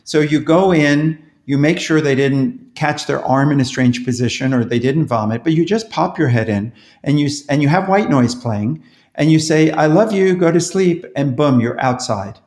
So, 0.04 0.20
you 0.20 0.40
go 0.40 0.72
in, 0.72 1.22
you 1.44 1.58
make 1.58 1.78
sure 1.78 2.00
they 2.00 2.14
didn't 2.14 2.74
catch 2.76 3.06
their 3.06 3.22
arm 3.26 3.52
in 3.52 3.60
a 3.60 3.64
strange 3.64 4.06
position 4.06 4.54
or 4.54 4.64
they 4.64 4.78
didn't 4.78 5.06
vomit, 5.06 5.44
but 5.44 5.52
you 5.52 5.66
just 5.66 5.90
pop 5.90 6.18
your 6.18 6.28
head 6.28 6.48
in 6.48 6.72
and 7.02 7.20
you, 7.20 7.28
and 7.50 7.60
you 7.60 7.68
have 7.68 7.88
white 7.88 8.08
noise 8.08 8.34
playing 8.34 8.82
and 9.14 9.30
you 9.30 9.38
say, 9.38 9.70
I 9.70 9.86
love 9.86 10.12
you, 10.12 10.34
go 10.36 10.50
to 10.50 10.60
sleep, 10.60 11.04
and 11.16 11.36
boom, 11.36 11.60
you're 11.60 11.80
outside. 11.80 12.38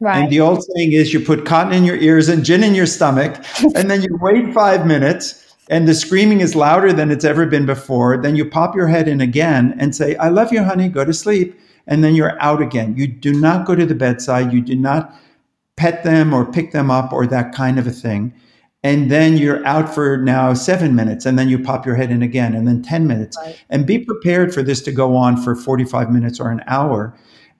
Right. 0.00 0.22
And 0.22 0.32
the 0.32 0.40
old 0.40 0.64
saying 0.64 0.92
is 0.92 1.12
you 1.12 1.20
put 1.20 1.44
cotton 1.44 1.72
in 1.72 1.84
your 1.84 1.96
ears 1.96 2.28
and 2.28 2.44
gin 2.44 2.64
in 2.64 2.74
your 2.74 2.86
stomach, 2.86 3.44
and 3.74 3.90
then 3.90 4.02
you 4.02 4.18
wait 4.20 4.52
five 4.54 4.86
minutes, 4.86 5.56
and 5.68 5.86
the 5.86 5.94
screaming 5.94 6.40
is 6.40 6.56
louder 6.56 6.92
than 6.92 7.10
it's 7.10 7.24
ever 7.24 7.46
been 7.46 7.66
before. 7.66 8.16
Then 8.16 8.34
you 8.34 8.44
pop 8.44 8.74
your 8.74 8.88
head 8.88 9.06
in 9.08 9.20
again 9.20 9.76
and 9.78 9.94
say, 9.94 10.16
I 10.16 10.28
love 10.28 10.52
you, 10.52 10.64
honey, 10.64 10.88
go 10.88 11.04
to 11.04 11.12
sleep. 11.12 11.58
And 11.86 12.04
then 12.04 12.14
you're 12.14 12.40
out 12.40 12.60
again. 12.60 12.96
You 12.96 13.06
do 13.06 13.32
not 13.32 13.66
go 13.66 13.74
to 13.74 13.86
the 13.86 13.94
bedside. 13.94 14.52
You 14.52 14.60
do 14.60 14.76
not 14.76 15.14
pet 15.76 16.04
them 16.04 16.34
or 16.34 16.44
pick 16.44 16.72
them 16.72 16.90
up 16.90 17.12
or 17.12 17.26
that 17.26 17.54
kind 17.54 17.78
of 17.78 17.86
a 17.86 17.90
thing 17.90 18.34
and 18.82 19.10
then 19.10 19.36
you're 19.36 19.64
out 19.66 19.94
for 19.94 20.16
now 20.16 20.54
seven 20.54 20.94
minutes 20.94 21.26
and 21.26 21.38
then 21.38 21.48
you 21.48 21.58
pop 21.58 21.84
your 21.84 21.94
head 21.94 22.10
in 22.10 22.22
again 22.22 22.54
and 22.54 22.66
then 22.66 22.82
10 22.82 23.06
minutes 23.06 23.36
right. 23.44 23.62
and 23.68 23.86
be 23.86 23.98
prepared 23.98 24.54
for 24.54 24.62
this 24.62 24.80
to 24.82 24.92
go 24.92 25.16
on 25.16 25.36
for 25.36 25.54
45 25.54 26.10
minutes 26.10 26.40
or 26.40 26.50
an 26.50 26.62
hour 26.66 27.14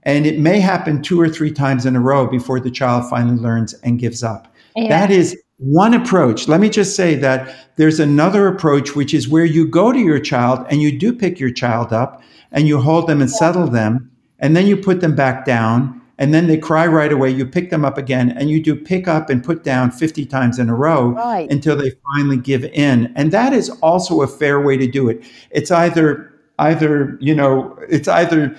and 0.05 0.27
it 0.27 0.39
may 0.39 0.61
happen 0.61 1.03
two 1.03 1.21
or 1.21 1.29
three 1.29 1.53
times 1.53 1.85
in 1.85 1.95
a 1.95 2.01
row 2.01 2.27
before 2.27 2.59
the 2.59 2.71
child 2.71 3.09
finally 3.11 3.37
learns 3.37 3.75
and 3.83 3.99
gives 3.99 4.23
up 4.23 4.53
yeah. 4.77 4.89
that 4.89 5.11
is 5.11 5.37
one 5.59 5.93
approach 5.93 6.49
let 6.49 6.61
me 6.61 6.71
just 6.71 6.97
say 6.97 7.14
that 7.14 7.55
there's 7.77 8.01
another 8.01 8.47
approach 8.47 8.97
which 8.97 9.12
is 9.12 9.29
where 9.29 9.45
you 9.45 9.66
go 9.66 9.93
to 9.93 9.99
your 9.99 10.21
child 10.21 10.66
and 10.71 10.81
you 10.81 10.97
do 10.97 11.12
pick 11.12 11.39
your 11.39 11.53
child 11.53 11.93
up 11.93 12.23
and 12.53 12.66
you 12.66 12.81
hold 12.81 13.07
them 13.07 13.21
and 13.21 13.31
yeah. 13.31 13.37
settle 13.37 13.66
them 13.66 14.11
and 14.39 14.57
then 14.57 14.66
you 14.66 14.77
put 14.77 15.03
them 15.03 15.14
back 15.14 15.45
down 15.45 15.99
and 16.21 16.35
then 16.35 16.47
they 16.47 16.59
cry 16.59 16.87
right 16.87 17.11
away. 17.11 17.31
You 17.31 17.47
pick 17.47 17.71
them 17.71 17.85
up 17.85 17.97
again 17.97 18.31
and 18.31 18.51
you 18.51 18.62
do 18.62 18.77
pick 18.77 19.09
up 19.09 19.31
and 19.31 19.43
put 19.43 19.64
down 19.64 19.91
50 19.91 20.27
times 20.27 20.59
in 20.59 20.68
a 20.68 20.75
row 20.75 21.09
right. 21.09 21.51
until 21.51 21.75
they 21.75 21.93
finally 22.14 22.37
give 22.37 22.62
in. 22.66 23.12
And 23.16 23.33
that 23.33 23.55
is 23.55 23.71
also 23.81 24.21
a 24.21 24.27
fair 24.27 24.61
way 24.61 24.77
to 24.77 24.87
do 24.87 25.09
it. 25.09 25.25
It's 25.51 25.71
either 25.71 26.31
either, 26.59 27.16
you 27.21 27.35
know, 27.35 27.77
it's 27.89 28.07
either 28.07 28.55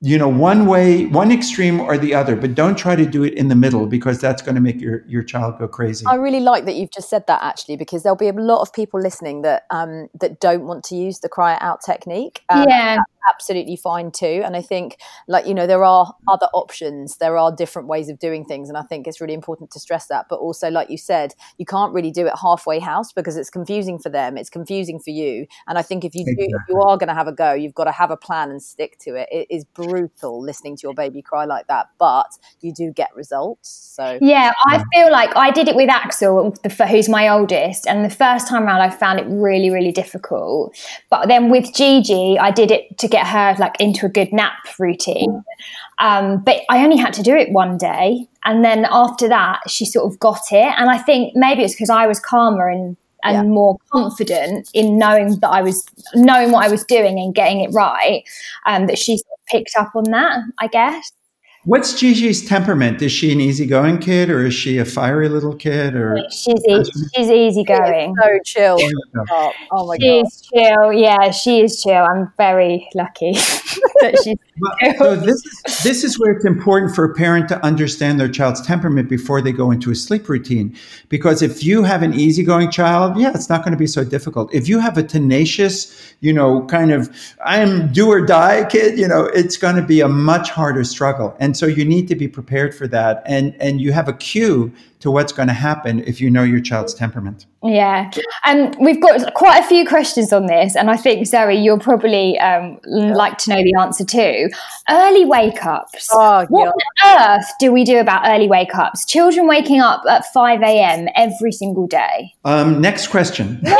you 0.00 0.16
know 0.16 0.28
one 0.28 0.66
way 0.66 1.06
one 1.06 1.32
extreme 1.32 1.80
or 1.80 1.98
the 1.98 2.14
other 2.14 2.36
but 2.36 2.54
don't 2.54 2.78
try 2.78 2.94
to 2.94 3.04
do 3.04 3.24
it 3.24 3.34
in 3.34 3.48
the 3.48 3.56
middle 3.56 3.84
because 3.84 4.20
that's 4.20 4.40
going 4.40 4.54
to 4.54 4.60
make 4.60 4.80
your 4.80 5.04
your 5.08 5.24
child 5.24 5.58
go 5.58 5.66
crazy 5.66 6.06
i 6.06 6.14
really 6.14 6.38
like 6.38 6.66
that 6.66 6.76
you've 6.76 6.92
just 6.92 7.10
said 7.10 7.26
that 7.26 7.42
actually 7.42 7.76
because 7.76 8.04
there'll 8.04 8.14
be 8.14 8.28
a 8.28 8.32
lot 8.32 8.60
of 8.60 8.72
people 8.72 9.00
listening 9.00 9.42
that 9.42 9.64
um 9.70 10.08
that 10.20 10.38
don't 10.38 10.66
want 10.66 10.84
to 10.84 10.94
use 10.94 11.18
the 11.18 11.28
cry 11.28 11.58
out 11.60 11.80
technique 11.84 12.44
um, 12.48 12.64
yeah 12.68 12.96
absolutely 13.28 13.76
fine 13.76 14.10
too. 14.10 14.42
And 14.44 14.56
i 14.56 14.62
think 14.62 14.98
like 15.26 15.46
you 15.46 15.54
know 15.54 15.66
there 15.66 15.84
are 15.84 16.14
other 16.28 16.48
options. 16.54 17.16
There 17.18 17.36
are 17.36 17.54
different 17.54 17.88
ways 17.88 18.08
of 18.08 18.18
doing 18.18 18.44
things. 18.44 18.68
And 18.68 18.78
i 18.78 18.82
think 18.82 19.06
it's 19.06 19.20
really 19.20 19.34
important 19.34 19.70
to 19.72 19.80
stress 19.80 20.06
that. 20.08 20.26
But 20.28 20.38
also 20.40 20.70
like 20.70 20.90
you 20.90 20.98
said 20.98 21.34
you 21.58 21.66
can't 21.66 21.92
really 21.92 22.10
do 22.10 22.26
it 22.26 22.34
halfway 22.40 22.78
house 22.78 23.12
because 23.12 23.36
it's 23.36 23.50
confusing 23.50 23.98
for 23.98 24.08
them. 24.08 24.36
It's 24.36 24.50
confusing 24.50 24.98
for 24.98 25.10
you. 25.10 25.46
And 25.66 25.78
i 25.78 25.82
think 25.82 26.04
if 26.04 26.14
you 26.14 26.24
do, 26.24 26.34
if 26.38 26.62
you 26.68 26.80
are 26.80 26.96
going 26.96 27.08
to 27.08 27.14
have 27.14 27.28
a 27.28 27.32
go 27.32 27.52
you've 27.52 27.74
got 27.74 27.84
to 27.84 27.92
have 27.92 28.10
a 28.10 28.16
plan 28.16 28.50
and 28.50 28.62
stick 28.62 28.98
to 29.00 29.14
it. 29.14 29.28
It 29.30 29.46
is 29.50 29.64
brutal 29.64 30.42
listening 30.42 30.76
to 30.76 30.82
your 30.82 30.94
baby 30.94 31.22
cry 31.22 31.44
like 31.44 31.66
that, 31.68 31.88
but 31.98 32.38
you 32.60 32.72
do 32.72 32.92
get 32.92 33.14
results. 33.14 33.68
So 33.68 34.18
yeah, 34.20 34.52
I 34.66 34.82
feel 34.92 35.10
like 35.10 35.34
I 35.36 35.50
did 35.50 35.68
it 35.68 35.76
with 35.76 35.90
Axel, 35.90 36.54
who's 36.88 37.08
my 37.08 37.28
oldest, 37.28 37.86
and 37.86 38.04
the 38.04 38.14
first 38.14 38.48
time 38.48 38.64
around 38.64 38.80
I 38.80 38.90
found 38.90 39.20
it 39.20 39.26
really, 39.28 39.70
really 39.70 39.92
difficult. 39.92 40.76
But 41.10 41.26
then 41.28 41.50
with 41.50 41.74
Gigi, 41.74 42.38
I 42.38 42.50
did 42.50 42.70
it 42.70 42.98
to 42.98 43.08
get 43.18 43.26
her 43.26 43.56
like 43.58 43.80
into 43.80 44.06
a 44.06 44.08
good 44.08 44.32
nap 44.32 44.58
routine. 44.78 45.42
Um, 45.98 46.42
but 46.44 46.62
I 46.70 46.84
only 46.84 46.96
had 46.96 47.12
to 47.14 47.22
do 47.22 47.34
it 47.34 47.50
one 47.50 47.76
day, 47.76 48.28
and 48.44 48.64
then 48.64 48.86
after 48.90 49.28
that, 49.28 49.60
she 49.68 49.84
sort 49.84 50.12
of 50.12 50.18
got 50.20 50.52
it. 50.52 50.74
And 50.78 50.90
I 50.90 50.98
think 50.98 51.34
maybe 51.34 51.62
it's 51.62 51.74
because 51.74 51.90
I 51.90 52.06
was 52.06 52.20
calmer 52.20 52.68
and 52.68 52.96
and 53.24 53.34
yeah. 53.34 53.42
more 53.42 53.76
confident 53.90 54.70
in 54.74 54.96
knowing 54.96 55.40
that 55.40 55.48
I 55.48 55.60
was 55.60 55.84
knowing 56.14 56.52
what 56.52 56.64
I 56.64 56.70
was 56.70 56.84
doing 56.84 57.18
and 57.18 57.34
getting 57.34 57.60
it 57.60 57.70
right. 57.72 58.22
Um, 58.64 58.86
that 58.86 58.98
she 58.98 59.18
picked 59.50 59.72
up 59.76 59.90
on 59.96 60.04
that, 60.10 60.40
I 60.58 60.68
guess. 60.68 61.10
What's 61.64 61.92
Gigi's 61.94 62.46
temperament? 62.46 63.02
Is 63.02 63.12
she 63.12 63.32
an 63.32 63.40
easygoing 63.40 63.98
kid, 63.98 64.30
or 64.30 64.46
is 64.46 64.54
she 64.54 64.78
a 64.78 64.84
fiery 64.84 65.28
little 65.28 65.54
kid? 65.54 65.94
Or 65.94 66.16
she's 66.30 66.64
e- 66.66 66.84
she's 67.14 67.30
easygoing. 67.30 68.14
So 68.22 68.38
chill. 68.44 68.78
Oh, 69.30 69.52
oh 69.72 69.86
my 69.86 69.96
she's 70.00 70.22
god. 70.22 70.24
She's 70.30 70.42
chill. 70.54 70.92
Yeah, 70.92 71.30
she 71.30 71.60
is 71.60 71.82
chill. 71.82 72.04
I'm 72.04 72.32
very 72.36 72.88
lucky 72.94 73.32
that 74.00 74.20
she's. 74.24 74.36
So 74.98 75.16
this 75.16 75.44
is 75.44 75.82
this 75.82 76.04
is 76.04 76.18
where 76.18 76.32
it's 76.32 76.44
important 76.44 76.94
for 76.94 77.04
a 77.04 77.14
parent 77.14 77.48
to 77.48 77.64
understand 77.64 78.18
their 78.18 78.28
child's 78.28 78.60
temperament 78.60 79.08
before 79.08 79.40
they 79.40 79.52
go 79.52 79.70
into 79.70 79.90
a 79.90 79.94
sleep 79.94 80.28
routine, 80.28 80.76
because 81.08 81.42
if 81.42 81.62
you 81.64 81.82
have 81.82 82.02
an 82.02 82.14
easygoing 82.14 82.70
child, 82.70 83.18
yeah, 83.18 83.30
it's 83.34 83.48
not 83.48 83.62
going 83.62 83.72
to 83.72 83.78
be 83.78 83.86
so 83.86 84.04
difficult. 84.04 84.52
If 84.52 84.68
you 84.68 84.78
have 84.78 84.98
a 84.98 85.02
tenacious, 85.02 86.14
you 86.20 86.32
know, 86.32 86.64
kind 86.66 86.92
of 86.92 87.08
I'm 87.44 87.92
do 87.92 88.08
or 88.08 88.24
die 88.24 88.64
kid, 88.64 88.98
you 88.98 89.06
know, 89.06 89.24
it's 89.26 89.56
going 89.56 89.76
to 89.76 89.82
be 89.82 90.00
a 90.00 90.08
much 90.08 90.50
harder 90.50 90.84
struggle. 90.84 91.36
And 91.38 91.56
so 91.56 91.66
you 91.66 91.84
need 91.84 92.08
to 92.08 92.14
be 92.14 92.28
prepared 92.28 92.74
for 92.74 92.86
that. 92.88 93.22
And, 93.26 93.54
and 93.60 93.80
you 93.80 93.92
have 93.92 94.08
a 94.08 94.12
cue 94.12 94.72
to 95.00 95.10
what's 95.10 95.32
going 95.32 95.48
to 95.48 95.54
happen 95.54 96.00
if 96.04 96.20
you 96.20 96.28
know 96.30 96.42
your 96.42 96.60
child's 96.60 96.92
temperament. 96.92 97.46
Yeah. 97.62 98.10
And 98.44 98.76
we've 98.80 99.00
got 99.00 99.34
quite 99.34 99.62
a 99.62 99.66
few 99.66 99.86
questions 99.86 100.32
on 100.32 100.46
this. 100.46 100.76
And 100.76 100.90
I 100.90 100.96
think, 100.96 101.26
Zoe, 101.26 101.56
you'll 101.56 101.78
probably 101.78 102.38
um, 102.38 102.78
like 102.84 103.38
to 103.38 103.50
know 103.50 103.62
the 103.62 103.74
answer 103.78 104.04
too. 104.04 104.48
Early 104.88 105.24
wake 105.24 105.64
ups. 105.64 106.08
Oh, 106.12 106.46
what 106.48 106.72
on 107.04 107.38
earth 107.38 107.46
do 107.60 107.72
we 107.72 107.84
do 107.84 107.98
about 107.98 108.22
early 108.26 108.48
wake 108.48 108.74
ups? 108.74 109.04
Children 109.04 109.46
waking 109.46 109.80
up 109.80 110.02
at 110.08 110.24
5 110.32 110.62
a.m. 110.62 111.08
every 111.14 111.52
single 111.52 111.86
day. 111.86 112.34
Um, 112.44 112.80
next 112.80 113.08
question. 113.08 113.62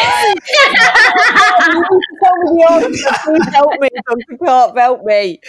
No! 1.68 2.80
Please 2.80 3.48
help 3.52 3.72
me, 3.80 3.88
Dr. 4.06 4.38
Karp, 4.42 4.76
help 4.76 5.04
me. 5.04 5.40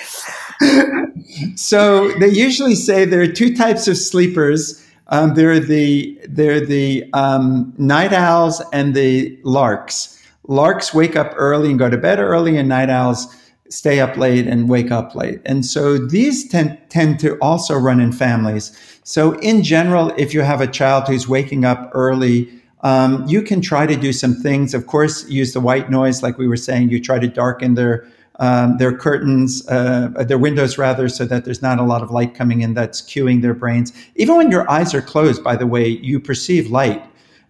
So 1.56 2.12
they 2.20 2.30
usually 2.30 2.74
say 2.74 3.06
there 3.06 3.22
are 3.22 3.28
two 3.28 3.56
types 3.56 3.88
of 3.88 3.98
sleepers 3.98 4.84
um, 5.10 5.34
they're 5.34 5.60
the 5.60 6.20
they're 6.28 6.66
the 6.66 7.10
um, 7.14 7.74
night 7.78 8.14
owls 8.14 8.62
and 8.74 8.94
the 8.96 9.38
larks. 9.44 10.16
Larks 10.48 10.94
wake 10.94 11.16
up 11.16 11.34
early 11.36 11.70
and 11.70 11.78
go 11.78 11.90
to 11.90 11.98
bed 11.98 12.20
early, 12.20 12.58
and 12.58 12.70
night 12.70 12.90
owls 12.90 13.36
stay 13.70 14.00
up 14.00 14.18
late 14.18 14.48
and 14.48 14.68
wake 14.68 14.92
up 14.92 15.16
late. 15.16 15.42
And 15.46 15.66
so 15.66 15.98
these 15.98 16.48
tend, 16.48 16.78
tend 16.90 17.20
to 17.20 17.38
also 17.40 17.76
run 17.76 18.00
in 18.00 18.12
families. 18.12 18.76
So 19.04 19.34
in 19.40 19.64
general, 19.64 20.12
if 20.18 20.34
you 20.34 20.42
have 20.42 20.60
a 20.60 20.68
child 20.68 21.08
who's 21.08 21.28
waking 21.28 21.66
up 21.66 21.92
early, 21.94 22.50
um, 22.82 23.26
you 23.28 23.42
can 23.42 23.62
try 23.62 23.86
to 23.86 23.96
do 23.96 24.12
some 24.12 24.34
things. 24.36 24.74
Of 24.74 24.88
course, 24.88 25.28
use 25.30 25.54
the 25.54 25.60
white 25.60 25.90
noise, 25.92 26.24
like 26.24 26.38
we 26.38 26.48
were 26.48 26.58
saying. 26.58 26.90
You 26.90 27.00
try 27.00 27.20
to 27.20 27.28
darken 27.28 27.76
their 27.76 28.08
um, 28.40 28.78
their 28.78 28.96
curtains, 28.96 29.68
uh, 29.70 30.10
their 30.28 30.38
windows 30.38 30.78
rather, 30.78 31.10
so 31.10 31.26
that 31.26 31.46
there's 31.46 31.62
not 31.62 31.78
a 31.78 31.84
lot 31.84 32.02
of 32.02 32.10
light 32.10 32.34
coming 32.34 32.62
in 32.62 32.74
that's 32.74 33.02
cueing 33.02 33.42
their 33.42 33.54
brains. 33.54 33.94
Even 34.16 34.38
when 34.38 34.50
your 34.50 34.70
eyes 34.70 34.94
are 34.94 35.02
closed, 35.02 35.44
by 35.44 35.56
the 35.56 35.68
way, 35.68 35.88
you 35.88 36.20
perceive 36.20 36.72
light 36.72 37.04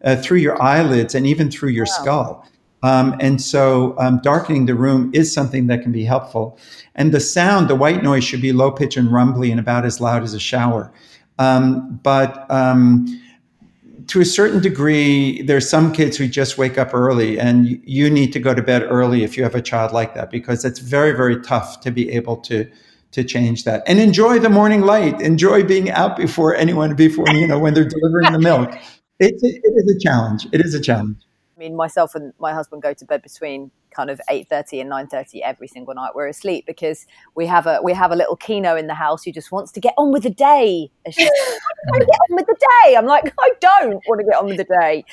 uh, 0.03 0.15
through 0.15 0.37
your 0.37 0.61
eyelids 0.61 1.15
and 1.15 1.25
even 1.25 1.51
through 1.51 1.69
your 1.69 1.85
wow. 1.85 2.01
skull. 2.01 2.49
Um, 2.81 3.15
and 3.19 3.41
so 3.41 3.95
um, 3.99 4.19
darkening 4.23 4.65
the 4.65 4.75
room 4.75 5.11
is 5.13 5.33
something 5.33 5.67
that 5.67 5.81
can 5.81 5.91
be 5.91 6.05
helpful. 6.05 6.57
And 6.95 7.11
the 7.11 7.19
sound, 7.19 7.69
the 7.69 7.75
white 7.75 8.03
noise 8.03 8.23
should 8.23 8.41
be 8.41 8.53
low 8.53 8.71
pitch 8.71 8.97
and 8.97 9.11
rumbly 9.11 9.51
and 9.51 9.59
about 9.59 9.85
as 9.85 9.99
loud 9.99 10.23
as 10.23 10.33
a 10.33 10.39
shower. 10.39 10.91
Um, 11.37 11.99
but 12.03 12.49
um, 12.49 13.05
to 14.09 14.21
a 14.21 14.25
certain 14.25 14.59
degree, 14.59 15.43
there's 15.43 15.69
some 15.69 15.93
kids 15.93 16.17
who 16.17 16.27
just 16.27 16.57
wake 16.57 16.79
up 16.79 16.93
early, 16.93 17.39
and 17.39 17.79
you 17.83 18.09
need 18.09 18.33
to 18.33 18.39
go 18.39 18.55
to 18.55 18.61
bed 18.61 18.83
early 18.83 19.23
if 19.23 19.37
you 19.37 19.43
have 19.43 19.53
a 19.53 19.61
child 19.61 19.91
like 19.91 20.15
that, 20.15 20.31
because 20.31 20.65
it's 20.65 20.79
very, 20.79 21.11
very 21.11 21.39
tough 21.41 21.79
to 21.81 21.91
be 21.91 22.11
able 22.11 22.37
to 22.37 22.69
to 23.11 23.23
change 23.23 23.63
that 23.63 23.81
and 23.87 23.99
enjoy 23.99 24.37
the 24.37 24.49
morning 24.49 24.81
light. 24.81 25.19
Enjoy 25.19 25.63
being 25.63 25.89
out 25.89 26.15
before 26.15 26.55
anyone, 26.55 26.95
before 26.95 27.27
you 27.29 27.47
know 27.47 27.57
when 27.57 27.73
they're 27.73 27.87
delivering 27.87 28.33
the 28.33 28.39
milk. 28.39 28.75
It's 29.19 29.43
it 29.43 29.61
is 29.63 29.95
a 29.95 29.99
challenge. 29.99 30.47
It 30.51 30.61
is 30.61 30.73
a 30.73 30.81
challenge. 30.81 31.17
I 31.55 31.59
mean, 31.59 31.75
myself 31.75 32.15
and 32.15 32.33
my 32.39 32.53
husband 32.53 32.81
go 32.81 32.93
to 32.93 33.05
bed 33.05 33.21
between 33.21 33.71
kind 33.91 34.09
of 34.09 34.19
8.30 34.29 34.81
and 34.81 34.91
9.30 34.91 35.41
every 35.43 35.67
single 35.67 35.93
night 35.93 36.11
we're 36.15 36.27
asleep 36.27 36.65
because 36.65 37.05
we 37.35 37.45
have 37.45 37.65
a 37.65 37.79
we 37.83 37.93
have 37.93 38.11
a 38.11 38.15
little 38.15 38.35
kino 38.35 38.75
in 38.75 38.87
the 38.87 38.93
house 38.93 39.23
who 39.23 39.31
just 39.31 39.51
wants 39.51 39.71
to 39.73 39.79
get 39.79 39.93
on 39.97 40.11
with 40.11 40.23
the 40.23 40.29
day 40.29 40.89
get 41.05 41.29
on 42.29 42.35
with 42.35 42.45
the 42.45 42.57
day 42.83 42.95
i'm 42.95 43.05
like 43.05 43.33
i 43.39 43.51
don't 43.59 44.01
want 44.07 44.19
to 44.19 44.25
get 44.25 44.35
on 44.35 44.45
with 44.45 44.57
the 44.57 44.67
day 44.81 45.03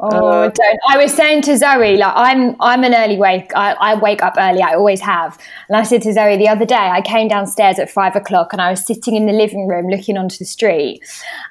Oh, 0.00 0.28
uh, 0.28 0.48
don't. 0.48 0.80
I 0.88 0.96
was 0.96 1.12
saying 1.12 1.42
to 1.42 1.56
Zoe, 1.56 1.96
like 1.96 2.12
I'm, 2.14 2.54
I'm 2.60 2.84
an 2.84 2.94
early 2.94 3.16
wake. 3.16 3.50
I, 3.56 3.72
I, 3.72 3.94
wake 3.96 4.22
up 4.22 4.34
early. 4.38 4.62
I 4.62 4.74
always 4.74 5.00
have. 5.00 5.36
And 5.68 5.76
I 5.76 5.82
said 5.82 6.02
to 6.02 6.12
Zoe 6.12 6.36
the 6.36 6.48
other 6.48 6.64
day, 6.64 6.76
I 6.76 7.00
came 7.00 7.26
downstairs 7.26 7.80
at 7.80 7.90
five 7.90 8.14
o'clock 8.14 8.52
and 8.52 8.62
I 8.62 8.70
was 8.70 8.86
sitting 8.86 9.16
in 9.16 9.26
the 9.26 9.32
living 9.32 9.66
room 9.66 9.88
looking 9.88 10.16
onto 10.16 10.38
the 10.38 10.44
street, 10.44 11.00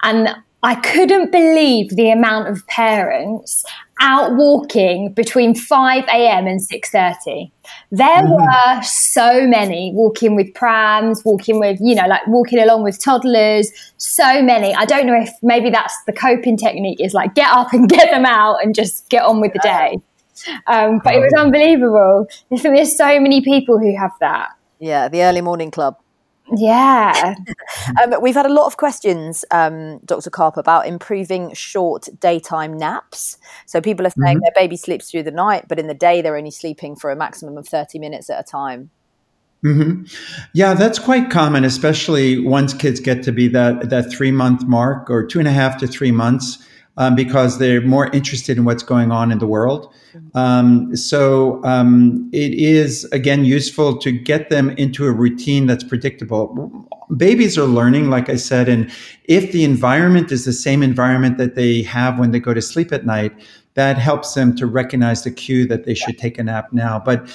and 0.01 0.29
I 0.63 0.75
couldn't 0.75 1.31
believe 1.31 1.89
the 1.95 2.09
amount 2.09 2.47
of 2.47 2.65
parents 2.67 3.65
out 3.99 4.35
walking 4.35 5.13
between 5.13 5.55
5 5.55 6.03
a.m. 6.05 6.47
and 6.47 6.59
6:30. 6.59 7.51
There 7.91 8.07
mm. 8.07 8.29
were 8.29 8.83
so 8.83 9.47
many 9.47 9.91
walking 9.93 10.35
with 10.35 10.53
prams, 10.53 11.23
walking 11.25 11.59
with, 11.59 11.79
you 11.81 11.95
know, 11.95 12.07
like 12.07 12.25
walking 12.27 12.59
along 12.59 12.83
with 12.83 13.01
toddlers, 13.03 13.71
so 13.97 14.41
many. 14.41 14.73
I 14.75 14.85
don't 14.85 15.05
know 15.05 15.19
if 15.19 15.29
maybe 15.41 15.69
that's 15.69 15.95
the 16.05 16.13
coping 16.13 16.57
technique 16.57 17.01
is 17.01 17.13
like 17.13 17.35
get 17.35 17.49
up 17.49 17.73
and 17.73 17.89
get 17.97 18.09
them 18.11 18.25
out 18.25 18.63
and 18.63 18.73
just 18.73 19.09
get 19.09 19.23
on 19.23 19.41
with 19.41 19.53
the 19.53 19.59
day. 19.59 19.97
Um, 20.67 21.01
but 21.03 21.15
it 21.15 21.19
was 21.19 21.33
unbelievable. 21.37 22.27
There's 22.51 22.95
so 22.95 23.19
many 23.19 23.41
people 23.41 23.79
who 23.79 23.97
have 23.97 24.11
that. 24.19 24.49
Yeah, 24.79 25.07
the 25.07 25.23
early 25.23 25.41
morning 25.41 25.71
club. 25.71 25.97
Yeah. 26.55 27.35
um, 28.03 28.21
we've 28.21 28.35
had 28.35 28.45
a 28.45 28.53
lot 28.53 28.65
of 28.65 28.77
questions, 28.77 29.43
um, 29.51 29.99
Dr. 30.05 30.29
Karp, 30.29 30.57
about 30.57 30.87
improving 30.87 31.53
short 31.53 32.07
daytime 32.19 32.77
naps. 32.77 33.37
So 33.65 33.81
people 33.81 34.05
are 34.07 34.11
saying 34.11 34.37
mm-hmm. 34.37 34.43
their 34.43 34.53
baby 34.55 34.77
sleeps 34.77 35.11
through 35.11 35.23
the 35.23 35.31
night, 35.31 35.65
but 35.67 35.79
in 35.79 35.87
the 35.87 35.93
day 35.93 36.21
they're 36.21 36.37
only 36.37 36.51
sleeping 36.51 36.95
for 36.95 37.11
a 37.11 37.15
maximum 37.15 37.57
of 37.57 37.67
30 37.67 37.99
minutes 37.99 38.29
at 38.29 38.39
a 38.39 38.43
time. 38.43 38.89
Mm-hmm. 39.63 40.03
Yeah, 40.53 40.75
that's 40.75 40.99
quite 40.99 41.31
common, 41.31 41.65
especially 41.65 42.39
once 42.39 42.73
kids 42.73 42.99
get 42.99 43.23
to 43.23 43.31
be 43.31 43.47
that, 43.49 43.89
that 43.89 44.11
three 44.11 44.31
month 44.31 44.65
mark 44.65 45.09
or 45.09 45.25
two 45.25 45.39
and 45.39 45.47
a 45.47 45.51
half 45.51 45.77
to 45.79 45.87
three 45.87 46.11
months 46.11 46.63
um, 46.97 47.15
because 47.15 47.59
they're 47.59 47.81
more 47.81 48.07
interested 48.07 48.57
in 48.57 48.65
what's 48.65 48.83
going 48.83 49.11
on 49.11 49.31
in 49.31 49.39
the 49.39 49.47
world. 49.47 49.93
Um, 50.33 50.95
so 50.95 51.63
um, 51.63 52.29
it 52.33 52.53
is, 52.53 53.05
again, 53.05 53.45
useful 53.45 53.97
to 53.99 54.11
get 54.11 54.49
them 54.49 54.71
into 54.71 55.05
a 55.05 55.11
routine 55.11 55.67
that's 55.67 55.83
predictable. 55.83 56.87
Babies 57.15 57.57
are 57.57 57.65
learning, 57.65 58.09
like 58.09 58.29
I 58.29 58.35
said, 58.35 58.67
and 58.67 58.91
if 59.25 59.51
the 59.51 59.63
environment 59.63 60.31
is 60.31 60.43
the 60.45 60.53
same 60.53 60.83
environment 60.83 61.37
that 61.37 61.55
they 61.55 61.83
have 61.83 62.19
when 62.19 62.31
they 62.31 62.39
go 62.39 62.53
to 62.53 62.61
sleep 62.61 62.91
at 62.91 63.05
night, 63.05 63.31
that 63.77 63.95
helps 63.95 64.33
them 64.33 64.55
to 64.55 64.65
recognize 64.65 65.23
the 65.23 65.29
cue 65.29 65.67
that 65.67 65.85
they 65.85 65.93
should 65.93 66.17
take 66.17 66.39
a 66.39 66.43
nap 66.43 66.73
now. 66.73 66.97
But 66.97 67.29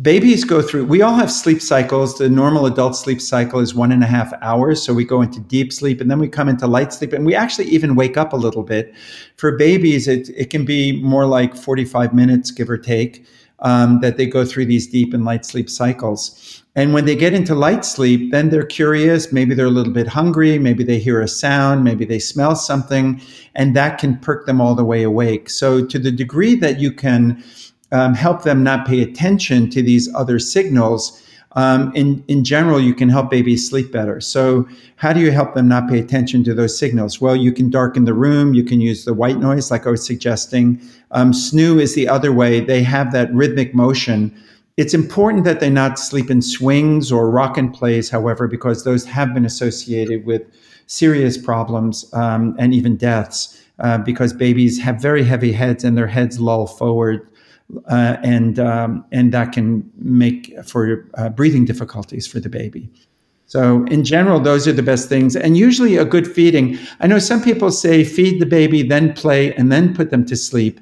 babies 0.00 0.42
go 0.42 0.62
through, 0.62 0.86
we 0.86 1.02
all 1.02 1.12
have 1.12 1.30
sleep 1.30 1.60
cycles. 1.60 2.16
The 2.16 2.30
normal 2.30 2.64
adult 2.64 2.96
sleep 2.96 3.20
cycle 3.20 3.60
is 3.60 3.74
one 3.74 3.92
and 3.92 4.02
a 4.02 4.06
half 4.06 4.32
hours. 4.40 4.82
So 4.82 4.94
we 4.94 5.04
go 5.04 5.20
into 5.20 5.38
deep 5.38 5.74
sleep 5.74 6.00
and 6.00 6.10
then 6.10 6.18
we 6.18 6.28
come 6.28 6.48
into 6.48 6.66
light 6.66 6.94
sleep 6.94 7.12
and 7.12 7.26
we 7.26 7.34
actually 7.34 7.66
even 7.66 7.94
wake 7.94 8.16
up 8.16 8.32
a 8.32 8.36
little 8.36 8.62
bit. 8.62 8.94
For 9.36 9.54
babies, 9.58 10.08
it, 10.08 10.30
it 10.30 10.48
can 10.48 10.64
be 10.64 10.98
more 11.02 11.26
like 11.26 11.54
45 11.54 12.14
minutes, 12.14 12.50
give 12.50 12.70
or 12.70 12.78
take. 12.78 13.26
Um, 13.60 14.00
that 14.00 14.18
they 14.18 14.26
go 14.26 14.44
through 14.44 14.66
these 14.66 14.86
deep 14.86 15.14
and 15.14 15.24
light 15.24 15.46
sleep 15.46 15.70
cycles. 15.70 16.62
And 16.76 16.92
when 16.92 17.06
they 17.06 17.16
get 17.16 17.32
into 17.32 17.54
light 17.54 17.86
sleep, 17.86 18.32
then 18.32 18.50
they're 18.50 18.66
curious. 18.66 19.32
Maybe 19.32 19.54
they're 19.54 19.66
a 19.66 19.70
little 19.70 19.94
bit 19.94 20.06
hungry. 20.06 20.58
Maybe 20.58 20.84
they 20.84 20.98
hear 20.98 21.22
a 21.22 21.26
sound. 21.26 21.82
Maybe 21.82 22.04
they 22.04 22.18
smell 22.18 22.54
something. 22.54 23.20
And 23.54 23.74
that 23.74 23.98
can 23.98 24.18
perk 24.18 24.44
them 24.44 24.60
all 24.60 24.74
the 24.74 24.84
way 24.84 25.02
awake. 25.02 25.48
So, 25.48 25.84
to 25.86 25.98
the 25.98 26.12
degree 26.12 26.54
that 26.56 26.78
you 26.78 26.92
can 26.92 27.42
um, 27.92 28.12
help 28.12 28.42
them 28.42 28.62
not 28.62 28.86
pay 28.86 29.00
attention 29.00 29.70
to 29.70 29.82
these 29.82 30.14
other 30.14 30.38
signals, 30.38 31.22
um, 31.52 31.90
in, 31.94 32.22
in 32.28 32.44
general, 32.44 32.78
you 32.78 32.94
can 32.94 33.08
help 33.08 33.30
babies 33.30 33.66
sleep 33.66 33.90
better. 33.90 34.20
So, 34.20 34.68
how 34.96 35.14
do 35.14 35.20
you 35.20 35.30
help 35.30 35.54
them 35.54 35.68
not 35.68 35.88
pay 35.88 35.98
attention 35.98 36.44
to 36.44 36.52
those 36.52 36.78
signals? 36.78 37.22
Well, 37.22 37.34
you 37.34 37.52
can 37.52 37.70
darken 37.70 38.04
the 38.04 38.12
room. 38.12 38.52
You 38.52 38.64
can 38.64 38.82
use 38.82 39.06
the 39.06 39.14
white 39.14 39.38
noise, 39.38 39.70
like 39.70 39.86
I 39.86 39.90
was 39.90 40.04
suggesting. 40.04 40.78
Um, 41.12 41.32
SNOO 41.32 41.80
is 41.80 41.94
the 41.94 42.06
other 42.06 42.34
way. 42.34 42.60
They 42.60 42.82
have 42.82 43.12
that 43.12 43.32
rhythmic 43.32 43.74
motion 43.74 44.36
It's 44.76 44.92
important 44.92 45.44
that 45.44 45.60
they 45.60 45.70
not 45.70 45.98
sleep 45.98 46.30
in 46.30 46.42
swings 46.42 47.10
or 47.10 47.30
Rock 47.30 47.56
'n 47.56 47.70
Plays, 47.70 48.10
however, 48.10 48.46
because 48.46 48.84
those 48.84 49.06
have 49.06 49.32
been 49.32 49.46
associated 49.46 50.26
with 50.26 50.42
serious 50.86 51.38
problems 51.38 52.04
um, 52.12 52.54
and 52.58 52.74
even 52.74 52.96
deaths 52.96 53.58
uh, 53.78 53.98
because 53.98 54.32
babies 54.34 54.78
have 54.78 55.00
very 55.00 55.24
heavy 55.24 55.52
heads 55.52 55.82
and 55.82 55.96
their 55.96 56.06
heads 56.06 56.38
loll 56.40 56.66
forward. 56.66 57.26
Uh, 57.88 58.16
and 58.22 58.60
um, 58.60 59.04
and 59.10 59.32
that 59.32 59.50
can 59.50 59.90
make 59.98 60.54
for 60.64 61.04
uh, 61.14 61.28
breathing 61.30 61.64
difficulties 61.64 62.24
for 62.24 62.38
the 62.38 62.48
baby. 62.48 62.88
So 63.46 63.84
in 63.86 64.04
general, 64.04 64.38
those 64.38 64.68
are 64.68 64.72
the 64.72 64.84
best 64.84 65.08
things, 65.08 65.34
and 65.34 65.56
usually 65.56 65.96
a 65.96 66.04
good 66.04 66.26
feeding. 66.26 66.78
I 67.00 67.06
know 67.06 67.18
some 67.18 67.42
people 67.42 67.72
say 67.72 68.04
feed 68.04 68.40
the 68.40 68.46
baby, 68.46 68.82
then 68.82 69.14
play, 69.14 69.52
and 69.54 69.72
then 69.72 69.94
put 69.94 70.10
them 70.10 70.24
to 70.26 70.36
sleep 70.36 70.80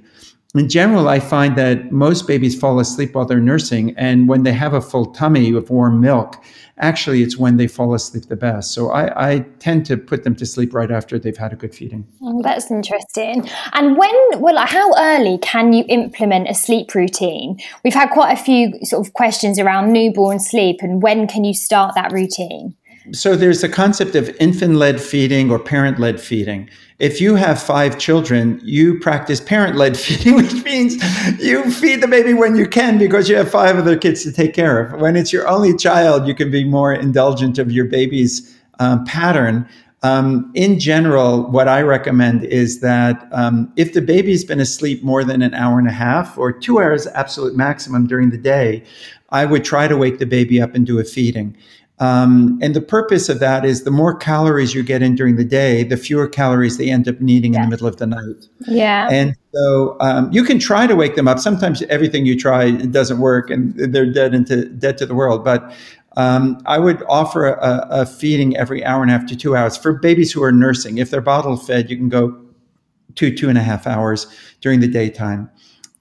in 0.55 0.69
general, 0.69 1.09
I 1.09 1.19
find 1.19 1.57
that 1.57 1.91
most 1.91 2.29
babies 2.29 2.59
fall 2.59 2.79
asleep 2.79 3.15
while 3.15 3.25
they're 3.25 3.41
nursing. 3.41 3.93
And 3.97 4.29
when 4.29 4.45
they 4.45 4.53
have 4.53 4.73
a 4.73 4.81
full 4.81 5.07
tummy 5.07 5.53
of 5.53 5.69
warm 5.69 6.01
milk, 6.01 6.43
actually, 6.79 7.23
it's 7.23 7.37
when 7.37 7.57
they 7.57 7.67
fall 7.67 7.93
asleep 7.93 8.27
the 8.27 8.37
best. 8.37 8.73
So 8.73 8.91
I, 8.91 9.33
I 9.33 9.39
tend 9.59 9.85
to 9.87 9.97
put 9.97 10.23
them 10.23 10.37
to 10.37 10.47
sleep 10.47 10.73
right 10.73 10.93
after 10.93 11.19
they've 11.19 11.37
had 11.37 11.53
a 11.53 11.57
good 11.57 11.75
feeding. 11.75 12.07
Oh, 12.23 12.41
that's 12.43 12.71
interesting. 12.71 13.49
And 13.73 13.97
when, 13.97 14.15
well, 14.41 14.65
how 14.65 14.95
early 14.97 15.39
can 15.39 15.73
you 15.73 15.85
implement 15.89 16.49
a 16.49 16.55
sleep 16.55 16.95
routine? 16.95 17.59
We've 17.83 17.95
had 17.95 18.11
quite 18.11 18.33
a 18.33 18.43
few 18.43 18.79
sort 18.85 19.05
of 19.07 19.13
questions 19.13 19.59
around 19.59 19.93
newborn 19.93 20.39
sleep 20.39 20.77
and 20.83 21.03
when 21.03 21.27
can 21.27 21.43
you 21.43 21.55
start 21.55 21.97
that 21.97 22.13
routine? 22.13 22.77
So 23.13 23.37
there's 23.37 23.63
a 23.63 23.69
concept 23.69 24.15
of 24.15 24.35
infant 24.41 24.77
led 24.77 25.01
feeding 25.01 25.51
or 25.51 25.59
parent 25.59 25.99
led 25.99 26.21
feeding. 26.21 26.71
If 26.99 27.21
you 27.21 27.35
have 27.35 27.63
five 27.63 27.99
children, 27.99 28.61
you 28.65 28.99
practice 28.99 29.41
parent 29.41 29.77
led 29.77 29.97
feeding, 29.99 30.37
which 30.37 30.55
means 30.65 30.95
you 31.39 31.71
feed 31.71 32.03
the 32.03 32.09
baby 32.09 32.33
when 32.33 32.57
you 32.57 32.67
can 32.67 32.97
because 32.97 33.29
you 33.29 33.37
have 33.37 33.51
five 33.51 33.77
other 33.77 33.97
kids 33.99 34.23
to 34.23 34.33
take 34.33 34.55
care 34.55 34.81
of. 34.81 35.01
When 35.01 35.17
it's 35.17 35.33
your 35.33 35.47
only 35.47 35.77
child, 35.77 36.27
you 36.27 36.35
can 36.35 36.51
be 36.51 36.65
more 36.65 36.95
indulgent 36.95 37.59
of 37.59 37.71
your 37.71 37.85
baby's 37.85 38.57
um, 38.79 39.05
pattern. 39.05 39.69
Um, 40.03 40.51
in 40.55 40.79
general, 40.79 41.51
what 41.51 41.69
I 41.69 41.83
recommend 41.83 42.45
is 42.45 42.81
that 42.81 43.27
um, 43.33 43.73
if 43.77 43.93
the 43.93 44.03
baby's 44.03 44.45
been 44.45 44.61
asleep 44.61 45.03
more 45.03 45.25
than 45.25 45.43
an 45.43 45.55
hour 45.55 45.79
and 45.79 45.89
a 45.89 45.93
half 45.93 46.39
or 46.39 46.53
two 46.53 46.79
hours, 46.79 47.07
absolute 47.09 47.55
maximum 47.55 48.07
during 48.07 48.31
the 48.31 48.39
day, 48.39 48.83
I 49.31 49.45
would 49.45 49.65
try 49.65 49.89
to 49.89 49.97
wake 49.97 50.19
the 50.19 50.27
baby 50.27 50.61
up 50.61 50.75
and 50.75 50.87
do 50.87 50.99
a 50.99 51.05
feeding. 51.05 51.57
Um, 52.01 52.59
and 52.61 52.75
the 52.75 52.81
purpose 52.81 53.29
of 53.29 53.39
that 53.39 53.65
is 53.65 53.85
the 53.85 53.91
more 53.91 54.17
calories 54.17 54.75
you 54.75 54.83
get 54.83 55.01
in 55.01 55.15
during 55.15 55.37
the 55.37 55.45
day, 55.45 55.85
the 55.85 55.97
fewer 55.97 56.27
calories 56.27 56.77
they 56.77 56.91
end 56.91 57.07
up 57.07 57.21
needing 57.21 57.55
yeah. 57.55 57.61
in 57.61 57.67
the 57.67 57.71
middle 57.71 57.87
of 57.87 57.99
the 57.99 58.07
night. 58.07 58.49
Yeah. 58.67 59.09
And 59.11 59.37
so 59.53 59.97
um, 60.01 60.33
you 60.33 60.43
can 60.43 60.59
try 60.59 60.89
to 60.89 60.97
wake 60.97 61.15
them 61.15 61.29
up. 61.29 61.39
Sometimes 61.39 61.83
everything 61.83 62.27
you 62.27 62.39
try 62.39 62.73
doesn't 62.73 63.21
work, 63.21 63.49
and 63.49 63.75
they're 63.77 64.11
dead 64.11 64.35
into 64.35 64.65
dead 64.65 64.99
to 64.99 65.07
the 65.07 65.15
world. 65.15 65.45
But 65.45 65.73
um, 66.17 66.61
I 66.67 66.79
would 66.79 67.03
offer 67.09 67.47
a, 67.47 67.87
a, 67.91 68.07
feeding 68.07 68.57
every 68.57 68.85
hour 68.85 69.03
and 69.03 69.11
a 69.11 69.19
half 69.19 69.27
to 69.27 69.37
two 69.37 69.57
hours 69.57 69.77
for 69.77 69.93
babies 69.93 70.33
who 70.33 70.43
are 70.43 70.53
nursing. 70.53 70.99
If 70.99 71.11
they're 71.11 71.21
bottle 71.21 71.57
fed, 71.57 71.91
you 71.91 71.97
can 71.97 72.09
go 72.09 72.41
two 73.15 73.35
two 73.35 73.49
and 73.49 73.59
a 73.59 73.63
half 73.63 73.87
hours 73.87 74.27
during 74.61 74.81
the 74.81 74.89
daytime. 74.89 75.51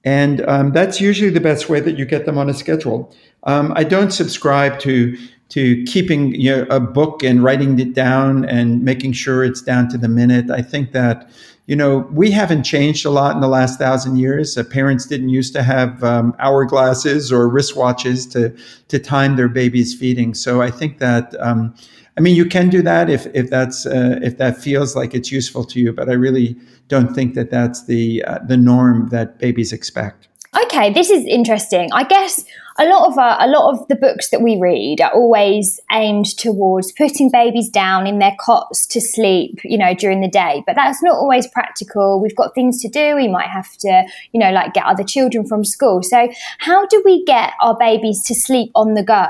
And 0.04 0.46
um, 0.48 0.72
that's 0.72 1.00
usually 1.00 1.30
the 1.30 1.40
best 1.40 1.70
way 1.70 1.80
that 1.80 1.98
you 1.98 2.06
get 2.06 2.26
them 2.26 2.38
on 2.38 2.50
a 2.50 2.54
schedule. 2.54 3.16
Um, 3.44 3.74
I 3.76 3.84
don't 3.84 4.12
subscribe 4.12 4.80
to 4.80 5.18
to 5.54 5.84
keeping 5.84 6.34
you 6.34 6.50
know, 6.50 6.66
a 6.72 6.80
book 6.80 7.22
and 7.22 7.44
writing 7.44 7.78
it 7.78 7.94
down 7.94 8.44
and 8.46 8.84
making 8.84 9.14
sure 9.14 9.44
it's 9.44 9.62
down 9.62 9.88
to 9.88 10.00
the 10.00 10.08
minute. 10.08 10.50
I 10.50 10.64
think 10.64 10.94
that 10.94 11.30
you 11.68 11.76
know 11.76 12.00
we 12.12 12.32
haven't 12.32 12.64
changed 12.64 13.06
a 13.06 13.12
lot 13.12 13.36
in 13.36 13.42
the 13.42 13.48
last 13.48 13.78
thousand 13.78 14.18
years. 14.18 14.58
Uh, 14.58 14.64
parents 14.64 15.06
didn't 15.06 15.30
used 15.30 15.54
to 15.54 15.62
have 15.62 16.04
um, 16.04 16.34
hourglasses 16.40 17.32
or 17.32 17.48
wristwatches 17.48 18.32
to 18.32 18.50
to 18.88 18.98
time 18.98 19.36
their 19.36 19.48
baby's 19.48 19.94
feeding. 19.94 20.34
So 20.34 20.62
I 20.62 20.72
think 20.72 20.98
that. 20.98 21.40
Um, 21.40 21.76
I 22.16 22.22
mean, 22.22 22.36
you 22.36 22.46
can 22.46 22.70
do 22.70 22.84
that 22.84 23.10
if 23.10 23.26
if 23.36 23.50
that's 23.50 23.86
uh, 23.88 24.20
if 24.22 24.38
that 24.38 24.58
feels 24.58 24.96
like 24.96 25.16
it's 25.16 25.32
useful 25.32 25.64
to 25.66 25.80
you, 25.80 25.92
but 25.94 26.10
I 26.10 26.14
really 26.14 26.56
don't 26.88 27.14
think 27.16 27.34
that 27.34 27.50
that's 27.50 27.86
the 27.86 28.24
uh, 28.26 28.40
the 28.48 28.58
norm 28.58 29.10
that 29.10 29.40
babies 29.40 29.74
expect. 29.74 30.28
Okay, 30.66 30.94
this 30.94 31.10
is 31.10 31.26
interesting. 31.26 31.92
I 31.92 32.04
guess 32.04 32.46
a 32.78 32.86
lot 32.86 33.08
of 33.08 33.18
our, 33.18 33.38
a 33.40 33.48
lot 33.48 33.72
of 33.72 33.88
the 33.88 33.96
books 33.96 34.30
that 34.30 34.42
we 34.42 34.60
read 34.60 35.00
are 35.02 35.12
always 35.14 35.80
aimed 35.92 36.26
towards 36.38 36.92
putting 36.92 37.30
babies 37.32 37.70
down 37.70 38.08
in 38.08 38.20
their 38.20 38.36
cots 38.40 38.88
to 38.88 39.00
sleep, 39.00 39.60
you 39.64 39.78
know, 39.78 39.94
during 39.94 40.22
the 40.22 40.28
day. 40.28 40.64
But 40.66 40.76
that's 40.76 41.04
not 41.04 41.16
always 41.16 41.48
practical. 41.48 42.20
We've 42.20 42.36
got 42.36 42.56
things 42.56 42.82
to 42.82 42.90
do. 42.90 43.16
We 43.16 43.28
might 43.28 43.50
have 43.50 43.76
to, 43.78 44.06
you 44.32 44.40
know, 44.40 44.52
like 44.52 44.74
get 44.74 44.86
other 44.86 45.04
children 45.04 45.46
from 45.46 45.64
school. 45.64 46.02
So 46.02 46.30
how 46.60 46.88
do 46.88 47.02
we 47.06 47.24
get 47.26 47.54
our 47.62 47.78
babies 47.78 48.24
to 48.24 48.36
sleep 48.36 48.72
on 48.76 48.96
the 48.96 49.04
go? 49.04 49.28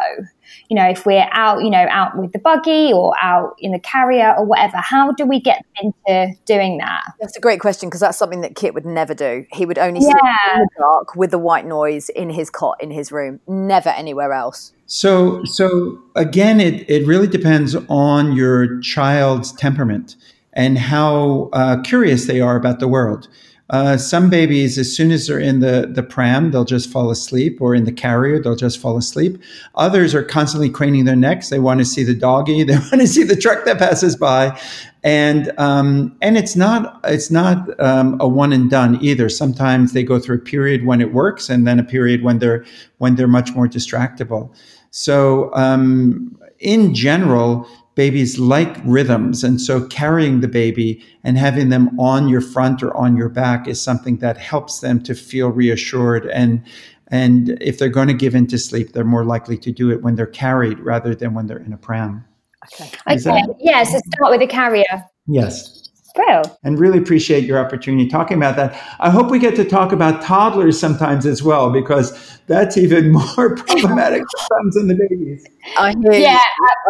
You 0.69 0.75
know, 0.75 0.87
if 0.89 1.05
we're 1.05 1.27
out, 1.31 1.63
you 1.63 1.69
know, 1.69 1.85
out 1.89 2.17
with 2.17 2.31
the 2.31 2.39
buggy 2.39 2.91
or 2.93 3.13
out 3.21 3.55
in 3.59 3.71
the 3.71 3.79
carrier 3.79 4.33
or 4.37 4.45
whatever, 4.45 4.77
how 4.77 5.11
do 5.11 5.25
we 5.25 5.39
get 5.39 5.65
into 5.81 6.33
doing 6.45 6.77
that? 6.79 7.13
That's 7.19 7.37
a 7.37 7.41
great 7.41 7.59
question 7.59 7.89
because 7.89 8.01
that's 8.01 8.17
something 8.17 8.41
that 8.41 8.55
Kit 8.55 8.73
would 8.73 8.85
never 8.85 9.13
do. 9.13 9.45
He 9.51 9.65
would 9.65 9.77
only 9.77 10.01
yeah. 10.01 10.11
sleep 10.11 10.21
in 10.55 10.59
the 10.61 10.67
dark 10.77 11.15
with 11.15 11.31
the 11.31 11.39
white 11.39 11.65
noise 11.65 12.09
in 12.09 12.29
his 12.29 12.49
cot 12.49 12.81
in 12.81 12.91
his 12.91 13.11
room, 13.11 13.39
never 13.47 13.89
anywhere 13.89 14.33
else. 14.33 14.73
So, 14.85 15.43
so 15.45 15.99
again, 16.15 16.59
it, 16.59 16.89
it 16.89 17.07
really 17.07 17.27
depends 17.27 17.75
on 17.89 18.33
your 18.33 18.79
child's 18.81 19.51
temperament 19.51 20.15
and 20.53 20.77
how 20.77 21.49
uh, 21.53 21.81
curious 21.81 22.27
they 22.27 22.39
are 22.41 22.55
about 22.55 22.79
the 22.79 22.87
world. 22.87 23.27
Uh, 23.73 23.97
some 23.97 24.29
babies, 24.29 24.77
as 24.77 24.95
soon 24.95 25.11
as 25.11 25.25
they're 25.25 25.39
in 25.39 25.59
the, 25.59 25.89
the 25.91 26.03
pram, 26.03 26.51
they'll 26.51 26.63
just 26.63 26.91
fall 26.91 27.09
asleep, 27.09 27.59
or 27.59 27.73
in 27.73 27.85
the 27.85 27.91
carrier, 27.91 28.39
they'll 28.39 28.55
just 28.55 28.77
fall 28.77 28.97
asleep. 28.97 29.41
Others 29.73 30.13
are 30.13 30.21
constantly 30.21 30.69
craning 30.69 31.05
their 31.05 31.15
necks. 31.15 31.49
They 31.49 31.57
want 31.57 31.79
to 31.79 31.85
see 31.85 32.03
the 32.03 32.13
doggy. 32.13 32.63
They 32.73 32.75
want 32.75 33.01
to 33.01 33.07
see 33.07 33.23
the 33.23 33.35
truck 33.35 33.65
that 33.65 33.79
passes 33.79 34.15
by, 34.15 34.61
and 35.03 35.51
um, 35.57 36.15
and 36.21 36.37
it's 36.37 36.55
not 36.55 36.99
it's 37.03 37.31
not 37.31 37.67
um, 37.81 38.15
a 38.19 38.27
one 38.27 38.53
and 38.53 38.69
done 38.69 38.99
either. 39.01 39.27
Sometimes 39.27 39.93
they 39.93 40.03
go 40.03 40.19
through 40.19 40.35
a 40.37 40.39
period 40.41 40.85
when 40.85 41.01
it 41.01 41.11
works, 41.11 41.49
and 41.49 41.65
then 41.65 41.79
a 41.79 41.83
period 41.83 42.21
when 42.21 42.37
they're 42.37 42.63
when 42.99 43.15
they're 43.15 43.27
much 43.27 43.53
more 43.53 43.67
distractible. 43.67 44.53
So 44.91 45.51
um, 45.55 46.39
in 46.59 46.93
general, 46.93 47.67
babies 47.95 48.39
like 48.39 48.77
rhythms. 48.85 49.43
And 49.43 49.61
so 49.61 49.85
carrying 49.87 50.41
the 50.41 50.47
baby 50.47 51.03
and 51.23 51.37
having 51.37 51.69
them 51.69 51.97
on 51.99 52.27
your 52.27 52.41
front 52.41 52.81
or 52.81 52.95
on 52.97 53.15
your 53.15 53.29
back 53.29 53.67
is 53.67 53.81
something 53.81 54.17
that 54.17 54.37
helps 54.37 54.79
them 54.79 55.01
to 55.03 55.13
feel 55.13 55.49
reassured. 55.49 56.25
And, 56.27 56.63
and 57.09 57.57
if 57.61 57.77
they're 57.77 57.89
going 57.89 58.07
to 58.07 58.13
give 58.13 58.33
in 58.33 58.47
to 58.47 58.57
sleep, 58.57 58.93
they're 58.93 59.03
more 59.03 59.25
likely 59.25 59.57
to 59.59 59.71
do 59.71 59.91
it 59.91 60.01
when 60.01 60.15
they're 60.15 60.25
carried 60.25 60.79
rather 60.79 61.13
than 61.13 61.33
when 61.33 61.47
they're 61.47 61.57
in 61.57 61.73
a 61.73 61.77
pram. 61.77 62.25
Okay. 62.73 62.89
okay. 63.07 63.17
That- 63.17 63.55
yeah, 63.59 63.83
so 63.83 63.99
start 64.13 64.31
with 64.31 64.41
a 64.41 64.47
carrier. 64.47 65.05
Yes. 65.27 65.82
Well, 66.15 66.59
and 66.63 66.79
really 66.79 66.99
appreciate 66.99 67.43
your 67.43 67.57
opportunity 67.57 68.07
talking 68.07 68.37
about 68.37 68.55
that. 68.57 68.79
I 68.99 69.09
hope 69.09 69.31
we 69.31 69.39
get 69.39 69.55
to 69.55 69.65
talk 69.65 69.91
about 69.91 70.21
toddlers 70.21 70.79
sometimes 70.79 71.25
as 71.25 71.41
well, 71.41 71.71
because 71.71 72.39
that's 72.45 72.77
even 72.77 73.11
more 73.35 73.55
problematic 73.55 74.21
sometimes 74.37 74.75
than 74.75 74.87
the 74.87 75.07
babies. 75.09 75.45
I 75.77 75.95
hear 76.03 76.13
yeah, 76.13 76.39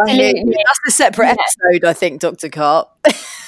absolutely. 0.01 0.41
You. 0.41 0.63
That's 0.65 0.79
a 0.87 0.91
separate 0.91 1.27
yeah. 1.27 1.35
episode, 1.71 1.87
I 1.87 1.93
think, 1.93 2.21
Dr. 2.21 2.49
Karp. 2.49 2.89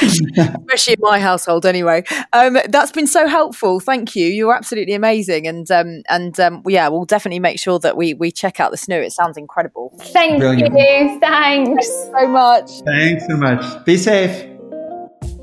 Especially 0.00 0.94
in 0.94 1.00
my 1.00 1.18
household, 1.18 1.66
anyway. 1.66 2.04
Um, 2.32 2.58
that's 2.68 2.92
been 2.92 3.06
so 3.06 3.26
helpful. 3.26 3.80
Thank 3.80 4.14
you. 4.14 4.26
You're 4.26 4.54
absolutely 4.54 4.94
amazing, 4.94 5.46
and 5.46 5.70
um, 5.70 6.02
and 6.08 6.38
um, 6.38 6.62
yeah, 6.66 6.88
we'll 6.88 7.04
definitely 7.04 7.40
make 7.40 7.58
sure 7.58 7.78
that 7.80 7.96
we 7.96 8.14
we 8.14 8.30
check 8.30 8.60
out 8.60 8.70
the 8.70 8.76
SNOO. 8.76 9.02
It 9.04 9.12
sounds 9.12 9.36
incredible. 9.36 9.94
Thank 9.98 10.38
Brilliant. 10.40 10.76
you. 10.76 11.20
Thanks. 11.20 11.68
Thanks 11.68 12.10
so 12.20 12.28
much. 12.28 12.70
Thanks 12.84 13.26
so 13.26 13.36
much. 13.36 13.84
Be 13.84 13.96
safe. 13.96 14.57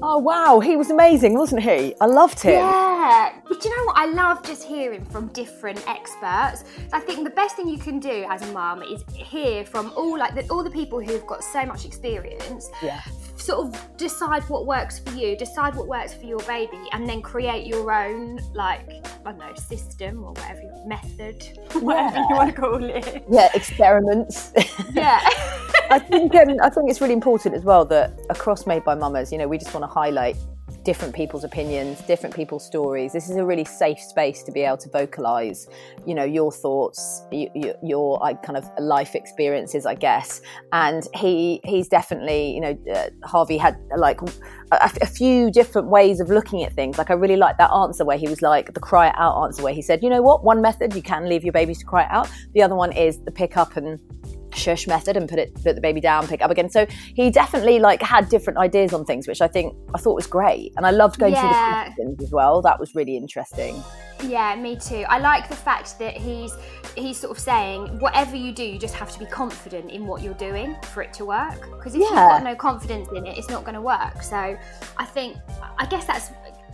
Oh 0.07 0.19
wow, 0.19 0.59
he 0.59 0.75
was 0.77 0.91
amazing, 0.91 1.33
wasn't 1.33 1.63
he? 1.63 1.95
I 1.99 2.05
loved 2.05 2.39
him. 2.39 2.53
Yeah. 2.53 3.33
Do 3.49 3.57
you 3.63 3.75
know 3.75 3.85
what? 3.85 3.97
I 3.97 4.05
love 4.05 4.43
just 4.43 4.63
hearing 4.63 5.03
from 5.03 5.29
different 5.29 5.83
experts. 5.87 6.63
I 6.93 6.99
think 6.99 7.23
the 7.23 7.31
best 7.31 7.55
thing 7.55 7.67
you 7.67 7.79
can 7.79 7.99
do 7.99 8.23
as 8.29 8.47
a 8.47 8.53
mum 8.53 8.83
is 8.83 9.03
hear 9.15 9.65
from 9.65 9.91
all 9.95 10.15
like 10.15 10.35
the, 10.35 10.47
all 10.49 10.63
the 10.63 10.69
people 10.69 11.01
who've 11.01 11.25
got 11.25 11.43
so 11.43 11.65
much 11.65 11.85
experience. 11.85 12.69
Yeah 12.83 13.01
sort 13.45 13.67
of 13.67 13.97
decide 13.97 14.43
what 14.43 14.65
works 14.65 14.99
for 14.99 15.11
you, 15.11 15.37
decide 15.37 15.75
what 15.75 15.87
works 15.87 16.13
for 16.13 16.25
your 16.25 16.39
baby, 16.39 16.79
and 16.93 17.07
then 17.07 17.21
create 17.21 17.67
your 17.67 17.91
own, 17.91 18.39
like, 18.53 18.89
I 19.25 19.31
don't 19.31 19.37
know, 19.37 19.53
system 19.55 20.23
or 20.23 20.31
whatever, 20.31 20.63
method, 20.85 21.59
whatever 21.73 22.17
you 22.17 22.27
want 22.31 22.55
to 22.55 22.59
call 22.59 22.83
it. 22.83 23.23
Yeah, 23.29 23.49
experiments. 23.53 24.51
Yeah. 24.93 25.19
I 25.89 25.99
think 25.99 26.35
um, 26.35 26.57
I 26.61 26.69
think 26.69 26.89
it's 26.89 27.01
really 27.01 27.13
important 27.13 27.55
as 27.55 27.63
well 27.63 27.85
that 27.85 28.19
across 28.29 28.65
Made 28.65 28.83
by 28.83 28.95
Mammas, 28.95 29.31
you 29.31 29.37
know, 29.37 29.47
we 29.47 29.57
just 29.57 29.73
want 29.73 29.83
to 29.83 29.87
highlight 29.87 30.35
different 30.83 31.15
people's 31.15 31.43
opinions, 31.43 31.99
different 32.01 32.35
people's 32.35 32.65
stories. 32.65 33.11
This 33.11 33.29
is 33.29 33.35
a 33.35 33.45
really 33.45 33.65
safe 33.65 33.99
space 33.99 34.43
to 34.43 34.51
be 34.51 34.61
able 34.61 34.77
to 34.77 34.89
vocalize, 34.89 35.67
you 36.05 36.13
know, 36.13 36.23
your 36.23 36.51
thoughts, 36.51 37.23
your, 37.31 37.75
your 37.83 38.19
kind 38.43 38.57
of 38.57 38.69
life 38.79 39.15
experiences, 39.15 39.85
I 39.85 39.95
guess. 39.95 40.41
And 40.71 41.03
he 41.15 41.59
he's 41.63 41.87
definitely, 41.87 42.53
you 42.53 42.61
know, 42.61 42.77
uh, 42.93 43.09
Harvey 43.23 43.57
had 43.57 43.77
like 43.97 44.21
a, 44.71 44.91
a, 45.01 45.05
few 45.07 45.51
different 45.51 45.89
ways 45.89 46.19
of 46.19 46.29
looking 46.29 46.63
at 46.63 46.73
things. 46.73 46.97
Like 46.97 47.09
I 47.09 47.13
really 47.13 47.37
like 47.37 47.57
that 47.57 47.71
answer 47.71 48.05
where 48.05 48.17
he 48.17 48.27
was 48.27 48.41
like 48.41 48.73
the 48.73 48.79
cry 48.79 49.07
it 49.09 49.15
out 49.17 49.43
answer, 49.43 49.63
where 49.63 49.73
he 49.73 49.81
said, 49.81 50.03
you 50.03 50.09
know 50.09 50.21
what, 50.21 50.43
one 50.43 50.61
method 50.61 50.95
you 50.95 51.01
can 51.01 51.27
leave 51.27 51.43
your 51.43 51.53
babies 51.53 51.79
to 51.79 51.85
cry 51.85 52.03
it 52.03 52.11
out. 52.11 52.29
The 52.53 52.61
other 52.61 52.75
one 52.75 52.91
is 52.91 53.19
the 53.19 53.31
pick 53.31 53.57
up 53.57 53.75
and 53.75 53.99
shush 54.55 54.87
method 54.87 55.17
and 55.17 55.29
put 55.29 55.39
it 55.39 55.53
put 55.63 55.75
the 55.75 55.81
baby 55.81 56.01
down 56.01 56.27
pick 56.27 56.41
up 56.41 56.51
again. 56.51 56.69
So 56.69 56.85
he 57.15 57.29
definitely 57.29 57.79
like 57.79 58.01
had 58.01 58.29
different 58.29 58.59
ideas 58.59 58.93
on 58.93 59.05
things 59.05 59.27
which 59.27 59.41
i 59.41 59.47
think 59.47 59.75
i 59.93 59.97
thought 59.97 60.15
was 60.15 60.27
great. 60.27 60.73
And 60.77 60.85
i 60.85 60.91
loved 60.91 61.19
going 61.19 61.33
yeah. 61.33 61.41
through 61.41 61.49
the 61.49 61.95
questions 61.95 62.23
as 62.23 62.31
well. 62.31 62.61
That 62.61 62.79
was 62.79 62.95
really 62.95 63.17
interesting. 63.17 63.81
Yeah 64.23 64.55
me 64.55 64.77
too. 64.77 65.03
I 65.09 65.19
like 65.19 65.49
the 65.49 65.55
fact 65.55 65.99
that 65.99 66.15
he's 66.15 66.53
he's 66.95 67.19
sort 67.19 67.31
of 67.31 67.39
saying 67.39 67.99
whatever 67.99 68.35
you 68.35 68.53
do 68.53 68.63
you 68.63 68.79
just 68.79 68.95
have 68.95 69.11
to 69.11 69.19
be 69.19 69.25
confident 69.25 69.91
in 69.91 70.07
what 70.07 70.21
you're 70.21 70.33
doing 70.35 70.75
for 70.93 71.01
it 71.01 71.13
to 71.13 71.25
work. 71.25 71.61
Because 71.77 71.95
if 71.95 72.01
yeah. 72.01 72.07
you've 72.07 72.15
got 72.15 72.43
no 72.43 72.55
confidence 72.55 73.09
in 73.13 73.25
it 73.25 73.37
it's 73.37 73.49
not 73.49 73.63
going 73.63 73.75
to 73.75 73.81
work. 73.81 74.21
So 74.21 74.57
i 74.97 75.05
think 75.05 75.37
i 75.77 75.85
guess 75.85 76.05
that's 76.05 76.31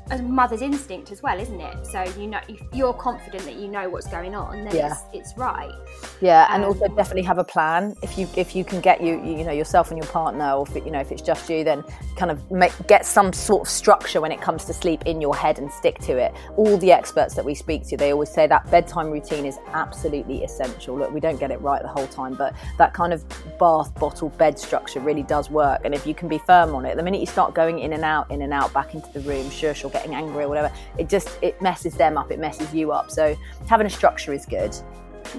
a 0.09 0.21
mother's 0.21 0.61
instinct 0.61 1.11
as 1.11 1.21
well, 1.21 1.39
isn't 1.39 1.61
it? 1.61 1.85
So 1.85 2.03
you 2.19 2.27
know, 2.27 2.39
if 2.47 2.61
you're 2.73 2.93
confident 2.93 3.43
that 3.45 3.55
you 3.55 3.67
know 3.67 3.89
what's 3.89 4.07
going 4.07 4.35
on, 4.35 4.65
then 4.65 4.75
yeah. 4.75 4.91
it's, 4.91 5.01
it's 5.13 5.37
right. 5.37 5.71
Yeah, 6.19 6.47
and 6.49 6.63
um, 6.63 6.69
also 6.69 6.87
definitely 6.95 7.23
have 7.23 7.37
a 7.37 7.43
plan. 7.43 7.95
If 8.01 8.17
you 8.17 8.27
if 8.35 8.55
you 8.55 8.65
can 8.65 8.81
get 8.81 9.01
you 9.01 9.23
you 9.23 9.43
know 9.43 9.51
yourself 9.51 9.91
and 9.91 9.97
your 9.97 10.11
partner, 10.11 10.51
or 10.51 10.65
if 10.67 10.75
you 10.75 10.91
know 10.91 10.99
if 10.99 11.11
it's 11.11 11.21
just 11.21 11.49
you, 11.49 11.63
then 11.63 11.83
kind 12.15 12.31
of 12.31 12.51
make, 12.51 12.73
get 12.87 13.05
some 13.05 13.31
sort 13.31 13.61
of 13.61 13.69
structure 13.69 14.21
when 14.21 14.31
it 14.31 14.41
comes 14.41 14.65
to 14.65 14.73
sleep 14.73 15.03
in 15.05 15.21
your 15.21 15.35
head 15.35 15.59
and 15.59 15.71
stick 15.71 15.99
to 15.99 16.17
it. 16.17 16.33
All 16.57 16.77
the 16.77 16.91
experts 16.91 17.35
that 17.35 17.45
we 17.45 17.55
speak 17.55 17.87
to, 17.87 17.97
they 17.97 18.11
always 18.11 18.29
say 18.29 18.47
that 18.47 18.69
bedtime 18.69 19.11
routine 19.11 19.45
is 19.45 19.57
absolutely 19.73 20.43
essential. 20.43 20.97
Look, 20.97 21.11
we 21.11 21.19
don't 21.19 21.39
get 21.39 21.51
it 21.51 21.61
right 21.61 21.81
the 21.81 21.87
whole 21.87 22.07
time, 22.07 22.33
but 22.33 22.55
that 22.77 22.93
kind 22.93 23.13
of 23.13 23.23
bath 23.59 23.93
bottle 23.95 24.29
bed 24.29 24.57
structure 24.57 24.99
really 24.99 25.23
does 25.23 25.49
work. 25.49 25.81
And 25.85 25.93
if 25.93 26.05
you 26.05 26.13
can 26.13 26.27
be 26.27 26.39
firm 26.39 26.75
on 26.75 26.85
it, 26.85 26.97
the 26.97 27.03
minute 27.03 27.19
you 27.19 27.27
start 27.27 27.53
going 27.53 27.79
in 27.79 27.93
and 27.93 28.03
out, 28.03 28.29
in 28.31 28.41
and 28.41 28.51
out, 28.51 28.73
back 28.73 28.93
into 28.93 29.11
the 29.11 29.21
room, 29.21 29.49
sure, 29.49 29.73
she'll 29.73 29.90
getting 29.91 30.13
angry 30.13 30.43
or 30.43 30.49
whatever. 30.49 30.71
It 30.97 31.09
just 31.09 31.29
it 31.41 31.61
messes 31.61 31.93
them 31.95 32.17
up. 32.17 32.31
It 32.31 32.39
messes 32.39 32.73
you 32.73 32.91
up. 32.91 33.11
So 33.11 33.35
having 33.67 33.87
a 33.87 33.89
structure 33.89 34.33
is 34.33 34.45
good. 34.45 34.75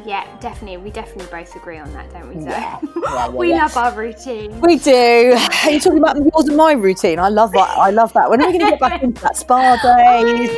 Yeah, 0.04 0.26
definitely. 0.40 0.78
We 0.78 0.90
definitely 0.90 1.26
both 1.26 1.54
agree 1.54 1.78
on 1.78 1.92
that, 1.92 2.10
don't 2.12 2.28
we? 2.28 2.40
So 2.40 2.46
yeah. 2.48 2.78
yeah, 3.02 3.28
we 3.28 3.50
yeah. 3.50 3.62
love 3.62 3.76
our 3.76 3.92
routine. 3.92 4.58
We 4.60 4.78
do. 4.78 5.36
Are 5.64 5.70
you 5.70 5.80
talking 5.80 5.98
about 5.98 6.16
yours 6.16 6.48
and 6.48 6.56
my 6.56 6.72
routine? 6.72 7.18
I 7.18 7.28
love 7.28 7.52
that. 7.52 7.76
I 7.78 7.90
love 7.90 8.12
that. 8.14 8.30
When 8.30 8.40
are 8.42 8.50
we 8.50 8.58
going 8.58 8.64
to 8.64 8.70
get 8.70 8.80
back 8.80 9.02
into 9.02 9.20
that 9.22 9.36
spa 9.36 9.76
days? 9.76 10.50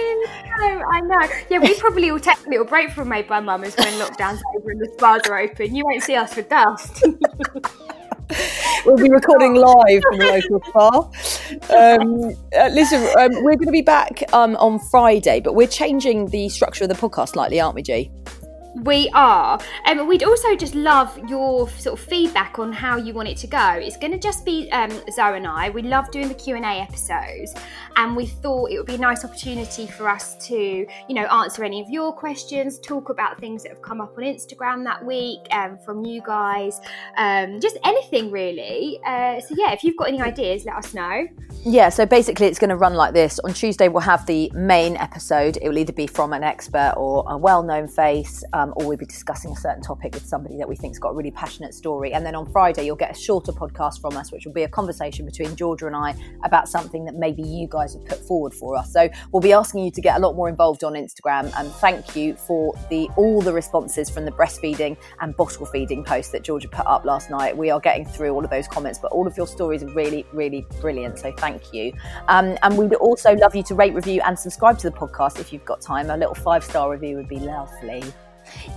I 0.57 0.75
know, 0.75 0.85
I 0.93 1.01
know. 1.01 1.35
Yeah, 1.51 1.59
we 1.59 1.75
probably 1.79 2.11
will 2.13 2.21
take 2.21 2.39
a 2.47 2.49
little 2.49 2.67
break 2.67 2.91
from 2.91 3.09
Made 3.09 3.27
by 3.27 3.41
Mammas 3.41 3.77
when 3.77 3.93
lockdown's 3.95 4.43
over 4.57 4.71
and 4.71 4.81
the 4.81 4.89
spas 4.97 5.23
are 5.29 5.39
open. 5.39 5.75
You 5.75 5.85
won't 5.85 6.03
see 6.03 6.15
us 6.15 6.35
for 6.35 6.43
dust. 6.43 7.05
we'll 8.87 8.97
be 8.97 9.11
recording 9.11 9.55
live 9.55 10.03
from 10.03 10.19
the 10.19 10.27
local 10.27 10.63
spa. 10.69 11.11
Um, 11.75 12.35
uh, 12.59 12.69
listen, 12.69 13.03
um, 13.19 13.43
we're 13.43 13.57
going 13.57 13.67
to 13.67 13.73
be 13.73 13.83
back 13.83 14.23
um, 14.33 14.57
on 14.57 14.79
Friday, 14.91 15.41
but 15.41 15.55
we're 15.55 15.67
changing 15.67 16.27
the 16.27 16.49
structure 16.49 16.85
of 16.85 16.89
the 16.89 16.95
podcast 16.95 17.31
slightly, 17.31 17.61
aren't 17.61 17.75
we, 17.75 17.83
G? 17.83 18.11
We 18.77 19.09
are. 19.15 19.61
Um, 19.87 20.09
we'd 20.09 20.25
also 20.25 20.57
just 20.57 20.75
love 20.75 21.17
your 21.29 21.69
sort 21.71 21.99
of 21.99 22.05
feedback 22.05 22.59
on 22.59 22.73
how 22.73 22.97
you 22.97 23.15
want 23.15 23.29
it 23.29 23.37
to 23.39 23.47
go. 23.47 23.71
It's 23.75 23.97
going 23.97 24.13
to 24.13 24.19
just 24.19 24.45
be 24.45 24.69
um, 24.73 24.91
Zoe 25.13 25.37
and 25.37 25.47
I. 25.47 25.71
We 25.71 25.83
love 25.83 26.11
doing 26.11 26.27
the 26.27 26.35
Q 26.35 26.57
and 26.57 26.65
A 26.65 26.81
episodes, 26.81 27.55
and 27.97 28.17
we 28.17 28.27
thought 28.27 28.73
it 28.73 28.79
would 28.79 28.87
be 28.87 28.97
a 28.97 28.99
nice 28.99 29.25
opportunity 29.25 29.87
for 29.87 30.09
us 30.09 30.37
to, 30.49 30.57
you 30.57 31.15
know, 31.15 31.27
answer 31.27 31.63
any 31.63 31.81
of 31.81 31.89
your 31.89 32.13
questions, 32.13 32.81
talk 32.81 33.11
about 33.11 33.39
things 33.39 33.63
that 33.63 33.69
have 33.71 33.83
come 33.83 34.01
up 34.01 34.19
on 34.19 34.25
Instagram 34.25 34.83
that 34.85 35.05
week 35.05 35.41
um, 35.53 35.79
from 35.79 36.05
you 36.05 36.21
guys, 36.27 36.81
um, 37.17 37.61
just 37.61 37.79
anything 37.85 38.33
really. 38.33 38.99
Uh, 39.07 39.41
so 39.41 39.55
yeah, 39.57 39.73
if 39.73 39.85
you've 39.85 39.97
got 39.97 40.09
any 40.09 40.21
ideas, 40.21 40.65
let 40.65 40.75
us 40.75 40.95
know. 40.95 41.29
Yeah. 41.65 41.89
So 41.89 42.05
basically, 42.05 42.49
it's 42.49 42.59
going 42.59 42.71
to 42.71 42.77
run 42.77 42.95
like 42.95 43.15
this. 43.15 43.39
On 43.39 43.55
Tuesday, 43.55 43.89
we'll 43.89 44.03
have 44.03 44.27
the 44.27 44.51
main 44.53 44.97
episode. 44.97 45.59
It 45.63 45.69
will 45.69 45.79
either 45.79 45.93
be 45.93 46.07
from 46.07 46.33
an 46.33 46.43
expert 46.43 46.95
or 46.97 47.25
a 47.29 47.39
well-known 47.39 47.89
face. 47.89 48.43
Um, 48.65 48.73
or 48.77 48.89
we'll 48.89 48.97
be 48.97 49.07
discussing 49.07 49.53
a 49.53 49.57
certain 49.57 49.83
topic 49.83 50.15
with 50.15 50.25
somebody 50.25 50.57
that 50.57 50.69
we 50.69 50.77
think's 50.77 50.99
got 50.99 51.11
a 51.11 51.15
really 51.15 51.31
passionate 51.31 51.75
story. 51.75 52.13
And 52.13 52.25
then 52.25 52.35
on 52.35 52.51
Friday, 52.51 52.87
you'll 52.87 52.97
get 52.97 53.11
a 53.11 53.19
shorter 53.19 53.53
podcast 53.53 54.01
from 54.01 54.17
us, 54.17 54.33
which 54.33 54.47
will 54.47 54.53
be 54.53 54.63
a 54.63 54.69
conversation 54.69 55.25
between 55.27 55.55
Georgia 55.57 55.87
and 55.87 55.97
I 55.97 56.15
about 56.45 56.69
something 56.69 57.05
that 57.05 57.15
maybe 57.15 57.43
you 57.43 57.69
guys 57.69 57.95
have 57.95 58.05
put 58.07 58.19
forward 58.27 58.55
for 58.55 58.77
us. 58.77 58.93
So 58.93 59.09
we'll 59.33 59.43
be 59.43 59.53
asking 59.53 59.85
you 59.85 59.91
to 59.91 60.01
get 60.01 60.17
a 60.17 60.21
lot 60.21 60.35
more 60.35 60.49
involved 60.49 60.85
on 60.85 60.95
Instagram. 60.95 61.53
And 61.59 61.71
thank 61.73 62.17
you 62.17 62.35
for 62.35 62.75
the 62.91 63.09
all 63.17 63.41
the 63.41 63.53
responses 63.53 64.11
from 64.11 64.25
the 64.25 64.33
breastfeeding 64.33 64.97
and 65.21 65.37
bottle 65.37 65.67
feeding 65.67 66.05
posts 66.05 66.33
that 66.33 66.43
Georgia 66.43 66.69
put 66.69 66.87
up 66.87 67.05
last 67.05 67.31
night. 67.31 67.57
We 67.57 67.71
are 67.71 67.81
getting 67.81 68.05
through 68.05 68.31
all 68.31 68.45
of 68.45 68.51
those 68.51 68.69
comments, 68.69 68.99
but 68.99 69.13
all 69.13 69.27
of 69.27 69.37
your 69.37 69.47
stories 69.47 69.83
are 69.83 69.93
really, 69.93 70.25
really 70.33 70.67
brilliant. 70.81 71.19
So 71.19 71.33
thank 71.33 71.73
you. 71.73 71.93
Um, 72.29 72.57
and 72.63 72.79
we'd 72.79 72.95
also 72.95 73.35
love 73.35 73.55
you 73.55 73.63
to 73.65 73.75
rate, 73.75 73.95
review, 73.95 74.21
and 74.25 74.39
subscribe 74.39 74.79
to 74.79 74.91
the 74.91 74.97
podcast 74.97 75.39
if 75.39 75.53
you've 75.53 75.65
got 75.65 75.81
time. 75.81 76.11
A 76.11 76.17
little 76.17 76.35
five 76.35 76.65
star 76.65 76.91
review 76.91 77.17
would 77.17 77.29
be 77.29 77.39
lovely. 77.39 78.03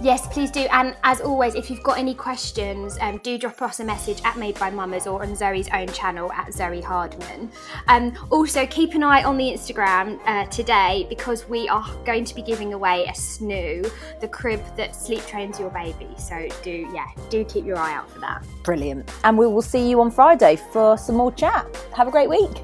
Yes, 0.02 0.28
please 0.28 0.52
do. 0.52 0.62
And 0.72 0.96
as 1.04 1.22
always, 1.22 1.56
if 1.56 1.70
you've 1.70 1.84
got 1.84 1.98
any 1.98 2.14
questions, 2.14 2.98
um, 3.02 3.20
do 3.24 3.38
drop 3.38 3.62
us 3.62 3.80
a 3.80 3.84
message 3.84 4.22
at 4.24 4.38
Made 4.38 4.60
by 4.60 4.70
Mammas 4.70 5.08
or 5.12 5.24
on 5.24 5.36
Zoe's 5.36 5.70
own 5.74 5.88
channel 5.88 6.32
at 6.34 6.54
Zoe 6.54 6.82
Hardman. 6.82 7.52
Um, 7.88 8.18
also, 8.30 8.66
keep 8.68 8.94
an 8.94 9.04
eye 9.04 9.24
on 9.24 9.38
the 9.38 9.46
Instagram 9.46 10.20
uh, 10.26 10.46
today 10.46 11.06
because 11.10 11.48
we 11.48 11.68
are 11.70 11.88
going 12.06 12.26
to 12.26 12.36
be 12.36 12.42
giving 12.42 12.74
away 12.74 13.06
a 13.06 13.14
SNOO, 13.14 13.92
the 14.20 14.28
crib 14.28 14.62
that 14.76 14.96
sleep 14.96 15.26
trains 15.26 15.60
your 15.60 15.70
baby. 15.70 16.08
So 16.18 16.48
do, 16.64 16.90
yeah, 16.94 17.08
do 17.30 17.44
keep 17.46 17.66
your 17.66 17.78
eye 17.78 17.94
out 17.94 18.10
for 18.10 18.20
that. 18.20 18.44
Brilliant. 18.64 19.12
And 19.24 19.38
we 19.38 19.48
will 19.48 19.62
see 19.62 19.90
you 19.90 20.02
on 20.02 20.12
Friday 20.12 20.58
for 20.72 20.98
some 20.98 21.16
more 21.16 21.32
chat. 21.32 21.66
Have 21.96 22.08
a 22.08 22.12
great 22.12 22.30
week. 22.30 22.64